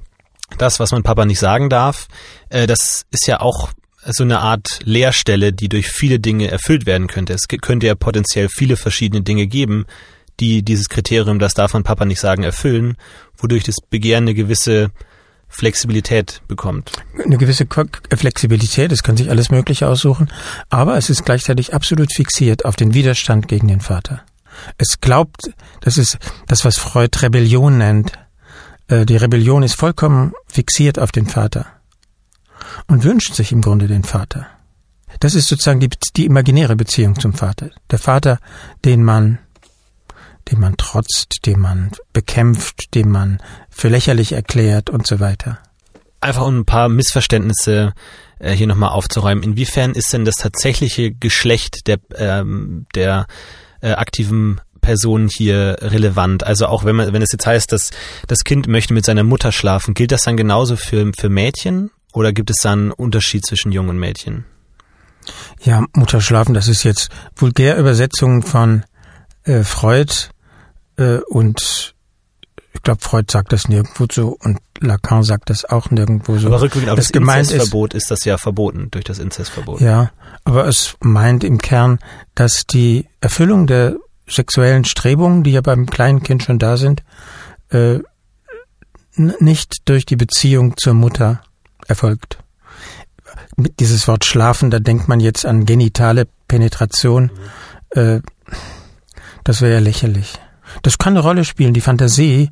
das, 0.57 0.79
was 0.79 0.91
man 0.91 1.03
Papa 1.03 1.25
nicht 1.25 1.39
sagen 1.39 1.69
darf, 1.69 2.07
äh, 2.49 2.67
das 2.67 3.05
ist 3.11 3.27
ja 3.27 3.39
auch 3.39 3.71
so 4.05 4.23
eine 4.23 4.39
Art 4.39 4.79
Leerstelle, 4.83 5.53
die 5.53 5.69
durch 5.69 5.87
viele 5.87 6.19
Dinge 6.19 6.49
erfüllt 6.49 6.85
werden 6.85 7.07
könnte. 7.07 7.33
Es 7.33 7.47
könnte 7.47 7.87
ja 7.87 7.95
potenziell 7.95 8.47
viele 8.49 8.77
verschiedene 8.77 9.21
Dinge 9.21 9.47
geben, 9.47 9.85
die 10.39 10.63
dieses 10.63 10.87
Kriterium, 10.89 11.39
das 11.39 11.53
darf 11.53 11.73
man 11.73 11.83
Papa 11.83 12.05
nicht 12.05 12.21
sagen, 12.21 12.43
erfüllen, 12.43 12.95
wodurch 13.37 13.63
das 13.63 13.75
Begehren 13.89 14.23
eine 14.23 14.33
gewisse 14.33 14.91
Flexibilität 15.59 16.41
bekommt. 16.47 16.91
Eine 17.23 17.37
gewisse 17.37 17.67
Flexibilität, 18.15 18.91
es 18.93 19.03
kann 19.03 19.17
sich 19.17 19.29
alles 19.29 19.51
Mögliche 19.51 19.87
aussuchen, 19.87 20.31
aber 20.69 20.97
es 20.97 21.09
ist 21.09 21.25
gleichzeitig 21.25 21.73
absolut 21.73 22.13
fixiert 22.13 22.63
auf 22.63 22.77
den 22.77 22.93
Widerstand 22.93 23.47
gegen 23.49 23.67
den 23.67 23.81
Vater. 23.81 24.21
Es 24.77 25.01
glaubt, 25.01 25.51
das 25.81 25.97
ist 25.97 26.17
das, 26.47 26.63
was 26.63 26.77
Freud 26.77 27.19
Rebellion 27.21 27.77
nennt. 27.77 28.13
Äh, 28.87 29.05
die 29.05 29.17
Rebellion 29.17 29.61
ist 29.61 29.75
vollkommen 29.75 30.33
fixiert 30.47 30.97
auf 30.97 31.11
den 31.11 31.27
Vater 31.27 31.65
und 32.87 33.03
wünscht 33.03 33.33
sich 33.35 33.51
im 33.51 33.61
Grunde 33.61 33.87
den 33.87 34.03
Vater. 34.03 34.47
Das 35.19 35.35
ist 35.35 35.49
sozusagen 35.49 35.81
die, 35.81 35.89
die 36.15 36.25
imaginäre 36.25 36.77
Beziehung 36.77 37.19
zum 37.19 37.33
Vater. 37.33 37.71
Der 37.91 37.99
Vater, 37.99 38.39
den 38.85 39.03
man, 39.03 39.39
dem 40.51 40.59
man 40.59 40.77
trotzt, 40.77 41.45
den 41.45 41.59
man 41.59 41.91
bekämpft, 42.13 42.95
den 42.95 43.09
man 43.09 43.39
für 43.69 43.89
lächerlich 43.89 44.33
erklärt 44.33 44.89
und 44.89 45.05
so 45.05 45.19
weiter. 45.19 45.59
Einfach 46.21 46.45
um 46.45 46.59
ein 46.59 46.65
paar 46.65 46.89
Missverständnisse 46.89 47.93
äh, 48.39 48.51
hier 48.51 48.67
nochmal 48.67 48.89
aufzuräumen. 48.89 49.43
Inwiefern 49.43 49.93
ist 49.93 50.11
denn 50.11 50.25
das 50.25 50.35
tatsächliche 50.35 51.11
Geschlecht 51.11 51.87
der, 51.87 51.99
ähm, 52.15 52.87
der 52.95 53.27
äh, 53.81 53.91
aktiven 53.91 54.59
Person 54.81 55.29
hier 55.29 55.77
relevant? 55.81 56.43
Also 56.43 56.67
auch 56.67 56.83
wenn 56.83 56.95
man, 56.95 57.13
wenn 57.13 57.21
es 57.21 57.31
jetzt 57.31 57.45
heißt, 57.45 57.71
dass 57.71 57.91
das 58.27 58.43
Kind 58.43 58.67
möchte 58.67 58.93
mit 58.93 59.05
seiner 59.05 59.23
Mutter 59.23 59.51
schlafen, 59.51 59.93
gilt 59.93 60.11
das 60.11 60.23
dann 60.23 60.37
genauso 60.37 60.75
für, 60.75 61.11
für 61.17 61.29
Mädchen? 61.29 61.91
Oder 62.13 62.33
gibt 62.33 62.49
es 62.49 62.57
da 62.63 62.73
einen 62.73 62.91
Unterschied 62.91 63.45
zwischen 63.45 63.71
Jungen 63.71 63.89
und 63.89 63.99
Mädchen? 63.99 64.45
Ja, 65.61 65.85
Mutterschlafen, 65.93 66.55
das 66.55 66.67
ist 66.67 66.83
jetzt 66.83 67.09
Vulgärübersetzung 67.35 68.41
von 68.41 68.83
äh, 69.43 69.63
Freud 69.63 70.11
und 71.29 71.95
ich 72.73 72.83
glaube, 72.83 73.01
Freud 73.01 73.31
sagt 73.31 73.51
das 73.51 73.67
nirgendwo 73.67 74.05
so 74.11 74.37
und 74.39 74.59
Lacan 74.79 75.23
sagt 75.23 75.49
das 75.49 75.65
auch 75.65 75.91
nirgendwo 75.91 76.37
so. 76.37 76.47
Aber 76.47 76.61
rückwirkend 76.61 76.91
auf 76.91 76.97
das, 76.97 77.11
das 77.11 77.21
Inzestverbot 77.21 77.93
ist, 77.93 78.03
ist 78.03 78.11
das 78.11 78.25
ja 78.25 78.37
verboten 78.37 78.89
durch 78.91 79.05
das 79.05 79.19
Inzestverbot. 79.19 79.81
Ja, 79.81 80.11
aber 80.45 80.67
es 80.67 80.95
meint 81.01 81.43
im 81.43 81.57
Kern, 81.57 81.99
dass 82.35 82.65
die 82.65 83.07
Erfüllung 83.21 83.67
der 83.67 83.97
sexuellen 84.27 84.85
Strebungen, 84.85 85.43
die 85.43 85.51
ja 85.51 85.61
beim 85.61 85.87
kleinen 85.87 86.23
Kind 86.23 86.43
schon 86.43 86.59
da 86.59 86.77
sind, 86.77 87.03
äh, 87.69 87.99
nicht 89.15 89.89
durch 89.89 90.05
die 90.05 90.15
Beziehung 90.15 90.77
zur 90.77 90.93
Mutter 90.93 91.41
erfolgt. 91.87 92.39
Mit 93.57 93.79
dieses 93.79 94.07
Wort 94.07 94.23
schlafen, 94.23 94.71
da 94.71 94.79
denkt 94.79 95.07
man 95.07 95.19
jetzt 95.19 95.45
an 95.45 95.65
genitale 95.65 96.27
Penetration. 96.47 97.31
Äh, 97.89 98.21
das 99.43 99.61
wäre 99.61 99.73
ja 99.73 99.79
lächerlich. 99.79 100.39
Das 100.81 100.97
kann 100.97 101.13
eine 101.13 101.21
Rolle 101.21 101.45
spielen. 101.45 101.73
Die 101.73 101.81
Fantasie 101.81 102.51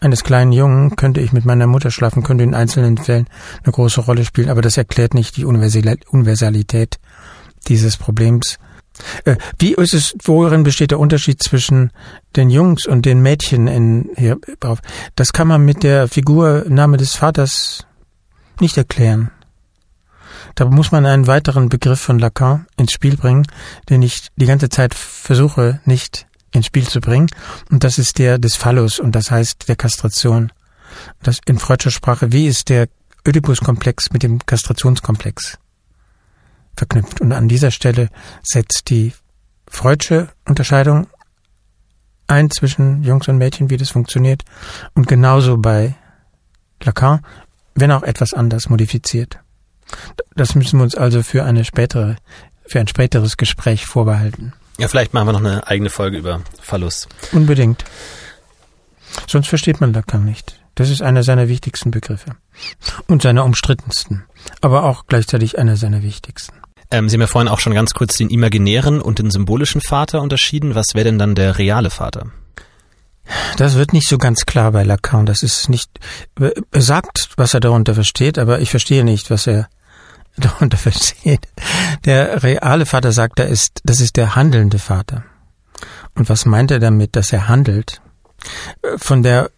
eines 0.00 0.24
kleinen 0.24 0.52
Jungen 0.52 0.96
könnte 0.96 1.20
ich 1.20 1.32
mit 1.32 1.44
meiner 1.44 1.66
Mutter 1.66 1.90
schlafen, 1.90 2.22
könnte 2.22 2.44
in 2.44 2.54
einzelnen 2.54 2.98
Fällen 2.98 3.28
eine 3.64 3.72
große 3.72 4.00
Rolle 4.02 4.24
spielen, 4.24 4.50
aber 4.50 4.62
das 4.62 4.76
erklärt 4.76 5.14
nicht 5.14 5.36
die 5.36 5.44
Universalität 5.44 6.98
dieses 7.66 7.96
Problems. 7.96 8.58
Äh, 9.24 9.36
wie 9.58 9.74
ist 9.74 9.94
es, 9.94 10.14
worin 10.24 10.62
besteht 10.62 10.90
der 10.90 11.00
Unterschied 11.00 11.42
zwischen 11.42 11.90
den 12.36 12.50
Jungs 12.50 12.86
und 12.86 13.06
den 13.06 13.20
Mädchen 13.20 13.66
in 13.68 14.10
hier 14.16 14.38
drauf? 14.60 14.80
Das 15.16 15.32
kann 15.32 15.48
man 15.48 15.64
mit 15.64 15.82
der 15.82 16.08
Figur 16.08 16.64
Name 16.68 16.96
des 16.96 17.14
Vaters 17.14 17.86
nicht 18.60 18.76
erklären. 18.76 19.30
Da 20.54 20.64
muss 20.64 20.90
man 20.90 21.06
einen 21.06 21.26
weiteren 21.26 21.68
Begriff 21.68 22.00
von 22.00 22.18
Lacan 22.18 22.66
ins 22.76 22.92
Spiel 22.92 23.16
bringen, 23.16 23.46
den 23.88 24.02
ich 24.02 24.28
die 24.36 24.46
ganze 24.46 24.68
Zeit 24.68 24.94
versuche 24.94 25.80
nicht 25.84 26.27
ins 26.52 26.66
Spiel 26.66 26.86
zu 26.88 27.00
bringen. 27.00 27.28
Und 27.70 27.84
das 27.84 27.98
ist 27.98 28.18
der 28.18 28.38
des 28.38 28.56
Phallus 28.56 28.98
und 28.98 29.14
das 29.14 29.30
heißt 29.30 29.68
der 29.68 29.76
Kastration. 29.76 30.52
Das 31.22 31.38
in 31.46 31.58
freudscher 31.58 31.90
Sprache, 31.90 32.32
wie 32.32 32.46
ist 32.46 32.68
der 32.68 32.88
Oedipus-Komplex 33.26 34.10
mit 34.10 34.22
dem 34.22 34.44
Kastrationskomplex 34.44 35.58
verknüpft? 36.76 37.20
Und 37.20 37.32
an 37.32 37.48
dieser 37.48 37.70
Stelle 37.70 38.08
setzt 38.42 38.90
die 38.90 39.12
freudsche 39.68 40.28
Unterscheidung 40.46 41.06
ein 42.26 42.50
zwischen 42.50 43.02
Jungs 43.02 43.28
und 43.28 43.38
Mädchen, 43.38 43.70
wie 43.70 43.76
das 43.76 43.90
funktioniert. 43.90 44.44
Und 44.94 45.08
genauso 45.08 45.58
bei 45.58 45.94
Lacan 46.82 47.20
wenn 47.80 47.92
auch 47.92 48.02
etwas 48.02 48.34
anders 48.34 48.68
modifiziert. 48.68 49.38
Das 50.34 50.54
müssen 50.54 50.78
wir 50.78 50.84
uns 50.84 50.94
also 50.94 51.22
für 51.22 51.44
eine 51.44 51.64
spätere, 51.64 52.16
für 52.66 52.80
ein 52.80 52.88
späteres 52.88 53.36
Gespräch 53.36 53.86
vorbehalten. 53.86 54.52
Ja, 54.78 54.86
vielleicht 54.88 55.12
machen 55.12 55.26
wir 55.26 55.32
noch 55.32 55.44
eine 55.44 55.66
eigene 55.66 55.90
Folge 55.90 56.18
über 56.18 56.40
Phallus. 56.60 57.08
Unbedingt. 57.32 57.84
Sonst 59.26 59.48
versteht 59.48 59.80
man 59.80 59.92
Lacan 59.92 60.24
nicht. 60.24 60.60
Das 60.76 60.90
ist 60.90 61.02
einer 61.02 61.24
seiner 61.24 61.48
wichtigsten 61.48 61.90
Begriffe. 61.90 62.36
Und 63.08 63.22
seiner 63.22 63.44
umstrittensten. 63.44 64.24
Aber 64.60 64.84
auch 64.84 65.06
gleichzeitig 65.06 65.58
einer 65.58 65.76
seiner 65.76 66.02
wichtigsten. 66.02 66.54
Ähm, 66.92 67.08
Sie 67.08 67.14
haben 67.14 67.22
ja 67.22 67.26
vorhin 67.26 67.48
auch 67.48 67.58
schon 67.58 67.74
ganz 67.74 67.92
kurz 67.92 68.16
den 68.16 68.30
imaginären 68.30 69.00
und 69.02 69.18
den 69.18 69.30
symbolischen 69.30 69.80
Vater 69.80 70.22
unterschieden. 70.22 70.76
Was 70.76 70.94
wäre 70.94 71.04
denn 71.04 71.18
dann 71.18 71.34
der 71.34 71.58
reale 71.58 71.90
Vater? 71.90 72.26
Das 73.56 73.74
wird 73.74 73.92
nicht 73.92 74.08
so 74.08 74.16
ganz 74.16 74.46
klar 74.46 74.70
bei 74.72 74.84
Lacan. 74.84 75.26
Das 75.26 75.42
ist 75.42 75.68
nicht, 75.68 75.90
er 76.38 76.80
sagt, 76.80 77.30
was 77.36 77.52
er 77.52 77.60
darunter 77.60 77.94
versteht, 77.94 78.38
aber 78.38 78.60
ich 78.60 78.70
verstehe 78.70 79.04
nicht, 79.04 79.30
was 79.30 79.46
er 79.48 79.68
darunter 80.42 80.76
versteht. 80.76 81.46
Der 82.04 82.42
reale 82.42 82.86
Vater 82.86 83.12
sagt, 83.12 83.38
da 83.38 83.44
ist, 83.44 83.80
das 83.84 84.00
ist 84.00 84.16
der 84.16 84.36
handelnde 84.36 84.78
Vater. 84.78 85.24
Und 86.14 86.28
was 86.28 86.46
meint 86.46 86.70
er 86.70 86.80
damit, 86.80 87.16
dass 87.16 87.32
er 87.32 87.48
handelt? 87.48 88.00
Von 88.96 89.22
der 89.22 89.50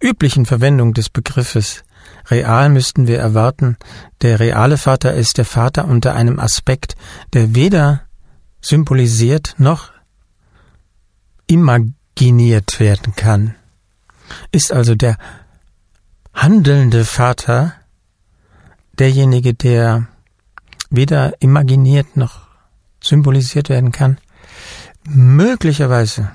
üblichen 0.00 0.46
Verwendung 0.46 0.94
des 0.94 1.08
Begriffes 1.08 1.84
real 2.28 2.68
müssten 2.68 3.06
wir 3.06 3.18
erwarten, 3.18 3.76
der 4.22 4.40
reale 4.40 4.78
Vater 4.78 5.14
ist 5.14 5.38
der 5.38 5.44
Vater 5.44 5.86
unter 5.86 6.14
einem 6.14 6.38
Aspekt, 6.38 6.96
der 7.32 7.54
weder 7.54 8.02
symbolisiert 8.60 9.54
noch 9.58 9.90
imag 11.46 11.82
imaginiert 12.16 12.80
werden 12.80 13.14
kann. 13.14 13.54
Ist 14.50 14.72
also 14.72 14.94
der 14.94 15.18
handelnde 16.32 17.04
Vater 17.04 17.74
derjenige, 18.98 19.54
der 19.54 20.06
weder 20.90 21.34
imaginiert 21.40 22.16
noch 22.16 22.40
symbolisiert 23.02 23.68
werden 23.68 23.92
kann? 23.92 24.18
Möglicherweise, 25.08 26.30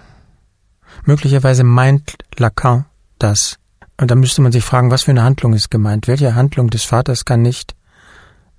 möglicherweise 1.06 1.64
meint 1.64 2.18
Lacan 2.38 2.86
das. 3.20 3.58
Und 3.98 4.10
da 4.10 4.16
müsste 4.16 4.42
man 4.42 4.52
sich 4.52 4.64
fragen, 4.64 4.92
was 4.92 5.04
für 5.04 5.12
eine 5.12 5.24
Handlung 5.24 5.54
ist 5.54 5.70
gemeint? 5.70 6.08
Welche 6.08 6.36
Handlung 6.36 6.70
des 6.70 6.84
Vaters 6.86 7.26
kann 7.26 7.42
nicht 7.42 7.76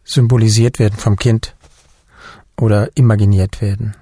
symbolisiert 0.05 0.79
werden 0.79 0.97
vom 0.97 1.17
Kind 1.17 1.57
oder 2.57 2.91
imaginiert 2.97 3.61
werden? 3.61 3.97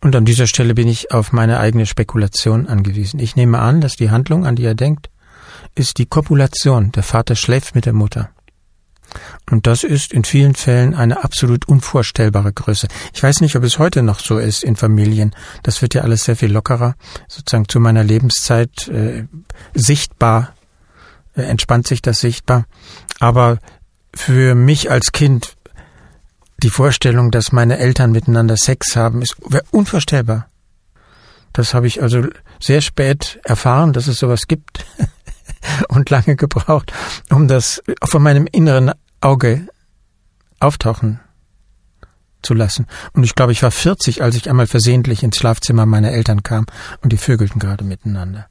Und 0.00 0.16
an 0.16 0.24
dieser 0.24 0.46
Stelle 0.46 0.74
bin 0.74 0.88
ich 0.88 1.12
auf 1.12 1.32
meine 1.32 1.60
eigene 1.60 1.86
Spekulation 1.86 2.66
angewiesen. 2.66 3.20
Ich 3.20 3.36
nehme 3.36 3.58
an, 3.58 3.80
dass 3.80 3.96
die 3.96 4.10
Handlung, 4.10 4.46
an 4.46 4.56
die 4.56 4.64
er 4.64 4.74
denkt, 4.74 5.10
ist 5.74 5.98
die 5.98 6.06
Kopulation. 6.06 6.92
Der 6.92 7.02
Vater 7.02 7.36
schläft 7.36 7.74
mit 7.74 7.86
der 7.86 7.92
Mutter. 7.92 8.30
Und 9.50 9.66
das 9.66 9.84
ist 9.84 10.12
in 10.12 10.24
vielen 10.24 10.54
Fällen 10.54 10.94
eine 10.94 11.24
absolut 11.24 11.66
unvorstellbare 11.66 12.52
Größe. 12.52 12.88
Ich 13.14 13.22
weiß 13.22 13.40
nicht, 13.40 13.56
ob 13.56 13.64
es 13.64 13.78
heute 13.78 14.02
noch 14.02 14.20
so 14.20 14.38
ist 14.38 14.62
in 14.62 14.76
Familien. 14.76 15.34
Das 15.62 15.82
wird 15.82 15.94
ja 15.94 16.02
alles 16.02 16.24
sehr 16.24 16.36
viel 16.36 16.52
lockerer, 16.52 16.94
sozusagen 17.28 17.68
zu 17.68 17.80
meiner 17.80 18.04
Lebenszeit 18.04 18.88
äh, 18.88 19.24
sichtbar, 19.74 20.54
äh, 21.34 21.42
entspannt 21.42 21.88
sich 21.88 22.02
das 22.02 22.20
sichtbar. 22.20 22.66
Aber 23.18 23.58
für 24.14 24.54
mich 24.54 24.90
als 24.90 25.12
Kind 25.12 25.56
die 26.62 26.70
Vorstellung, 26.70 27.30
dass 27.30 27.52
meine 27.52 27.78
Eltern 27.78 28.12
miteinander 28.12 28.56
Sex 28.56 28.94
haben, 28.96 29.22
ist 29.22 29.36
unvorstellbar. 29.70 30.48
Das 31.52 31.74
habe 31.74 31.86
ich 31.86 32.02
also 32.02 32.26
sehr 32.60 32.80
spät 32.80 33.40
erfahren, 33.44 33.92
dass 33.92 34.06
es 34.06 34.18
sowas 34.18 34.46
gibt 34.46 34.84
und 35.88 36.10
lange 36.10 36.36
gebraucht, 36.36 36.92
um 37.30 37.48
das 37.48 37.82
von 38.04 38.22
meinem 38.22 38.46
inneren 38.50 38.92
Auge 39.20 39.66
auftauchen 40.60 41.20
zu 42.42 42.54
lassen. 42.54 42.86
Und 43.12 43.24
ich 43.24 43.34
glaube, 43.34 43.52
ich 43.52 43.62
war 43.62 43.70
40, 43.70 44.22
als 44.22 44.36
ich 44.36 44.48
einmal 44.48 44.66
versehentlich 44.66 45.22
ins 45.22 45.36
Schlafzimmer 45.36 45.86
meiner 45.86 46.12
Eltern 46.12 46.42
kam 46.42 46.66
und 47.02 47.12
die 47.12 47.18
vögelten 47.18 47.60
gerade 47.60 47.84
miteinander. 47.84 48.46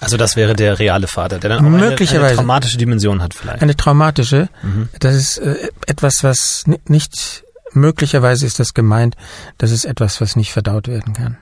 Also 0.00 0.16
das 0.16 0.36
wäre 0.36 0.54
der 0.54 0.78
reale 0.78 1.06
Vater, 1.06 1.38
der 1.38 1.50
dann 1.50 1.64
auch 1.64 1.70
Möglicherweise. 1.70 2.18
Eine, 2.18 2.28
eine 2.28 2.36
traumatische 2.36 2.78
Dimension 2.78 3.22
hat 3.22 3.34
vielleicht. 3.34 3.62
Eine 3.62 3.76
traumatische. 3.76 4.48
Mhm. 4.62 4.88
Das 4.98 5.14
ist 5.14 5.38
äh, 5.38 5.68
etwas, 5.86 6.24
was 6.24 6.64
nicht, 6.88 7.44
möglicherweise 7.72 8.44
ist 8.44 8.58
das 8.58 8.74
gemeint, 8.74 9.16
das 9.58 9.70
ist 9.70 9.84
etwas, 9.84 10.20
was 10.20 10.36
nicht 10.36 10.52
verdaut 10.52 10.88
werden 10.88 11.14
kann. 11.14 11.38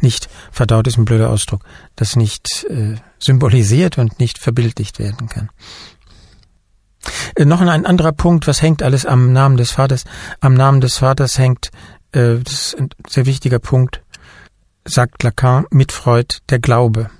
Nicht 0.00 0.28
verdaut 0.50 0.86
ist 0.86 0.98
ein 0.98 1.04
blöder 1.04 1.30
Ausdruck, 1.30 1.62
das 1.96 2.16
nicht 2.16 2.64
äh, 2.68 2.96
symbolisiert 3.18 3.98
und 3.98 4.20
nicht 4.20 4.38
verbildlicht 4.38 4.98
werden 4.98 5.28
kann. 5.28 5.50
Äh, 7.36 7.44
noch 7.44 7.60
ein 7.60 7.86
anderer 7.86 8.12
Punkt, 8.12 8.46
was 8.46 8.62
hängt 8.62 8.82
alles 8.82 9.06
am 9.06 9.32
Namen 9.32 9.56
des 9.56 9.70
Vaters? 9.70 10.04
Am 10.40 10.54
Namen 10.54 10.80
des 10.80 10.98
Vaters 10.98 11.38
hängt, 11.38 11.70
äh, 12.12 12.36
das 12.38 12.52
ist 12.52 12.78
ein 12.78 12.88
sehr 13.08 13.26
wichtiger 13.26 13.58
Punkt, 13.58 14.02
sagt 14.84 15.22
Lacan 15.22 15.66
mit 15.70 15.92
Freud, 15.92 16.38
der 16.48 16.58
Glaube. 16.58 17.10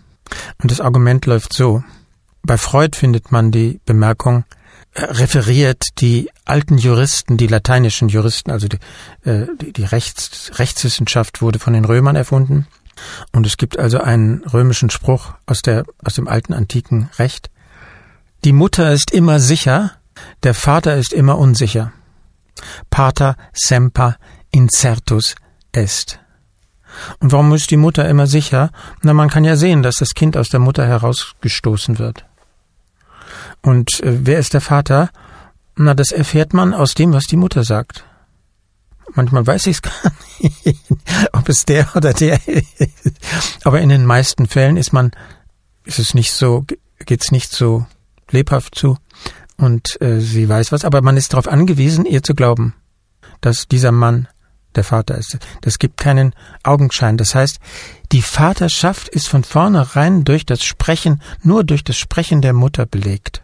Und 0.63 0.71
das 0.71 0.81
Argument 0.81 1.27
läuft 1.27 1.53
so. 1.53 1.83
Bei 2.43 2.57
Freud 2.57 2.97
findet 2.97 3.33
man 3.33 3.51
die 3.51 3.81
Bemerkung, 3.85 4.45
referiert 4.99 5.85
die 5.99 6.31
alten 6.45 6.79
Juristen, 6.79 7.37
die 7.37 7.47
lateinischen 7.47 8.09
Juristen, 8.09 8.51
also 8.51 8.69
die, 8.69 8.79
äh, 9.29 9.47
die 9.59 9.85
Rechts, 9.85 10.53
Rechtswissenschaft 10.59 11.43
wurde 11.43 11.59
von 11.59 11.73
den 11.73 11.85
Römern 11.85 12.17
erfunden. 12.17 12.67
Und 13.33 13.47
es 13.47 13.57
gibt 13.57 13.79
also 13.79 14.01
einen 14.01 14.43
römischen 14.45 14.91
Spruch 14.91 15.35
aus, 15.47 15.63
der, 15.63 15.85
aus 16.05 16.15
dem 16.15 16.27
alten 16.27 16.53
antiken 16.53 17.11
Recht. 17.19 17.51
Die 18.45 18.53
Mutter 18.53 18.93
ist 18.93 19.13
immer 19.13 19.39
sicher, 19.41 19.93
der 20.43 20.55
Vater 20.55 20.97
ist 20.97 21.13
immer 21.13 21.39
unsicher. 21.39 21.93
Pater 22.91 23.37
semper 23.53 24.17
incertus 24.51 25.37
est. 25.73 26.19
Und 27.21 27.33
warum 27.33 27.53
ist 27.53 27.71
die 27.71 27.77
Mutter 27.77 28.09
immer 28.09 28.27
sicher? 28.27 28.71
Na, 29.03 29.13
man 29.13 29.29
kann 29.29 29.45
ja 29.45 29.57
sehen, 29.57 29.83
dass 29.83 29.97
das 29.97 30.15
Kind 30.15 30.37
aus 30.37 30.49
der 30.49 30.61
Mutter 30.61 30.87
herausgestoßen 30.87 31.99
wird. 31.99 32.25
Und 33.69 34.03
äh, 34.03 34.25
wer 34.25 34.39
ist 34.39 34.55
der 34.55 34.63
Vater? 34.63 35.11
Na, 35.77 35.93
das 35.93 36.11
erfährt 36.11 36.55
man 36.55 36.73
aus 36.73 36.95
dem, 36.95 37.13
was 37.13 37.25
die 37.25 37.37
Mutter 37.37 37.65
sagt. 37.65 38.03
Manchmal 39.13 39.47
weiß 39.47 39.67
ich 39.67 39.77
es 39.77 39.83
gar 39.83 39.93
nicht, 40.41 40.81
ob 41.35 41.51
es 41.51 41.67
der 41.67 41.95
oder 41.95 42.15
der 42.15 42.41
ist. 42.49 42.81
Aber 43.65 43.83
in 43.83 43.91
den 43.91 44.07
meisten 44.07 44.47
Fällen 44.47 44.79
ist 44.79 44.95
man, 44.95 45.11
ist 45.85 45.99
es 45.99 46.15
nicht 46.15 46.33
so, 46.33 46.65
geht's 47.05 47.31
nicht 47.31 47.53
so 47.53 47.85
lebhaft 48.31 48.75
zu. 48.75 48.97
Und 49.59 50.01
äh, 50.01 50.21
sie 50.21 50.49
weiß 50.49 50.73
was, 50.73 50.87
aber 50.87 51.03
man 51.03 51.19
ist 51.19 51.35
darauf 51.35 51.47
angewiesen, 51.47 52.07
ihr 52.07 52.23
zu 52.23 52.35
glauben, 52.35 52.73
dass 53.43 53.69
dieser 53.69 53.93
Mann 53.93 54.29
der 54.77 54.85
Vater 54.85 55.19
ist. 55.19 55.37
Das 55.61 55.79
gibt 55.79 55.99
keinen 55.99 56.35
Augenschein. 56.63 57.19
Das 57.19 57.35
heißt, 57.35 57.59
die 58.13 58.23
Vaterschaft 58.23 59.09
ist 59.09 59.29
von 59.29 59.45
vornherein 59.45 60.25
durch 60.25 60.47
das 60.47 60.65
Sprechen, 60.65 61.21
nur 61.43 61.65
durch 61.65 61.85
das 61.85 61.99
Sprechen 61.99 62.41
der 62.41 62.55
Mutter 62.55 62.87
belegt. 62.87 63.43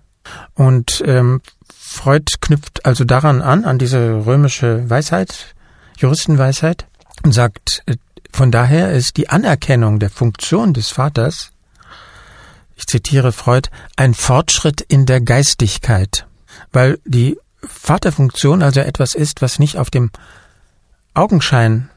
Und 0.54 1.02
ähm, 1.06 1.40
Freud 1.72 2.32
knüpft 2.40 2.84
also 2.86 3.04
daran 3.04 3.42
an, 3.42 3.64
an 3.64 3.78
diese 3.78 4.26
römische 4.26 4.88
Weisheit, 4.88 5.54
Juristenweisheit, 5.96 6.86
und 7.22 7.32
sagt, 7.32 7.82
äh, 7.86 7.96
von 8.32 8.50
daher 8.50 8.92
ist 8.92 9.16
die 9.16 9.28
Anerkennung 9.28 10.00
der 10.00 10.10
Funktion 10.10 10.74
des 10.74 10.88
Vaters, 10.88 11.50
ich 12.76 12.86
zitiere 12.86 13.30
Freud, 13.30 13.68
ein 13.96 14.14
Fortschritt 14.14 14.80
in 14.80 15.06
der 15.06 15.20
Geistigkeit, 15.20 16.26
weil 16.72 16.98
die 17.04 17.38
Vaterfunktion 17.62 18.62
also 18.62 18.80
etwas 18.80 19.14
ist, 19.14 19.42
was 19.42 19.58
nicht 19.58 19.78
auf 19.78 19.90
dem 19.90 20.10
Augenschein 21.14 21.90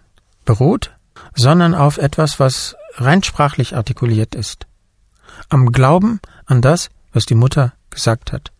beruht, 0.45 0.95
sondern 1.35 1.73
auf 1.73 1.97
etwas, 1.97 2.39
was 2.39 2.75
rein 2.95 3.23
sprachlich 3.23 3.75
artikuliert 3.75 4.35
ist. 4.35 4.67
Am 5.49 5.71
Glauben 5.71 6.19
an 6.45 6.61
das, 6.61 6.89
was 7.13 7.25
die 7.25 7.35
Mutter 7.35 7.73
gesagt 7.97 8.31
hat. 8.31 8.51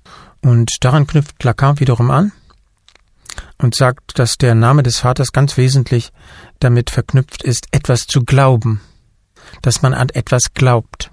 Und 0.41 0.69
daran 0.81 1.07
knüpft 1.07 1.43
Lacan 1.43 1.79
wiederum 1.79 2.11
an 2.11 2.31
und 3.57 3.75
sagt, 3.75 4.19
dass 4.19 4.37
der 4.37 4.55
Name 4.55 4.83
des 4.83 4.99
Vaters 4.99 5.31
ganz 5.31 5.57
wesentlich 5.57 6.11
damit 6.59 6.89
verknüpft 6.89 7.43
ist, 7.43 7.67
etwas 7.71 8.01
zu 8.01 8.23
glauben, 8.23 8.81
dass 9.61 9.81
man 9.81 9.93
an 9.93 10.09
etwas 10.09 10.53
glaubt. 10.53 11.11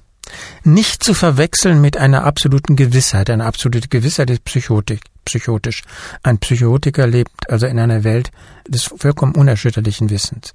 Nicht 0.63 1.05
zu 1.05 1.15
verwechseln 1.15 1.81
mit 1.81 1.97
einer 1.97 2.25
absoluten 2.25 2.77
Gewissheit. 2.77 3.29
Eine 3.29 3.45
absolute 3.45 3.89
Gewissheit 3.89 4.31
ist 4.31 4.45
Psychotik 4.45 5.03
psychotisch. 5.25 5.83
Ein 6.23 6.39
Psychotiker 6.39 7.07
lebt 7.07 7.51
also 7.51 7.67
in 7.67 7.79
einer 7.79 8.05
Welt 8.05 8.31
des 8.69 8.85
vollkommen 8.85 9.35
unerschütterlichen 9.35 10.11
Wissens. 10.11 10.55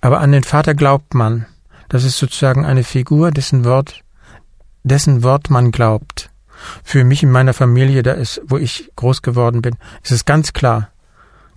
Aber 0.00 0.20
an 0.20 0.32
den 0.32 0.44
Vater 0.44 0.74
glaubt 0.74 1.14
man. 1.14 1.46
Das 1.88 2.04
ist 2.04 2.18
sozusagen 2.18 2.66
eine 2.66 2.84
Figur, 2.84 3.30
dessen 3.30 3.64
Wort, 3.64 4.02
dessen 4.82 5.22
Wort 5.22 5.50
man 5.50 5.70
glaubt. 5.70 6.30
Für 6.82 7.04
mich 7.04 7.22
in 7.22 7.30
meiner 7.30 7.54
Familie, 7.54 8.02
da 8.02 8.12
ist, 8.12 8.40
wo 8.44 8.56
ich 8.56 8.90
groß 8.96 9.22
geworden 9.22 9.62
bin, 9.62 9.76
ist 10.02 10.12
es 10.12 10.24
ganz 10.24 10.52
klar. 10.52 10.90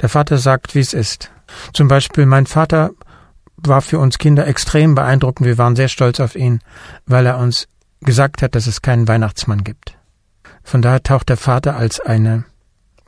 Der 0.02 0.10
Vater 0.10 0.38
sagt, 0.38 0.76
wie 0.76 0.80
es 0.80 0.93
ist. 0.93 1.32
Zum 1.74 1.88
Beispiel 1.88 2.26
mein 2.26 2.45
Vater 2.45 2.91
war 3.58 3.82
für 3.82 3.99
uns 3.99 4.18
Kinder 4.18 4.47
extrem 4.47 4.95
beeindruckend. 4.95 5.47
Wir 5.47 5.58
waren 5.58 5.76
sehr 5.76 5.88
stolz 5.88 6.20
auf 6.20 6.36
ihn, 6.36 6.60
weil 7.06 7.26
er 7.26 7.38
uns 7.38 7.68
gesagt 8.02 8.41
hat, 8.41 8.56
dass 8.56 8.68
es 8.68 8.82
keinen 8.82 9.08
Weihnachtsmann 9.08 9.64
gibt. 9.64 9.97
Von 10.64 10.82
daher 10.82 11.04
taucht 11.04 11.30
der 11.30 11.38
Vater 11.38 11.76
als 11.76 11.99
eine 11.99 12.45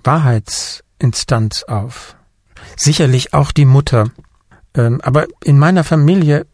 Wahrheitsinstanz 0.03 1.63
auf. 1.63 2.15
Sicherlich 2.75 3.33
auch 3.33 3.51
die 3.51 3.65
Mutter. 3.65 4.09
Ähm, 4.75 5.01
aber 5.01 5.25
in 5.43 5.59
meiner 5.59 5.83
Familie, 5.83 6.45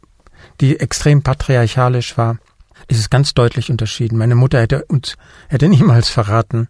die 0.61 0.79
extrem 0.79 1.21
patriarchalisch 1.21 2.17
war, 2.17 2.37
ist 2.89 2.99
es 2.99 3.09
ganz 3.09 3.33
deutlich 3.33 3.69
unterschieden. 3.69 4.17
Meine 4.17 4.35
Mutter 4.35 4.59
hätte 4.59 4.83
uns 4.85 5.15
hätte 5.47 5.69
niemals 5.69 6.09
verraten, 6.09 6.67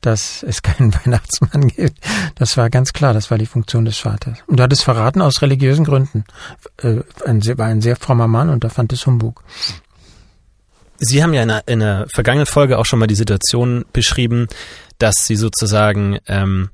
dass 0.00 0.42
es 0.42 0.62
keinen 0.62 0.92
Weihnachtsmann 1.04 1.68
gibt. 1.68 1.98
Das 2.34 2.56
war 2.56 2.68
ganz 2.68 2.92
klar, 2.92 3.14
das 3.14 3.30
war 3.30 3.38
die 3.38 3.46
Funktion 3.46 3.84
des 3.84 3.98
Vaters. 3.98 4.38
Und 4.46 4.60
er 4.60 4.64
hat 4.64 4.72
es 4.72 4.82
verraten 4.82 5.22
aus 5.22 5.40
religiösen 5.40 5.84
Gründen. 5.84 6.24
Äh, 6.82 7.00
ein, 7.24 7.40
war 7.56 7.66
ein 7.66 7.80
sehr 7.80 7.96
frommer 7.96 8.28
Mann 8.28 8.50
und 8.50 8.64
er 8.64 8.70
fand 8.70 8.92
es 8.92 9.06
Humbug. 9.06 9.44
Sie 10.98 11.22
haben 11.22 11.32
ja 11.32 11.42
in 11.42 11.48
der, 11.48 11.68
in 11.68 11.80
der 11.80 12.06
vergangenen 12.12 12.46
Folge 12.46 12.76
auch 12.76 12.84
schon 12.84 12.98
mal 12.98 13.06
die 13.06 13.14
Situation 13.14 13.86
beschrieben, 13.92 14.48
dass 14.98 15.24
Sie 15.24 15.36
sozusagen 15.36 16.18
ähm, 16.26 16.70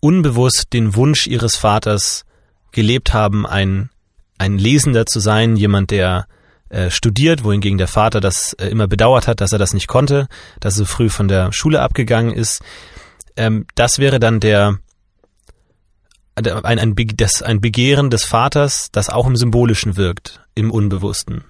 unbewusst 0.00 0.72
den 0.72 0.94
Wunsch 0.94 1.26
Ihres 1.26 1.56
Vaters 1.56 2.24
gelebt 2.70 3.12
haben, 3.12 3.46
ein, 3.46 3.90
ein 4.38 4.58
Lesender 4.58 5.06
zu 5.06 5.18
sein, 5.18 5.56
jemand, 5.56 5.90
der 5.90 6.28
äh, 6.68 6.90
studiert, 6.90 7.44
wohingegen 7.44 7.78
der 7.78 7.88
Vater 7.88 8.20
das 8.20 8.52
äh, 8.54 8.66
immer 8.68 8.88
bedauert 8.88 9.28
hat, 9.28 9.40
dass 9.40 9.52
er 9.52 9.58
das 9.58 9.74
nicht 9.74 9.86
konnte, 9.86 10.28
dass 10.60 10.74
er 10.74 10.78
so 10.78 10.84
früh 10.84 11.08
von 11.08 11.28
der 11.28 11.52
Schule 11.52 11.80
abgegangen 11.80 12.32
ist. 12.32 12.62
Ähm, 13.36 13.66
das 13.74 13.98
wäre 13.98 14.18
dann 14.18 14.40
der 14.40 14.78
ein, 16.36 16.78
ein, 16.78 16.94
das, 17.16 17.42
ein 17.42 17.60
Begehren 17.60 18.10
des 18.10 18.24
Vaters, 18.24 18.90
das 18.92 19.08
auch 19.08 19.26
im 19.26 19.36
Symbolischen 19.36 19.96
wirkt, 19.96 20.40
im 20.54 20.70
Unbewussten. 20.70 21.44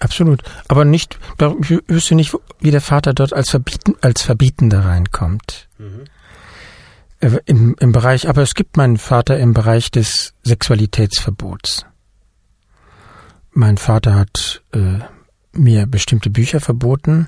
Absolut. 0.00 0.42
Aber 0.68 0.84
nicht, 0.84 1.18
ich 1.60 1.70
wüsste 1.88 2.14
nicht, 2.14 2.34
wie 2.60 2.70
der 2.70 2.80
Vater 2.80 3.12
dort 3.12 3.32
als, 3.32 3.50
Verbieten, 3.50 3.94
als 4.00 4.22
Verbietender 4.22 4.84
reinkommt. 4.84 5.68
Mhm. 5.78 6.04
Äh, 7.20 7.38
Im, 7.46 7.74
Im 7.80 7.92
Bereich, 7.92 8.28
aber 8.28 8.42
es 8.42 8.54
gibt 8.54 8.76
meinen 8.76 8.96
Vater 8.96 9.38
im 9.38 9.52
Bereich 9.54 9.90
des 9.90 10.34
Sexualitätsverbots. 10.44 11.84
Mein 13.60 13.76
Vater 13.76 14.14
hat 14.14 14.62
äh, 14.72 15.00
mir 15.50 15.86
bestimmte 15.86 16.30
Bücher 16.30 16.60
verboten, 16.60 17.26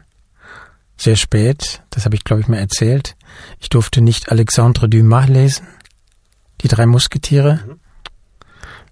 sehr 0.97 1.17
spät, 1.17 1.83
das 1.91 2.05
habe 2.05 2.15
ich 2.15 2.23
glaube 2.23 2.41
ich 2.41 2.47
mir 2.47 2.61
erzählt. 2.61 3.17
Ich 3.59 3.69
durfte 3.69 4.01
nicht 4.01 4.31
Alexandre 4.31 4.89
Dumas 4.89 5.29
lesen, 5.29 5.67
die 6.61 6.69
drei 6.69 6.87
Musketiere, 6.87 7.59
mhm. 7.67 7.81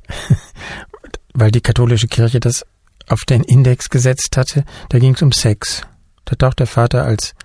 weil 1.32 1.52
die 1.52 1.60
katholische 1.60 2.08
Kirche 2.08 2.40
das 2.40 2.66
auf 3.06 3.20
den 3.20 3.44
Index 3.44 3.88
gesetzt 3.88 4.36
hatte, 4.36 4.64
da 4.88 4.98
ging 4.98 5.14
es 5.14 5.22
um 5.22 5.30
Sex. 5.30 5.82
Da 6.24 6.34
taucht 6.34 6.58
der 6.58 6.66
Vater 6.66 7.04
als 7.04 7.36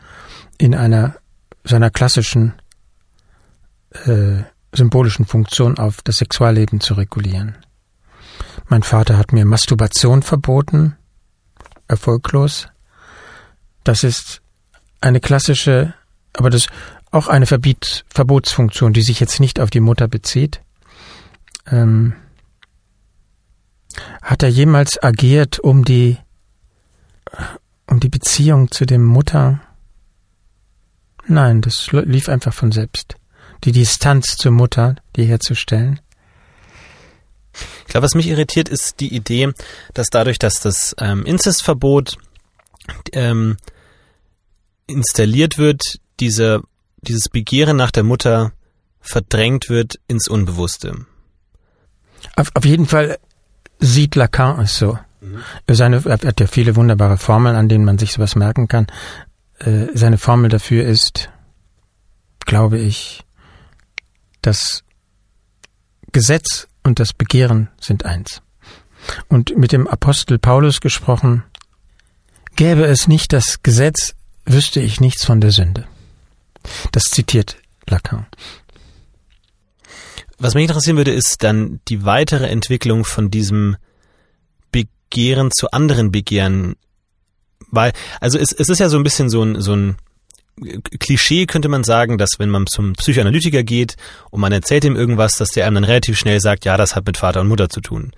in 0.57 0.73
einer 0.73 1.17
seiner 1.63 1.91
klassischen 1.91 2.53
äh, 4.05 4.41
symbolischen 4.71 5.27
Funktion 5.27 5.77
auf, 5.77 6.01
das 6.01 6.15
Sexualleben 6.15 6.81
zu 6.81 6.95
regulieren. 6.95 7.59
Mein 8.67 8.83
Vater 8.83 9.17
hat 9.17 9.33
mir 9.33 9.45
Masturbation 9.45 10.23
verboten, 10.23 10.95
erfolglos. 11.87 12.67
Das 13.83 14.03
ist 14.03 14.41
eine 15.01 15.19
klassische, 15.19 15.93
aber 16.33 16.49
das 16.49 16.67
auch 17.11 17.27
eine 17.27 17.45
Verbiet, 17.45 18.05
Verbotsfunktion, 18.09 18.93
die 18.93 19.03
sich 19.03 19.19
jetzt 19.19 19.39
nicht 19.39 19.59
auf 19.59 19.69
die 19.69 19.81
Mutter 19.81 20.07
bezieht. 20.07 20.61
Ähm, 21.67 22.13
hat 24.21 24.41
er 24.41 24.49
jemals 24.49 25.01
agiert, 25.01 25.59
um 25.59 25.85
die, 25.85 26.17
um 27.87 27.99
die 27.99 28.09
Beziehung 28.09 28.71
zu 28.71 28.85
dem 28.85 29.05
Mutter? 29.05 29.61
Nein, 31.27 31.61
das 31.61 31.89
lief 31.91 32.29
einfach 32.29 32.53
von 32.53 32.71
selbst. 32.71 33.15
Die 33.63 33.71
Distanz 33.71 34.35
zur 34.35 34.51
Mutter, 34.51 34.95
die 35.15 35.25
herzustellen. 35.25 35.99
Ich 37.53 37.87
glaube, 37.87 38.05
was 38.05 38.15
mich 38.15 38.27
irritiert, 38.27 38.69
ist 38.69 38.99
die 38.99 39.13
Idee, 39.13 39.51
dass 39.93 40.07
dadurch, 40.09 40.39
dass 40.39 40.59
das 40.59 40.95
ähm, 40.99 41.25
Inzestverbot 41.25 42.17
ähm, 43.11 43.57
installiert 44.87 45.57
wird, 45.57 45.99
diese, 46.19 46.61
dieses 47.01 47.29
Begehren 47.29 47.77
nach 47.77 47.91
der 47.91 48.03
Mutter 48.03 48.51
verdrängt 48.99 49.69
wird 49.69 49.99
ins 50.07 50.27
Unbewusste. 50.27 51.05
Auf, 52.35 52.49
auf 52.53 52.65
jeden 52.65 52.85
Fall 52.85 53.19
sieht 53.79 54.15
Lacan 54.15 54.59
es 54.61 54.77
so. 54.77 54.97
Mhm. 55.21 55.43
Seine, 55.69 56.03
er 56.05 56.19
hat 56.19 56.39
ja 56.39 56.47
viele 56.47 56.75
wunderbare 56.75 57.17
Formeln, 57.17 57.55
an 57.55 57.69
denen 57.69 57.85
man 57.85 57.97
sich 57.97 58.13
sowas 58.13 58.35
merken 58.35 58.67
kann. 58.67 58.87
Äh, 59.59 59.87
seine 59.93 60.17
Formel 60.17 60.49
dafür 60.49 60.85
ist, 60.85 61.29
glaube 62.45 62.79
ich, 62.79 63.23
das 64.41 64.83
Gesetz 66.11 66.67
und 66.83 66.99
das 66.99 67.13
Begehren 67.13 67.69
sind 67.79 68.05
eins. 68.05 68.41
Und 69.27 69.57
mit 69.57 69.71
dem 69.71 69.87
Apostel 69.87 70.39
Paulus 70.39 70.81
gesprochen, 70.81 71.43
gäbe 72.55 72.85
es 72.85 73.07
nicht 73.07 73.33
das 73.33 73.63
Gesetz, 73.63 74.15
wüsste 74.45 74.79
ich 74.79 75.01
nichts 75.01 75.25
von 75.25 75.41
der 75.41 75.51
Sünde. 75.51 75.85
Das 76.91 77.03
zitiert 77.03 77.57
Lacan. 77.87 78.25
Was 80.37 80.55
mich 80.55 80.63
interessieren 80.63 80.97
würde, 80.97 81.11
ist 81.11 81.43
dann 81.43 81.79
die 81.87 82.05
weitere 82.05 82.47
Entwicklung 82.47 83.05
von 83.05 83.29
diesem 83.31 83.77
Begehren 84.71 85.51
zu 85.51 85.71
anderen 85.71 86.11
Begehren. 86.11 86.75
Weil, 87.71 87.93
also 88.19 88.37
es, 88.37 88.51
es 88.51 88.69
ist 88.69 88.79
ja 88.79 88.89
so 88.89 88.97
ein 88.97 89.03
bisschen 89.03 89.29
so 89.29 89.43
ein, 89.43 89.61
so 89.61 89.75
ein 89.75 89.95
Klischee 90.99 91.45
könnte 91.45 91.69
man 91.69 91.83
sagen, 91.83 92.17
dass 92.17 92.37
wenn 92.37 92.49
man 92.49 92.67
zum 92.67 92.93
Psychoanalytiker 92.93 93.63
geht 93.63 93.95
und 94.29 94.39
man 94.39 94.51
erzählt 94.51 94.85
ihm 94.85 94.95
irgendwas, 94.95 95.35
dass 95.35 95.49
der 95.49 95.65
einem 95.65 95.75
dann 95.75 95.83
relativ 95.83 96.17
schnell 96.17 96.39
sagt, 96.39 96.65
ja, 96.65 96.77
das 96.77 96.95
hat 96.95 97.05
mit 97.05 97.17
Vater 97.17 97.41
und 97.41 97.47
Mutter 97.47 97.69
zu 97.69 97.81
tun. 97.81 98.11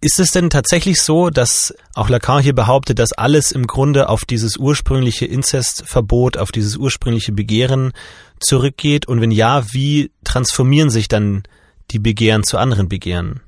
Ist 0.00 0.18
es 0.18 0.32
denn 0.32 0.50
tatsächlich 0.50 1.00
so, 1.00 1.30
dass 1.30 1.72
auch 1.94 2.08
Lacan 2.08 2.42
hier 2.42 2.54
behauptet, 2.54 2.98
dass 2.98 3.12
alles 3.12 3.52
im 3.52 3.68
Grunde 3.68 4.08
auf 4.08 4.24
dieses 4.24 4.56
ursprüngliche 4.56 5.26
Inzestverbot, 5.26 6.38
auf 6.38 6.50
dieses 6.50 6.76
ursprüngliche 6.76 7.30
Begehren 7.30 7.92
zurückgeht? 8.40 9.06
Und 9.06 9.20
wenn 9.20 9.30
ja, 9.30 9.72
wie 9.72 10.10
transformieren 10.24 10.90
sich 10.90 11.06
dann 11.06 11.44
die 11.92 12.00
Begehren 12.00 12.42
zu 12.42 12.58
anderen 12.58 12.88
Begehren? 12.88 13.42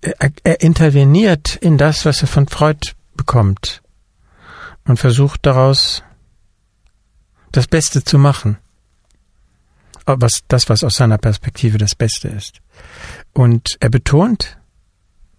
Er, 0.00 0.30
er 0.44 0.60
interveniert 0.60 1.56
in 1.56 1.76
das, 1.76 2.04
was 2.04 2.22
er 2.22 2.28
von 2.28 2.46
Freud 2.46 2.92
bekommt 3.16 3.82
und 4.84 4.96
versucht 4.96 5.44
daraus 5.44 6.04
das 7.52 7.66
Beste 7.66 8.04
zu 8.04 8.18
machen. 8.18 8.58
Was, 10.06 10.40
das, 10.48 10.70
was 10.70 10.84
aus 10.84 10.96
seiner 10.96 11.18
Perspektive 11.18 11.76
das 11.76 11.94
Beste 11.94 12.28
ist. 12.28 12.60
Und 13.34 13.76
er 13.80 13.90
betont, 13.90 14.56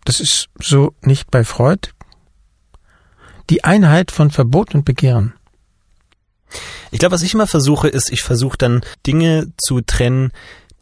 das 0.06 0.20
ist 0.20 0.50
so 0.62 0.94
nicht 1.02 1.32
bei 1.32 1.44
Freud. 1.44 1.90
Die 3.50 3.64
Einheit 3.64 4.12
von 4.12 4.30
Verbot 4.30 4.76
und 4.76 4.86
Begehren. 4.86 5.34
Ich 6.92 7.00
glaube, 7.00 7.14
was 7.14 7.24
ich 7.24 7.34
immer 7.34 7.48
versuche, 7.48 7.88
ist, 7.88 8.12
ich 8.12 8.22
versuche 8.22 8.58
dann 8.58 8.82
Dinge 9.06 9.52
zu 9.58 9.82
trennen, 9.82 10.32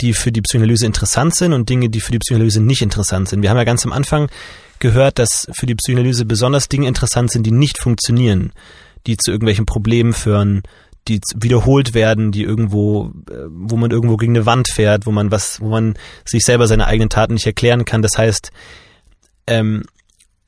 die 0.01 0.13
für 0.13 0.31
die 0.31 0.41
Psychoanalyse 0.41 0.85
interessant 0.85 1.35
sind 1.35 1.53
und 1.53 1.69
Dinge, 1.69 1.89
die 1.89 2.01
für 2.01 2.11
die 2.11 2.19
Psychoanalyse 2.19 2.61
nicht 2.61 2.81
interessant 2.81 3.29
sind. 3.29 3.41
Wir 3.41 3.49
haben 3.49 3.57
ja 3.57 3.63
ganz 3.63 3.85
am 3.85 3.91
Anfang 3.91 4.29
gehört, 4.79 5.19
dass 5.19 5.47
für 5.53 5.65
die 5.65 5.75
Psychoanalyse 5.75 6.25
besonders 6.25 6.69
Dinge 6.69 6.87
interessant 6.87 7.31
sind, 7.31 7.43
die 7.43 7.51
nicht 7.51 7.79
funktionieren, 7.79 8.53
die 9.07 9.17
zu 9.17 9.31
irgendwelchen 9.31 9.65
Problemen 9.65 10.13
führen, 10.13 10.63
die 11.07 11.21
wiederholt 11.35 11.93
werden, 11.93 12.31
die 12.31 12.43
irgendwo, 12.43 13.11
äh, 13.29 13.45
wo 13.49 13.77
man 13.77 13.91
irgendwo 13.91 14.17
gegen 14.17 14.35
eine 14.35 14.45
Wand 14.45 14.67
fährt, 14.69 15.05
wo 15.05 15.11
man 15.11 15.31
was, 15.31 15.61
wo 15.61 15.69
man 15.69 15.97
sich 16.25 16.43
selber 16.43 16.67
seine 16.67 16.87
eigenen 16.87 17.09
Taten 17.09 17.33
nicht 17.33 17.45
erklären 17.45 17.85
kann. 17.85 18.01
Das 18.01 18.17
heißt, 18.17 18.51
ähm, 19.47 19.83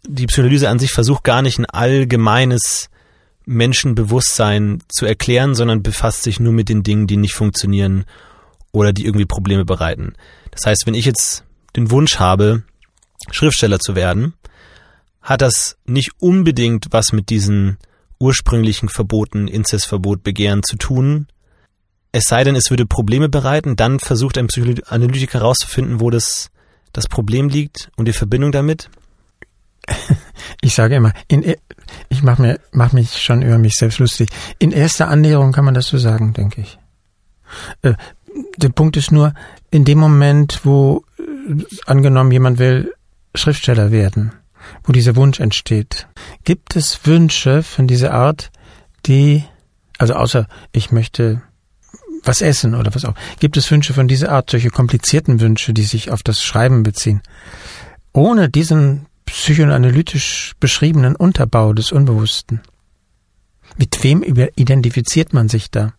die 0.07 0.27
Psychoanalyse 0.27 0.69
an 0.69 0.79
sich 0.79 0.91
versucht 0.91 1.23
gar 1.23 1.41
nicht 1.41 1.59
ein 1.59 1.65
allgemeines 1.65 2.89
Menschenbewusstsein 3.45 4.83
zu 4.87 5.05
erklären, 5.05 5.55
sondern 5.55 5.81
befasst 5.81 6.23
sich 6.23 6.39
nur 6.39 6.53
mit 6.53 6.69
den 6.69 6.83
Dingen, 6.83 7.07
die 7.07 7.17
nicht 7.17 7.33
funktionieren 7.33 8.05
oder 8.71 8.93
die 8.93 9.05
irgendwie 9.05 9.25
Probleme 9.25 9.65
bereiten. 9.65 10.13
Das 10.51 10.65
heißt, 10.65 10.85
wenn 10.85 10.93
ich 10.93 11.05
jetzt 11.05 11.43
den 11.75 11.89
Wunsch 11.91 12.17
habe, 12.17 12.63
Schriftsteller 13.31 13.79
zu 13.79 13.95
werden, 13.95 14.33
hat 15.21 15.41
das 15.41 15.77
nicht 15.85 16.11
unbedingt 16.19 16.87
was 16.91 17.11
mit 17.11 17.29
diesen 17.29 17.77
ursprünglichen 18.19 18.89
Verboten, 18.89 19.47
Inzestverbot, 19.47 20.23
Begehren 20.23 20.63
zu 20.63 20.75
tun. 20.75 21.27
Es 22.11 22.25
sei 22.25 22.43
denn, 22.43 22.55
es 22.55 22.69
würde 22.69 22.85
Probleme 22.85 23.29
bereiten, 23.29 23.75
dann 23.75 23.99
versucht 23.99 24.37
ein 24.37 24.47
Psychoanalytiker 24.47 25.39
herauszufinden, 25.39 25.99
wo 25.99 26.09
das 26.09 26.49
das 26.93 27.07
Problem 27.07 27.49
liegt 27.49 27.91
und 27.95 28.07
die 28.07 28.13
Verbindung 28.13 28.51
damit? 28.51 28.89
Ich 30.61 30.73
sage 30.73 30.95
immer, 30.95 31.13
in, 31.27 31.43
e, 31.43 31.57
ich 32.09 32.21
mache 32.23 32.59
mach 32.71 32.91
mich 32.91 33.21
schon 33.21 33.41
über 33.41 33.57
mich 33.57 33.75
selbst 33.75 33.99
lustig. 33.99 34.29
In 34.57 34.71
erster 34.71 35.07
Annäherung 35.07 35.51
kann 35.51 35.63
man 35.63 35.73
das 35.73 35.87
so 35.87 35.97
sagen, 35.97 36.33
denke 36.33 36.61
ich. 36.61 36.77
Äh, 37.81 37.93
der 38.57 38.69
Punkt 38.69 38.97
ist 38.97 39.11
nur, 39.11 39.33
in 39.71 39.85
dem 39.85 39.99
Moment, 39.99 40.61
wo 40.63 41.03
äh, 41.17 41.63
angenommen 41.85 42.31
jemand 42.31 42.59
will 42.59 42.93
Schriftsteller 43.35 43.91
werden, 43.91 44.33
wo 44.83 44.91
dieser 44.91 45.15
Wunsch 45.15 45.39
entsteht, 45.39 46.07
gibt 46.43 46.75
es 46.75 47.05
Wünsche 47.05 47.63
von 47.63 47.87
dieser 47.87 48.13
Art, 48.13 48.51
die, 49.05 49.43
also 49.97 50.13
außer 50.13 50.47
ich 50.71 50.91
möchte 50.91 51.41
was 52.23 52.41
essen 52.41 52.75
oder 52.75 52.93
was 52.93 53.05
auch. 53.05 53.15
Gibt 53.39 53.57
es 53.57 53.69
Wünsche 53.71 53.93
von 53.93 54.07
dieser 54.07 54.31
Art, 54.31 54.49
solche 54.49 54.69
komplizierten 54.69 55.39
Wünsche, 55.39 55.73
die 55.73 55.83
sich 55.83 56.11
auf 56.11 56.23
das 56.23 56.43
Schreiben 56.43 56.83
beziehen? 56.83 57.21
Ohne 58.13 58.49
diesen 58.49 59.05
psychoanalytisch 59.25 60.53
beschriebenen 60.59 61.15
Unterbau 61.15 61.73
des 61.73 61.91
Unbewussten. 61.91 62.61
Mit 63.77 64.03
wem 64.03 64.23
identifiziert 64.23 65.33
man 65.33 65.47
sich 65.47 65.69
da? 65.71 65.93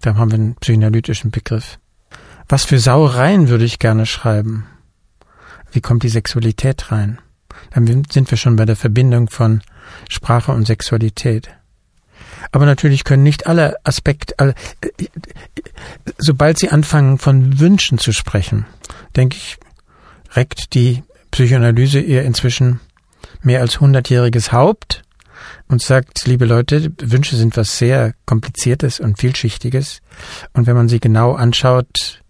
Da 0.00 0.16
haben 0.16 0.30
wir 0.30 0.38
einen 0.38 0.54
psychoanalytischen 0.56 1.30
Begriff. 1.30 1.78
Was 2.48 2.64
für 2.64 2.78
Sauereien 2.78 3.48
würde 3.48 3.64
ich 3.64 3.78
gerne 3.78 4.04
schreiben? 4.04 4.66
Wie 5.72 5.80
kommt 5.80 6.02
die 6.02 6.08
Sexualität 6.08 6.92
rein? 6.92 7.18
Dann 7.70 8.04
sind 8.10 8.30
wir 8.30 8.38
schon 8.38 8.56
bei 8.56 8.64
der 8.64 8.76
Verbindung 8.76 9.28
von 9.28 9.62
Sprache 10.08 10.52
und 10.52 10.66
Sexualität. 10.66 11.50
Aber 12.52 12.66
natürlich 12.66 13.04
können 13.04 13.22
nicht 13.22 13.46
alle 13.46 13.76
Aspekte, 13.84 14.34
äh, 14.38 14.54
sobald 16.18 16.58
sie 16.58 16.70
anfangen 16.70 17.18
von 17.18 17.58
Wünschen 17.58 17.98
zu 17.98 18.12
sprechen, 18.12 18.66
denke 19.16 19.36
ich, 19.36 19.58
reckt 20.32 20.74
die 20.74 21.02
Psychoanalyse 21.30 22.00
ihr 22.00 22.22
inzwischen 22.22 22.80
mehr 23.42 23.60
als 23.60 23.80
hundertjähriges 23.80 24.52
Haupt 24.52 25.02
und 25.68 25.82
sagt, 25.82 26.26
liebe 26.26 26.44
Leute, 26.44 26.92
Wünsche 27.00 27.36
sind 27.36 27.56
was 27.56 27.78
sehr 27.78 28.14
kompliziertes 28.26 29.00
und 29.00 29.18
vielschichtiges. 29.18 30.00
Und 30.52 30.66
wenn 30.66 30.76
man 30.76 30.88
sie 30.88 31.00
genau 31.00 31.32
anschaut, 31.32 32.22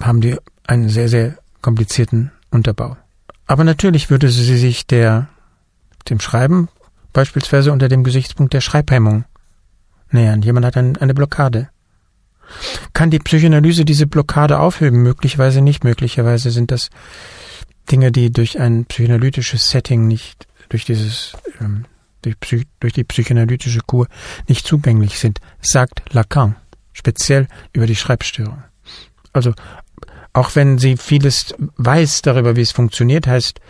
haben 0.00 0.20
die 0.20 0.36
einen 0.66 0.88
sehr, 0.88 1.08
sehr 1.08 1.38
komplizierten 1.62 2.32
Unterbau. 2.50 2.96
Aber 3.50 3.64
natürlich 3.64 4.10
würde 4.10 4.28
sie 4.28 4.56
sich 4.56 4.86
der, 4.86 5.26
dem 6.08 6.20
Schreiben 6.20 6.68
beispielsweise 7.12 7.72
unter 7.72 7.88
dem 7.88 8.04
Gesichtspunkt 8.04 8.54
der 8.54 8.60
Schreibhemmung 8.60 9.24
nähern. 10.12 10.40
Jemand 10.40 10.64
hat 10.64 10.76
ein, 10.76 10.96
eine 10.98 11.14
Blockade. 11.14 11.68
Kann 12.92 13.10
die 13.10 13.18
Psychoanalyse 13.18 13.84
diese 13.84 14.06
Blockade 14.06 14.60
aufheben? 14.60 15.02
Möglicherweise 15.02 15.62
nicht. 15.62 15.82
Möglicherweise 15.82 16.52
sind 16.52 16.70
das 16.70 16.90
Dinge, 17.90 18.12
die 18.12 18.30
durch 18.30 18.60
ein 18.60 18.84
psychoanalytisches 18.84 19.68
Setting 19.68 20.06
nicht, 20.06 20.46
durch 20.68 20.84
dieses, 20.84 21.32
ähm, 21.60 21.86
durch, 22.22 22.38
Psych 22.38 22.68
durch 22.78 22.92
die 22.92 23.02
psychoanalytische 23.02 23.80
Kur 23.84 24.06
nicht 24.46 24.64
zugänglich 24.64 25.18
sind, 25.18 25.40
sagt 25.60 26.04
Lacan, 26.14 26.54
speziell 26.92 27.48
über 27.72 27.88
die 27.88 27.96
Schreibstörung. 27.96 28.62
Also, 29.32 29.54
auch 30.32 30.54
wenn 30.54 30.78
sie 30.78 30.96
vieles 30.96 31.54
weiß 31.76 32.22
darüber, 32.22 32.56
wie 32.56 32.60
es 32.60 32.72
funktioniert, 32.72 33.26
heißt, 33.26 33.60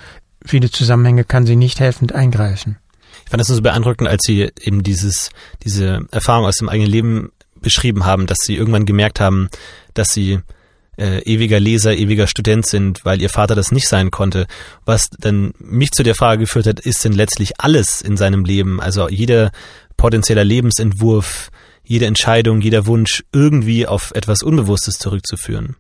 viele 0.45 0.71
Zusammenhänge 0.71 1.25
kann 1.25 1.47
sie 1.47 1.57
nicht 1.57 1.81
helfend 1.81 2.15
eingreifen. 2.15 2.79
Ich 3.25 3.31
fand 3.31 3.41
das 3.41 3.49
so 3.49 3.63
beeindruckend, 3.63 4.09
als 4.09 4.23
Sie 4.27 4.51
eben 4.61 4.83
dieses, 4.83 5.31
diese 5.63 6.01
Erfahrung 6.11 6.47
aus 6.47 6.57
dem 6.57 6.69
eigenen 6.69 6.91
Leben 6.91 7.33
beschrieben 7.61 8.05
haben, 8.05 8.27
dass 8.27 8.39
Sie 8.43 8.57
irgendwann 8.57 8.87
gemerkt 8.87 9.21
haben, 9.21 9.49
dass 9.95 10.09
Sie 10.09 10.41
äh, 10.97 11.23
ewiger 11.23 11.61
Leser, 11.61 11.97
ewiger 11.97 12.27
Student 12.27 12.67
sind, 12.67 13.05
weil 13.05 13.21
Ihr 13.21 13.31
Vater 13.31 13.55
das 13.55 13.73
nicht 13.73 13.89
sein 13.89 14.11
konnte. 14.11 14.47
Was 14.85 15.11
dann 15.11 15.53
mich 15.59 15.93
zu 15.93 16.03
der 16.03 16.15
Frage 16.15 16.41
geführt 16.41 16.67
hat, 16.67 16.81
ist 16.81 17.05
denn 17.05 17.13
letztlich 17.13 17.61
alles 17.61 18.01
in 18.01 18.17
seinem 18.17 18.45
Leben, 18.45 18.81
also 18.81 19.09
jeder 19.09 19.53
potenzieller 19.97 20.45
Lebensentwurf, 20.45 21.51
jede 21.85 22.07
Entscheidung, 22.07 22.61
jeder 22.61 22.87
Wunsch 22.87 23.25
irgendwie 23.33 23.87
auf 23.87 24.13
etwas 24.15 24.43
Unbewusstes 24.43 24.95
zurückzuführen. 24.99 25.77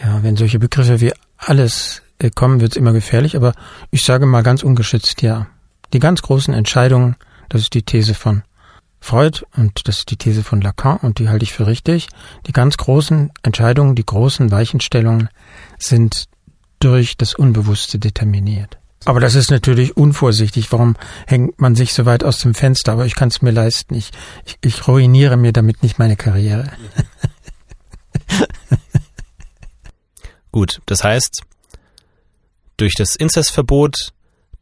Ja, 0.00 0.22
wenn 0.22 0.36
solche 0.36 0.58
Begriffe 0.58 1.00
wie 1.00 1.12
alles 1.36 2.02
äh, 2.18 2.30
kommen, 2.30 2.60
wird 2.60 2.72
es 2.72 2.76
immer 2.76 2.92
gefährlich, 2.92 3.36
aber 3.36 3.52
ich 3.90 4.04
sage 4.04 4.26
mal 4.26 4.42
ganz 4.42 4.62
ungeschützt 4.62 5.22
ja. 5.22 5.46
Die 5.92 5.98
ganz 5.98 6.22
großen 6.22 6.54
Entscheidungen, 6.54 7.16
das 7.48 7.62
ist 7.62 7.74
die 7.74 7.82
These 7.82 8.14
von 8.14 8.42
Freud 9.00 9.44
und 9.56 9.88
das 9.88 10.00
ist 10.00 10.10
die 10.10 10.16
These 10.16 10.42
von 10.42 10.60
Lacan 10.60 10.98
und 10.98 11.18
die 11.18 11.28
halte 11.28 11.44
ich 11.44 11.52
für 11.52 11.66
richtig. 11.66 12.08
Die 12.46 12.52
ganz 12.52 12.76
großen 12.76 13.30
Entscheidungen, 13.42 13.94
die 13.94 14.04
großen 14.04 14.50
Weichenstellungen 14.50 15.28
sind 15.78 16.26
durch 16.80 17.16
das 17.16 17.34
Unbewusste 17.34 17.98
determiniert. 17.98 18.78
Aber 19.04 19.20
das 19.20 19.34
ist 19.34 19.50
natürlich 19.50 19.96
unvorsichtig. 19.96 20.70
Warum 20.72 20.96
hängt 21.26 21.60
man 21.60 21.74
sich 21.74 21.94
so 21.94 22.04
weit 22.04 22.24
aus 22.24 22.40
dem 22.40 22.54
Fenster? 22.54 22.92
Aber 22.92 23.06
ich 23.06 23.14
kann 23.14 23.28
es 23.28 23.40
mir 23.40 23.52
leisten. 23.52 23.94
Ich, 23.94 24.10
ich, 24.44 24.58
ich 24.60 24.86
ruiniere 24.88 25.36
mir 25.36 25.52
damit 25.52 25.82
nicht 25.82 25.98
meine 25.98 26.16
Karriere. 26.16 26.70
Gut, 30.52 30.80
das 30.86 31.04
heißt, 31.04 31.42
durch 32.76 32.94
das 32.96 33.16
Inzestverbot 33.16 34.12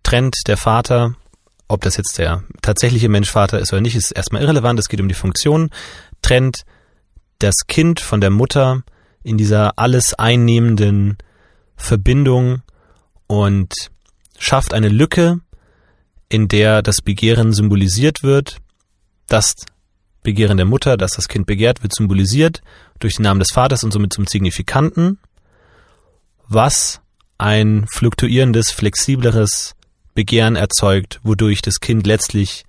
trennt 0.02 0.36
der 0.46 0.56
Vater, 0.56 1.14
ob 1.68 1.82
das 1.82 1.96
jetzt 1.96 2.18
der 2.18 2.44
tatsächliche 2.62 3.08
Menschvater 3.08 3.58
ist 3.58 3.72
oder 3.72 3.82
nicht, 3.82 3.96
ist 3.96 4.12
erstmal 4.12 4.42
irrelevant. 4.42 4.78
Es 4.78 4.88
geht 4.88 5.00
um 5.00 5.08
die 5.08 5.14
Funktion. 5.14 5.70
Trennt 6.22 6.62
das 7.38 7.54
Kind 7.66 8.00
von 8.00 8.20
der 8.20 8.30
Mutter 8.30 8.82
in 9.22 9.36
dieser 9.36 9.78
alles 9.78 10.14
einnehmenden 10.14 11.18
Verbindung 11.76 12.62
und 13.26 13.74
schafft 14.38 14.72
eine 14.72 14.88
Lücke, 14.88 15.40
in 16.28 16.48
der 16.48 16.82
das 16.82 17.02
Begehren 17.02 17.52
symbolisiert 17.52 18.22
wird. 18.22 18.58
Das 19.26 19.54
Begehren 20.22 20.56
der 20.56 20.66
Mutter, 20.66 20.96
das 20.96 21.12
das 21.12 21.28
Kind 21.28 21.46
begehrt, 21.46 21.82
wird 21.82 21.94
symbolisiert 21.94 22.62
durch 22.98 23.16
den 23.16 23.24
Namen 23.24 23.40
des 23.40 23.52
Vaters 23.52 23.84
und 23.84 23.92
somit 23.92 24.12
zum 24.12 24.26
Signifikanten, 24.26 25.18
was 26.48 27.00
ein 27.38 27.86
fluktuierendes, 27.88 28.70
flexibleres 28.70 29.74
Begehren 30.14 30.56
erzeugt, 30.56 31.20
wodurch 31.22 31.62
das 31.62 31.80
Kind 31.80 32.06
letztlich 32.06 32.64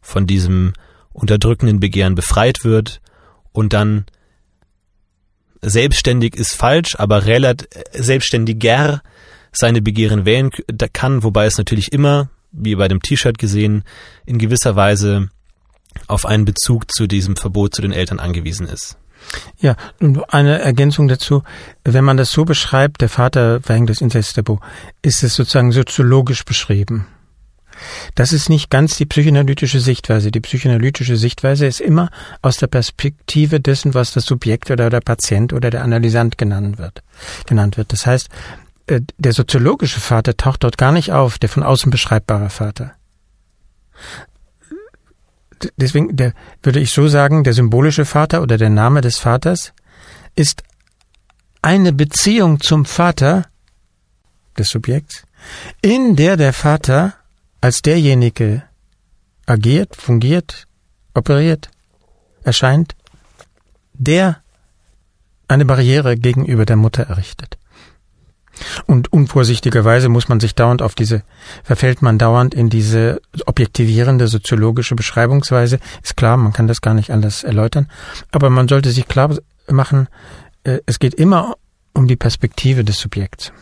von 0.00 0.26
diesem 0.26 0.72
unterdrückenden 1.12 1.80
Begehren 1.80 2.14
befreit 2.14 2.64
wird 2.64 3.00
und 3.52 3.72
dann 3.72 4.06
selbstständig 5.60 6.34
ist 6.34 6.54
falsch, 6.54 6.96
aber 6.98 7.26
relativ 7.26 7.68
selbstständiger 7.92 9.02
seine 9.52 9.82
Begehren 9.82 10.24
wählen 10.24 10.50
kann, 10.92 11.22
wobei 11.22 11.46
es 11.46 11.58
natürlich 11.58 11.92
immer, 11.92 12.30
wie 12.50 12.74
bei 12.74 12.88
dem 12.88 13.00
T-Shirt 13.00 13.38
gesehen, 13.38 13.84
in 14.26 14.38
gewisser 14.38 14.76
Weise 14.76 15.28
auf 16.06 16.24
einen 16.24 16.44
Bezug 16.44 16.90
zu 16.90 17.06
diesem 17.06 17.36
Verbot 17.36 17.74
zu 17.74 17.82
den 17.82 17.92
Eltern 17.92 18.18
angewiesen 18.18 18.66
ist. 18.66 18.96
Ja, 19.58 19.76
eine 20.28 20.60
Ergänzung 20.60 21.08
dazu, 21.08 21.42
wenn 21.84 22.04
man 22.04 22.16
das 22.16 22.30
so 22.30 22.44
beschreibt, 22.44 23.00
der 23.00 23.08
Vater 23.08 23.60
verhängt 23.60 23.90
das 23.90 24.00
Inzesttaboo, 24.00 24.58
ist 25.02 25.22
es 25.22 25.34
sozusagen 25.34 25.72
soziologisch 25.72 26.44
beschrieben. 26.44 27.06
Das 28.14 28.32
ist 28.32 28.48
nicht 28.48 28.70
ganz 28.70 28.96
die 28.96 29.06
psychoanalytische 29.06 29.80
Sichtweise. 29.80 30.30
Die 30.30 30.40
psychoanalytische 30.40 31.16
Sichtweise 31.16 31.66
ist 31.66 31.80
immer 31.80 32.10
aus 32.42 32.56
der 32.56 32.66
Perspektive 32.66 33.60
dessen, 33.60 33.94
was 33.94 34.12
das 34.12 34.24
Subjekt 34.24 34.70
oder 34.70 34.90
der 34.90 35.00
Patient 35.00 35.52
oder 35.52 35.70
der 35.70 35.82
Analysant 35.82 36.38
genannt 36.38 36.78
wird. 36.78 37.02
Genannt 37.46 37.76
wird. 37.76 37.92
Das 37.92 38.06
heißt, 38.06 38.28
äh, 38.86 39.00
der 39.18 39.32
soziologische 39.32 40.00
Vater 40.00 40.36
taucht 40.36 40.64
dort 40.64 40.78
gar 40.78 40.92
nicht 40.92 41.12
auf, 41.12 41.38
der 41.38 41.48
von 41.48 41.62
außen 41.62 41.90
beschreibbare 41.90 42.50
Vater 42.50 42.92
deswegen 45.76 46.16
der, 46.16 46.32
würde 46.62 46.80
ich 46.80 46.92
so 46.92 47.08
sagen, 47.08 47.44
der 47.44 47.52
symbolische 47.52 48.04
Vater 48.04 48.42
oder 48.42 48.58
der 48.58 48.70
Name 48.70 49.00
des 49.00 49.18
Vaters 49.18 49.72
ist 50.34 50.62
eine 51.62 51.92
Beziehung 51.92 52.60
zum 52.60 52.84
Vater 52.84 53.46
des 54.58 54.70
Subjekts, 54.70 55.24
in 55.80 56.16
der 56.16 56.36
der 56.36 56.52
Vater 56.52 57.14
als 57.60 57.82
derjenige 57.82 58.62
agiert, 59.46 59.96
fungiert, 59.96 60.66
operiert, 61.14 61.70
erscheint, 62.42 62.94
der 63.92 64.42
eine 65.48 65.64
Barriere 65.64 66.16
gegenüber 66.16 66.64
der 66.66 66.76
Mutter 66.76 67.04
errichtet. 67.04 67.58
Und 68.86 69.12
unvorsichtigerweise 69.12 70.08
muss 70.08 70.28
man 70.28 70.40
sich 70.40 70.54
dauernd 70.54 70.82
auf 70.82 70.94
diese, 70.94 71.22
verfällt 71.64 72.02
man 72.02 72.18
dauernd 72.18 72.54
in 72.54 72.70
diese 72.70 73.20
objektivierende 73.46 74.28
soziologische 74.28 74.94
Beschreibungsweise. 74.94 75.78
Ist 76.02 76.16
klar, 76.16 76.36
man 76.36 76.52
kann 76.52 76.68
das 76.68 76.80
gar 76.80 76.94
nicht 76.94 77.10
anders 77.10 77.44
erläutern. 77.44 77.88
Aber 78.30 78.50
man 78.50 78.68
sollte 78.68 78.90
sich 78.90 79.08
klar 79.08 79.36
machen, 79.68 80.08
äh, 80.64 80.78
es 80.86 80.98
geht 80.98 81.14
immer 81.14 81.56
um 81.94 82.08
die 82.08 82.16
Perspektive 82.16 82.84
des 82.84 82.98
Subjekts. 82.98 83.52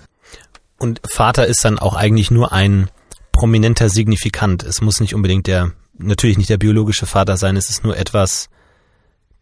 Und 0.78 1.00
Vater 1.06 1.46
ist 1.46 1.64
dann 1.64 1.78
auch 1.78 1.94
eigentlich 1.94 2.30
nur 2.30 2.52
ein 2.52 2.88
prominenter 3.32 3.88
Signifikant. 3.88 4.62
Es 4.62 4.80
muss 4.80 5.00
nicht 5.00 5.14
unbedingt 5.14 5.46
der, 5.46 5.72
natürlich 5.98 6.38
nicht 6.38 6.50
der 6.50 6.58
biologische 6.58 7.06
Vater 7.06 7.36
sein, 7.36 7.56
es 7.56 7.70
ist 7.70 7.84
nur 7.84 7.96
etwas, 7.96 8.48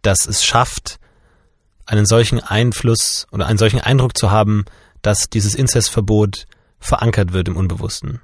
das 0.02 0.26
es 0.26 0.44
schafft, 0.44 0.98
einen 1.86 2.06
solchen 2.06 2.40
Einfluss 2.40 3.26
oder 3.30 3.46
einen 3.46 3.58
solchen 3.58 3.80
Eindruck 3.80 4.16
zu 4.16 4.30
haben, 4.30 4.64
dass 5.02 5.30
dieses 5.30 5.54
Inzestverbot 5.54 6.46
verankert 6.78 7.32
wird 7.32 7.48
im 7.48 7.56
Unbewussten. 7.56 8.20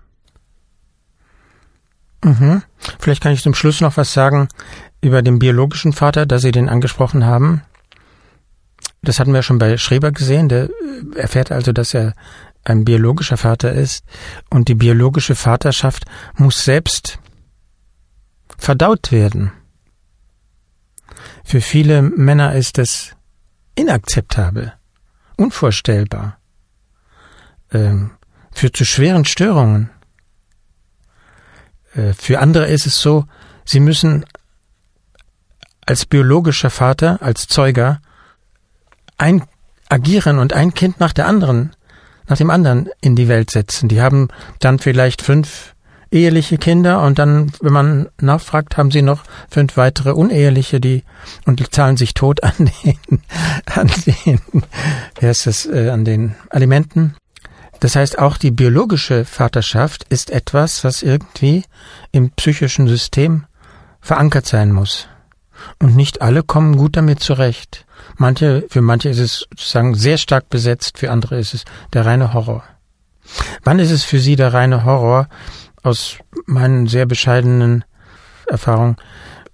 Mhm. 2.25 2.63
Vielleicht 2.99 3.23
kann 3.23 3.33
ich 3.33 3.43
zum 3.43 3.55
Schluss 3.55 3.81
noch 3.81 3.97
was 3.97 4.13
sagen 4.13 4.49
über 5.01 5.23
den 5.23 5.39
biologischen 5.39 5.93
Vater, 5.93 6.25
da 6.25 6.39
Sie 6.39 6.53
den 6.53 6.69
angesprochen 6.69 7.27
haben. 7.27 7.63
Das 9.03 9.21
hatten 9.21 9.35
wir 9.35 9.43
schon 9.43 9.59
bei 9.59 9.77
Schreber 9.77 10.13
gesehen. 10.13 10.49
Der 10.49 10.71
erfährt 11.15 11.53
also, 11.53 11.73
dass 11.73 11.93
er 11.93 12.15
ein 12.65 12.87
biologischer 12.87 13.37
Vater 13.37 13.73
ist. 13.73 14.05
Und 14.49 14.69
die 14.69 14.75
biologische 14.75 15.35
Vaterschaft 15.35 16.05
muss 16.37 16.65
selbst 16.65 17.19
verdaut 18.57 19.13
werden. 19.13 19.53
Für 21.45 21.61
viele 21.61 22.01
Männer 22.01 22.55
ist 22.55 22.79
es 22.79 23.15
inakzeptabel, 23.75 24.73
unvorstellbar 25.37 26.39
ähm, 27.75 28.13
führt 28.53 28.77
zu 28.77 28.85
schweren 28.85 29.25
Störungen. 29.25 29.91
Äh, 31.95 32.13
für 32.15 32.41
andere 32.41 32.67
ist 32.67 32.87
es 32.87 33.01
so, 33.01 33.27
sie 33.65 33.81
müssen 33.81 34.25
als 35.87 36.07
biologischer 36.07 36.71
Vater, 36.71 37.19
als 37.21 37.47
Zeuger 37.47 38.01
ein 39.19 39.45
agieren 39.89 40.39
und 40.39 40.53
ein 40.53 40.75
Kind 40.75 40.99
nach 40.99 41.13
der 41.13 41.27
anderen, 41.27 41.77
nach 42.27 42.39
dem 42.39 42.51
anderen 42.51 42.89
in 43.01 43.17
die 43.17 43.29
Welt 43.29 43.51
setzen. 43.51 43.89
Die 43.89 44.01
haben 44.01 44.29
dann 44.61 44.79
vielleicht 44.79 45.23
fünf 45.23 45.75
eheliche 46.11 46.59
Kinder 46.59 47.03
und 47.03 47.19
dann, 47.19 47.53
wenn 47.61 47.73
man 47.73 48.09
nachfragt, 48.21 48.77
haben 48.77 48.91
sie 48.91 49.03
noch 49.03 49.25
fünf 49.51 49.77
weitere 49.77 50.13
uneheliche, 50.13 50.81
die 50.81 51.03
und 51.45 51.75
zahlen 51.75 51.97
sich 51.97 52.15
tot 52.15 52.43
an 52.43 52.53
den, 52.59 53.21
an 53.67 53.91
den, 54.07 54.41
wie 55.19 55.27
heißt 55.27 55.47
das, 55.47 55.67
äh, 55.67 55.91
an 55.91 56.05
den 56.05 56.37
Alimenten. 56.51 57.17
Das 57.85 57.97
heißt, 57.97 58.19
auch 58.19 58.39
die 58.39 58.51
biologische 58.51 59.27
Vaterschaft 59.27 60.05
ist 60.05 60.31
etwas, 60.31 60.85
was 60.85 61.03
irgendwie 61.03 61.65
im 62.13 62.31
psychischen 62.31 62.89
System 62.89 63.45
verankert 64.01 64.47
sein 64.47 64.73
muss. 64.73 65.07
Und 65.83 65.95
nicht 65.95 66.23
alle 66.23 66.43
kommen 66.43 66.79
gut 66.79 66.97
damit 66.97 67.21
zurecht. 67.21 67.85
Manche, 68.17 68.65
für 68.71 68.81
manche 68.81 69.11
ist 69.11 69.19
es 69.19 69.41
sozusagen 69.51 69.95
sehr 69.95 70.17
stark 70.17 70.49
besetzt, 70.49 70.97
für 70.97 71.11
andere 71.11 71.39
ist 71.39 71.53
es 71.53 71.67
der 71.93 72.07
reine 72.07 72.33
Horror. 72.33 72.65
Wann 73.65 73.79
ist 73.79 73.91
es 73.91 74.03
für 74.03 74.19
Sie 74.19 74.37
der 74.37 74.55
reine 74.55 74.85
Horror? 74.85 75.29
Aus 75.83 76.17
meinen 76.47 76.87
sehr 76.87 77.05
bescheidenen 77.05 77.85
Erfahrungen. 78.47 78.97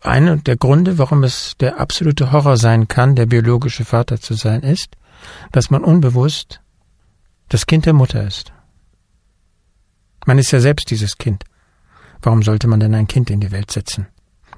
Einer 0.02 0.36
der 0.36 0.56
Gründe, 0.56 0.98
warum 0.98 1.24
es 1.24 1.56
der 1.58 1.80
absolute 1.80 2.30
Horror 2.30 2.56
sein 2.56 2.86
kann, 2.86 3.16
der 3.16 3.26
biologische 3.26 3.84
Vater 3.84 4.20
zu 4.20 4.34
sein, 4.34 4.62
ist, 4.62 4.96
dass 5.50 5.70
man 5.70 5.82
unbewusst 5.82 6.60
das 7.50 7.66
Kind 7.66 7.84
der 7.84 7.92
Mutter 7.92 8.26
ist. 8.26 8.52
Man 10.24 10.38
ist 10.38 10.52
ja 10.52 10.60
selbst 10.60 10.90
dieses 10.90 11.18
Kind. 11.18 11.44
Warum 12.22 12.42
sollte 12.42 12.68
man 12.68 12.80
denn 12.80 12.94
ein 12.94 13.06
Kind 13.06 13.28
in 13.30 13.40
die 13.40 13.50
Welt 13.50 13.70
setzen? 13.70 14.06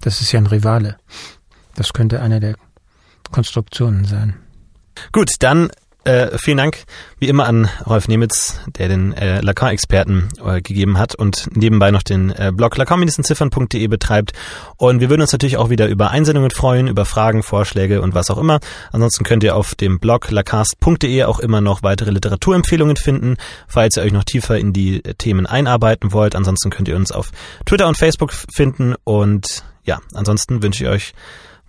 Das 0.00 0.20
ist 0.20 0.30
ja 0.32 0.38
ein 0.38 0.46
Rivale. 0.46 0.96
Das 1.74 1.92
könnte 1.92 2.20
eine 2.20 2.38
der 2.38 2.54
Konstruktionen 3.30 4.04
sein. 4.04 4.34
Gut, 5.10 5.30
dann 5.40 5.70
äh, 6.04 6.36
vielen 6.38 6.56
Dank 6.56 6.84
wie 7.18 7.28
immer 7.28 7.46
an 7.46 7.68
Rolf 7.86 8.08
Nemitz, 8.08 8.60
der 8.76 8.88
den 8.88 9.12
äh, 9.12 9.40
Lacan-Experten 9.40 10.28
äh, 10.44 10.60
gegeben 10.60 10.98
hat 10.98 11.14
und 11.14 11.48
nebenbei 11.54 11.90
noch 11.90 12.02
den 12.02 12.30
äh, 12.30 12.52
Blog 12.54 12.76
lacan-ziffern.de 12.76 13.86
betreibt. 13.86 14.32
Und 14.76 15.00
wir 15.00 15.10
würden 15.10 15.20
uns 15.20 15.32
natürlich 15.32 15.56
auch 15.56 15.70
wieder 15.70 15.88
über 15.88 16.10
Einsendungen 16.10 16.50
freuen, 16.50 16.88
über 16.88 17.04
Fragen, 17.04 17.42
Vorschläge 17.42 18.02
und 18.02 18.14
was 18.14 18.30
auch 18.30 18.38
immer. 18.38 18.60
Ansonsten 18.90 19.24
könnt 19.24 19.44
ihr 19.44 19.54
auf 19.54 19.74
dem 19.74 20.00
Blog 20.00 20.30
lacast.de 20.30 21.24
auch 21.24 21.38
immer 21.38 21.60
noch 21.60 21.82
weitere 21.82 22.10
Literaturempfehlungen 22.10 22.96
finden, 22.96 23.36
falls 23.68 23.96
ihr 23.96 24.02
euch 24.02 24.12
noch 24.12 24.24
tiefer 24.24 24.58
in 24.58 24.72
die 24.72 25.02
Themen 25.02 25.46
einarbeiten 25.46 26.12
wollt. 26.12 26.34
Ansonsten 26.34 26.70
könnt 26.70 26.88
ihr 26.88 26.96
uns 26.96 27.12
auf 27.12 27.30
Twitter 27.66 27.86
und 27.86 27.96
Facebook 27.96 28.32
finden 28.32 28.94
und 29.04 29.64
ja, 29.84 30.00
ansonsten 30.14 30.62
wünsche 30.62 30.84
ich 30.84 30.90
euch 30.90 31.14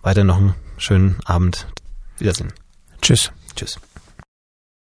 weiter 0.02 0.24
noch 0.24 0.36
einen 0.36 0.54
schönen 0.76 1.18
Abend. 1.24 1.66
Wiedersehen. 2.18 2.52
Tschüss. 3.00 3.32
Tschüss. 3.54 3.78